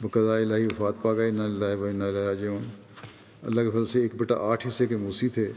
بقضاء 0.00 0.36
الہی 0.36 0.66
وفات 0.66 1.02
پا 1.02 1.12
گئے 1.14 1.30
نہ 1.30 1.42
اللہ 1.42 1.76
بھائی 1.78 1.92
نہ 1.92 2.04
راجعون۔ 2.04 2.64
اللہ 3.42 3.60
کے 3.60 3.70
فضل 3.70 3.86
سے 3.86 4.02
ایک 4.02 4.14
بیٹا 4.16 4.34
آٹھ 4.40 4.66
حصے 4.66 4.86
کے 4.86 4.96
موسی 4.96 5.28
تھے۔ 5.28 5.52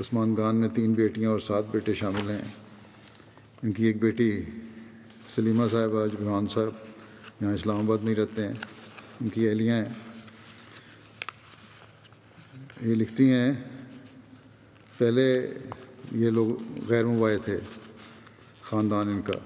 عثمان 0.00 0.36
خان 0.36 0.56
میں 0.56 0.68
تین 0.68 0.92
بیٹیاں 0.92 1.30
اور 1.30 1.38
سات 1.38 1.64
بیٹے 1.70 1.94
شامل 1.94 2.30
ہیں۔ 2.30 2.42
ان 3.62 3.72
کی 3.72 3.84
ایک 3.84 4.00
بیٹی 4.00 4.44
سلیمہ 5.28 5.62
صاحب، 5.70 5.96
آج 5.96 6.10
صاحب، 6.50 6.70
یہاں 7.40 7.52
اسلام 7.52 7.76
آباد 7.76 7.98
نہیں 8.02 8.14
رہتے 8.14 8.46
ہیں۔ 8.46 8.54
ان 9.20 9.28
کی 9.28 9.48
اہلیاں 9.48 9.76
ہیں۔ 9.76 9.94
یہ 12.80 12.94
لکھتی 12.94 13.32
ہیں، 13.32 13.52
پہلے 14.98 15.54
یہ 16.12 16.30
لوگ 16.30 16.80
غیر 16.88 17.04
مباح 17.04 17.36
تھے، 17.44 17.58
خاندان 18.62 19.08
ان 19.08 19.22
کا۔ 19.22 19.38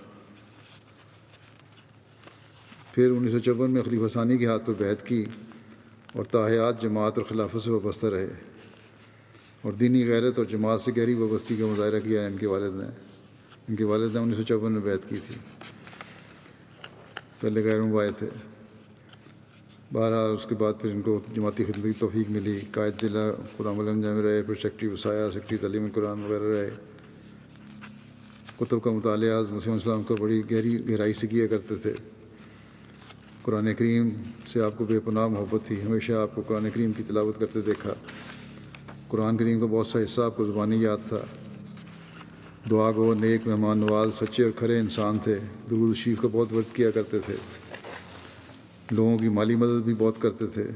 پھر 2.92 3.10
انیس 3.10 3.32
سو 3.32 3.38
چون 3.38 3.70
میں 3.70 3.82
خلیفہ 3.82 4.08
ثانی 4.08 4.38
کے 4.38 4.46
ہاتھ 4.46 4.66
پر 4.66 4.72
بیعت 4.72 5.06
کی 5.06 5.24
اور 6.12 6.24
تاحیات، 6.24 6.82
جماعت 6.82 7.18
اور 7.18 7.26
خلافت 7.26 7.60
سے 7.60 7.70
وابستہ 7.70 8.06
رہے۔ 8.06 8.28
اور 9.64 9.72
دینی 9.72 10.08
غیرت 10.08 10.38
اور 10.38 10.46
جماعت 10.46 10.80
سے 10.80 10.92
گہری 10.96 11.14
وابستی 11.14 11.56
کا 11.56 11.66
مظاہرہ 11.66 12.00
کیا 12.00 12.20
ہے 12.20 12.26
ان 12.26 12.36
کے 12.36 12.46
والد 12.46 12.76
نے۔ 12.76 12.86
ان 13.68 13.76
کے 13.76 13.84
والد 13.84 14.14
نے 14.14 14.20
انیس 14.20 14.36
سو 14.36 14.42
چون 14.42 14.72
میں 14.72 14.80
بیعت 14.80 15.08
کی 15.08 15.16
تھی۔ 15.26 15.34
پہلے 17.40 17.64
غیر 17.64 17.82
مباح 17.82 18.08
تھے۔ 18.18 18.28
بہرحال 19.92 20.30
اس 20.30 20.46
کے 20.46 20.54
بعد 20.54 20.72
پھر 20.80 20.90
ان 20.90 21.02
کو 21.02 21.20
جماعتی 21.34 21.64
خدمت 21.64 21.84
کی 21.84 21.92
توفیق 21.98 22.30
ملی۔ 22.30 22.60
قائد 22.70 23.02
ضلع، 23.02 23.30
قرآن 23.56 23.80
علم 23.80 24.00
جامع 24.00 24.22
رہے، 24.22 24.42
پھر 24.42 24.54
سیکٹری 24.62 24.88
وسایا 24.88 25.30
سیکٹری 25.30 25.58
تعلیم 25.58 25.88
قرآن 25.94 26.24
وغیرہ 26.24 26.42
رہے۔ 26.42 26.70
کتب 28.56 28.82
کا 28.82 28.90
مطالعہ 28.90 29.42
مسلم 29.50 29.72
السلام 29.72 30.02
کو 30.02 30.16
بڑی 30.16 30.42
گہری 30.50 30.88
گہرائی 30.88 31.12
سے 31.12 31.26
کیا 31.26 31.46
کرتے 31.46 31.74
تھے۔ 31.74 31.94
قرآن 33.42 33.74
کریم 33.74 34.08
سے 34.46 34.60
آپ 34.60 34.78
کو 34.78 34.84
بے 34.84 35.00
پناہ 35.00 35.26
محبت 35.26 35.66
تھی، 35.66 35.82
ہمیشہ 35.82 36.12
آپ 36.12 36.34
کو 36.34 36.42
قرآن 36.42 36.70
کریم 36.74 36.92
کی 36.92 37.02
تلاوت 37.02 37.40
کرتے 37.40 37.60
دیکھا۔ 37.60 37.94
قرآن 39.14 39.36
کریم 39.36 39.60
کا 39.60 39.66
بہت 39.66 39.86
سا 39.86 39.98
حصہ 40.04 40.20
آپ 40.20 40.36
کو 40.36 40.44
زبانی 40.44 40.82
یاد 40.82 41.08
تھا۔ 41.08 41.18
دعا 42.70 42.90
گو، 42.90 43.14
نیک 43.14 43.46
مہمان 43.46 43.78
نواز، 43.78 44.14
سچے 44.14 44.42
اور 44.42 44.50
کھرے 44.50 44.78
انسان 44.78 45.18
تھے۔ 45.18 45.38
درود 45.70 45.96
شیف 45.96 46.20
کا 46.20 46.28
بہت 46.32 46.52
ورد 46.52 46.74
کیا 46.74 46.90
کرتے 46.90 47.18
تھے۔ 47.18 47.36
لوگوں 48.90 49.18
کی 49.18 49.28
مالی 49.28 49.54
مدد 49.54 49.82
بھی 49.84 49.94
بہت 49.94 50.14
کرتے 50.18 50.46
تھے۔ 50.46 50.70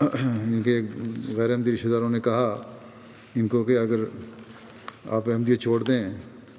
ان 0.00 0.62
کے 0.64 0.82
غیر 1.36 1.50
احمدی 1.50 1.72
رشتہ 1.72 1.88
داروں 1.88 2.10
نے 2.10 2.20
کہا، 2.20 2.62
ان 3.34 3.48
کو 3.48 3.64
کہ 3.64 3.78
اگر 3.78 4.00
آپ 5.10 5.28
احمدیت 5.28 5.60
چھوڑ 5.60 5.82
دیں 5.82 6.14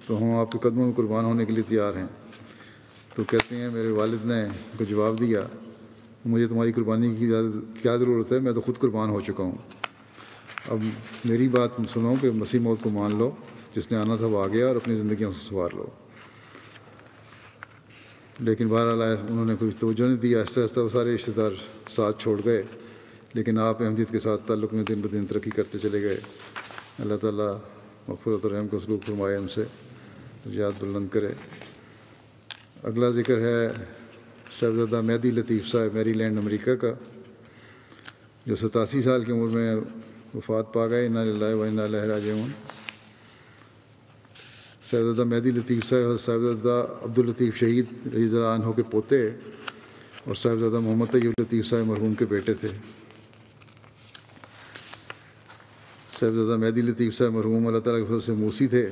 تو 0.08 0.18
ہم 0.18 0.36
آپ 0.36 0.52
کے 0.52 0.58
قدموں 0.58 0.86
میں 0.86 0.94
قربان 0.94 1.26
ہونے 1.26 1.46
کے 1.46 1.54
لیے 1.54 1.64
تیار 1.68 1.94
ہیں۔ 1.94 2.08
تو 3.16 3.24
کہتے 3.24 3.56
ہیں، 3.56 3.70
میرے 3.70 3.88
والد 3.88 4.26
نے 4.26 4.46
کو 4.78 4.84
جواب 4.84 5.20
دیا۔ 5.20 5.42
مجھے 6.26 6.48
تمہاری 6.48 6.72
قربانی 6.72 7.16
کی 7.16 7.32
کیا 7.82 7.96
ضرورت 7.96 8.32
ہے؟ 8.32 8.40
میں 8.40 8.52
تو 8.52 8.62
خود 8.62 8.78
قربان 8.78 9.10
ہو 9.10 9.22
چکا 9.22 9.44
ہوں۔ 9.44 9.58
اب 10.70 10.80
میری 11.26 11.48
بات 11.48 11.70
سنو 11.90 12.16
کہ 12.22 12.32
مسیح 12.32 12.60
موت 12.60 12.80
کو 12.84 12.90
مان 12.90 13.18
لو، 13.18 13.32
جس 13.76 13.92
نے 13.92 13.98
آنا 13.98 14.16
تھا 14.16 14.26
وہ 14.26 14.44
آ 14.44 14.48
گیا 14.48 14.68
اور 14.68 14.76
اپنی 14.76 14.96
زندگیوں 14.96 15.32
سے 15.32 15.48
سنوار 15.48 15.70
لو۔ 15.74 15.86
لیکن 18.40 18.68
بہرحال 18.68 19.02
انہوں 19.02 19.46
نے 19.46 19.56
کوئی 19.56 19.72
توجہ 19.80 20.04
نہیں 20.04 20.18
دی، 20.18 20.36
آہستہ 20.36 20.60
آہستہ 20.60 20.80
وہ 20.80 20.90
سارے 20.90 21.16
رشتے 21.16 21.32
دار 21.32 21.52
ساتھ 21.90 22.22
چھوڑ 22.22 22.42
گئے۔ 22.46 22.64
لیکن 23.34 23.60
آپ 23.60 23.82
احمدیت 23.82 24.12
کے 24.12 24.20
ساتھ 24.20 24.42
تعلق 24.48 24.74
میں 24.74 24.84
دن 24.84 25.02
بدن 25.02 25.26
ترقی 25.28 25.50
کرتے 25.50 25.80
چلے 25.80 26.02
گئے۔ 26.02 26.20
اللہ 27.00 27.16
تعالیٰ 27.22 27.58
مغفرت 28.08 28.46
الرحم 28.46 28.68
کو 28.68 28.80
سلوک 28.80 29.06
فرمائے 29.06 29.36
ان 29.36 29.48
سے 29.48 29.64
یاد 30.46 30.72
بلند 30.80 31.08
کرے۔ 31.12 31.34
اگلا 32.84 33.10
ذکر 33.10 33.38
ہے 33.38 33.70
صاحبزادہ 34.52 35.02
مہدی 35.02 35.32
لطیف 35.32 35.68
صاحب، 35.68 35.94
میری 35.94 36.14
لینڈ 36.14 36.38
امریکہ 36.38 36.76
کا، 36.76 36.94
جو 38.46 38.56
ستاسی 38.56 39.02
سال 39.02 39.24
کی 39.24 39.32
عمر 39.32 39.48
میں 39.48 39.76
وفات 40.36 40.74
پا 40.74 40.88
گئے 40.88 41.08
نہ 41.08 41.20
اللہ 41.20 41.56
و 41.56 41.66
نہ 41.66 41.82
لہراج 41.82 42.30
ہوں 42.30 42.48
صاحبزادہ 44.92 45.24
مہدی 45.24 45.52
لطیف 45.52 45.86
صاحب 45.86 46.10
اور 46.10 46.18
صاحبزادہ 46.18 46.88
عبداللطیف 47.02 47.56
شہید 47.56 47.86
رضی 48.08 48.24
اللہ 48.24 48.46
عنہ 48.46 48.72
کے 48.72 48.84
پوتے 48.84 49.28
اور 50.26 50.36
صاحبزادہ 50.36 50.80
محمد 50.80 51.12
طیب 51.12 51.32
لطیف 51.42 51.68
صاحب 51.68 51.86
مرحوم 51.86 52.14
کے 52.14 52.26
بیٹے 52.26 52.54
تھے۔ 52.54 52.70
صاحبزادہ 56.20 56.58
مہدی 56.58 56.82
لطیف 56.82 57.16
صاحب 57.16 57.32
مرحوم 57.32 57.68
اللہ 57.68 57.80
تعالیٰ 57.80 58.02
کے 58.02 58.08
فضل 58.08 58.20
سے 58.20 58.32
موسی 58.32 58.68
تھے۔ 58.68 58.90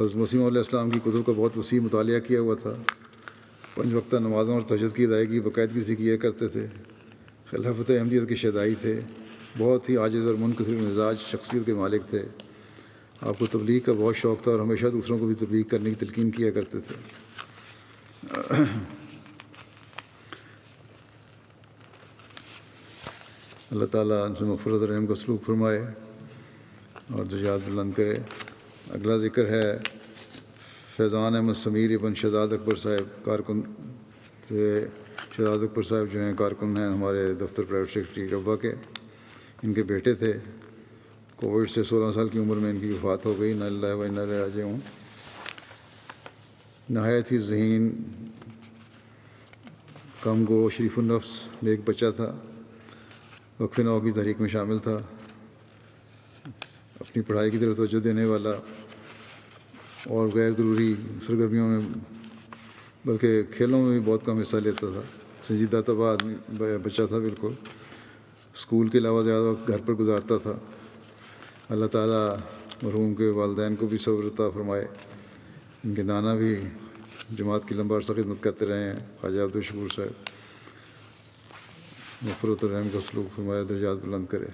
حضرت 0.00 0.16
مسیم 0.16 0.44
علیہ 0.44 0.58
السلام 0.58 0.90
کی 0.90 0.98
کتب 0.98 1.26
کا 1.26 1.32
بہت 1.36 1.58
وسیع 1.58 1.80
مطالعہ 1.80 2.20
کیا 2.20 2.40
ہوا 2.40 2.54
تھا۔ 2.54 2.74
پنج 3.74 3.94
وقتہ 3.94 4.16
نمازوں 4.16 4.54
اور 4.54 4.62
تجد 4.62 4.96
کی 4.96 5.04
ادائیگی 5.04 5.40
باقاعدگی 5.40 5.80
سے 5.80 5.96
کیا 5.96 6.16
کرتے 6.16 6.48
تھے۔ 6.48 6.66
خلافت 7.50 7.90
احمدیت 7.90 8.28
کے 8.28 8.34
شدائی 8.34 8.74
تھے۔ 8.74 9.00
بہت 9.58 9.90
ہی 9.90 9.96
عاجز 9.96 10.26
اور 10.26 10.34
منقصر 10.34 10.70
مزاج 10.70 11.18
شخصیت 11.18 11.66
کے 11.66 11.74
مالک 11.74 12.02
تھے۔ 12.10 12.22
آپ 13.20 13.38
کو 13.38 13.46
تبلیغ 13.46 13.80
کا 13.80 13.92
بہت 13.92 14.16
شوق 14.16 14.42
تھا 14.42 14.50
اور 14.50 14.60
ہمیشہ 14.60 14.86
دوسروں 14.86 15.18
کو 15.18 15.26
بھی 15.26 15.34
تبلیغ 15.34 15.62
کرنے 15.62 15.90
کی 15.90 16.06
تلقین 16.06 16.30
کیا 16.30 16.50
کرتے 16.50 16.78
تھے۔ 16.80 16.94
اللہ 23.70 23.84
تعالیٰ 23.84 24.24
ان 24.24 24.34
سے 24.34 24.44
مفرت 24.44 24.82
الرحم 24.82 25.06
کو 25.06 25.14
سلوک 25.14 25.46
فرمائے 25.46 25.84
اور 27.12 27.24
دجات 27.24 27.68
بلند 27.68 27.92
کرے۔ 27.92 28.14
اگلا 28.90 29.16
ذکر 29.16 29.46
ہے 29.46 29.78
فیضان 31.02 31.36
احمد 31.36 31.54
سمیر 31.54 31.90
ابن 31.90 32.14
شہزاد 32.14 32.48
اکبر 32.48 32.76
صاحب 32.76 33.24
کارکن 33.24 33.60
تھے 34.48 34.86
شہزاد 35.36 35.58
اکبر 35.58 35.82
صاحب 35.82 36.12
جو 36.12 36.20
ہیں 36.20 36.34
کارکن 36.36 36.76
ہیں 36.76 36.86
ہمارے 36.86 37.34
دفتر 37.34 37.62
پرائیویٹ 37.62 37.90
سیکرٹری 37.90 38.28
ربا 38.28 38.56
کے، 38.56 38.72
ان 39.62 39.74
کے 39.74 39.82
بیٹے 39.82 40.12
تھے۔ 40.12 40.32
کووڈ 41.36 41.70
سے 41.70 41.82
سولہ 41.82 42.12
سال 42.12 42.28
کی 42.28 42.38
عمر 42.38 42.56
میں 42.56 42.70
ان 42.70 42.80
کی 42.80 42.92
وفات 42.92 43.26
ہو 43.26 43.40
گئی۔ 43.40 43.52
نہ 43.52 43.64
اللہ 43.64 43.94
و 43.94 44.06
نہ 44.06 44.20
راجے 44.20 44.62
ہوں 44.62 44.78
نہایت 46.90 47.32
ہی 47.32 47.38
ذہین، 47.38 48.02
کم 50.20 50.44
گو، 50.48 50.70
شریف 50.70 50.98
النفس، 50.98 51.42
نیک 51.62 51.80
بچہ 51.84 52.06
تھا۔ 52.16 52.36
وقف 53.60 53.78
نو 53.78 54.00
کی 54.00 54.10
تحریک 54.10 54.40
میں 54.40 54.48
شامل 54.48 54.78
تھا۔ 54.78 54.98
اپنی 57.00 57.22
پڑھائی 57.22 57.50
کی 57.50 57.58
طرف 57.58 57.76
توجہ 57.76 58.00
دینے 58.00 58.24
والا 58.24 58.50
اور 60.06 60.28
غیر 60.34 60.50
ضروری 60.50 60.94
سرگرمیوں 61.26 61.68
میں، 61.68 61.80
بلکہ 63.04 63.42
کھیلوں 63.42 63.82
میں 63.82 64.00
بھی 64.00 64.10
بہت 64.10 64.20
کم 64.24 64.38
حصہ 64.38 64.56
لیتا 64.56 64.86
تھا۔ 64.92 65.00
سنجیدہ 65.42 65.80
طبع 65.86 66.12
آدمی، 66.12 66.34
بچہ 66.82 67.02
تھا 67.08 67.18
بالکل۔ 67.18 67.52
اسکول 68.54 68.88
کے 68.88 68.98
علاوہ 68.98 69.22
زیادہ 69.22 69.42
وقت 69.42 69.68
گھر 69.68 69.78
پر 69.86 69.92
گزارتا 69.92 70.38
تھا۔ 70.38 70.52
اللہ 71.68 71.86
تعالیٰ 71.86 72.36
مرحوم 72.82 73.14
کے 73.14 73.30
والدین 73.30 73.76
کو 73.76 73.86
بھی 73.86 73.98
صبرتا 73.98 74.50
فرمائے۔ 74.50 74.88
ان 75.84 75.94
کے 75.94 76.02
نانا 76.02 76.34
بھی 76.34 76.56
جماعت 77.36 77.68
کی 77.68 77.74
لمبا 77.74 77.96
عرصہ 77.96 78.12
خدمت 78.12 78.36
کرتے 78.40 78.66
رہے 78.66 78.92
ہیں، 78.92 79.00
خواجہ 79.20 79.40
عبد 79.40 79.56
الشکور 79.56 79.88
صاحب۔ 79.96 80.28
مفرت 82.22 82.64
الرحم 82.64 82.88
کا 82.92 83.00
سلوک 83.00 83.36
فرمایا، 83.36 83.62
درجات 83.68 83.96
بلند 83.96 84.26
کرے۔ 84.26 84.46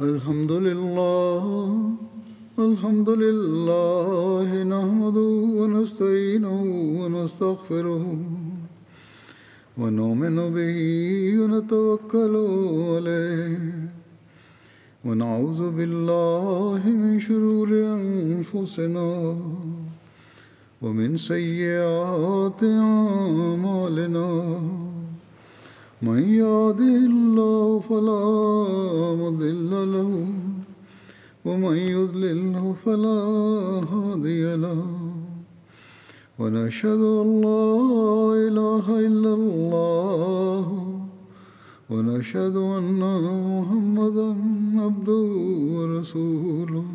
الحمد 0.00 0.52
لله 0.52 1.44
الحمد 2.58 3.08
لله 3.08 4.48
نحمده 4.64 5.32
ونستعينه 5.60 6.62
ونستغفره 7.00 8.04
ونؤمن 9.78 10.36
به 10.56 10.78
ونتوكل 11.40 12.34
عليه 12.92 13.60
ونعوذ 15.04 15.60
بالله 15.70 16.82
من 17.02 17.20
شرور 17.20 17.68
أنفسنا 17.68 19.36
ومن 20.82 21.16
سيئات 21.16 22.62
أعمالنا 22.64 24.28
من 26.02 26.18
يهده 26.18 26.96
الله 27.12 27.80
فلا 27.80 28.24
مضل 29.22 29.70
له، 29.92 30.12
ومن 31.44 31.76
يضلله 31.76 32.72
فلا 32.72 33.20
هادي 33.92 34.56
له. 34.56 34.82
ونشهد 36.38 37.02
أن 37.22 37.28
لا 37.44 37.68
إله 38.48 38.86
إلا 39.08 39.32
الله، 39.34 40.64
ونشهد 41.90 42.56
أن 42.56 43.02
محمدا 43.56 44.28
عبده 44.84 45.26
ورسوله. 45.76 46.88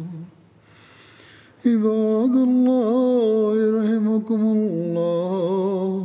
عباد 1.65 2.35
الله 2.49 3.55
رحمكم 3.79 4.41
الله. 4.57 6.04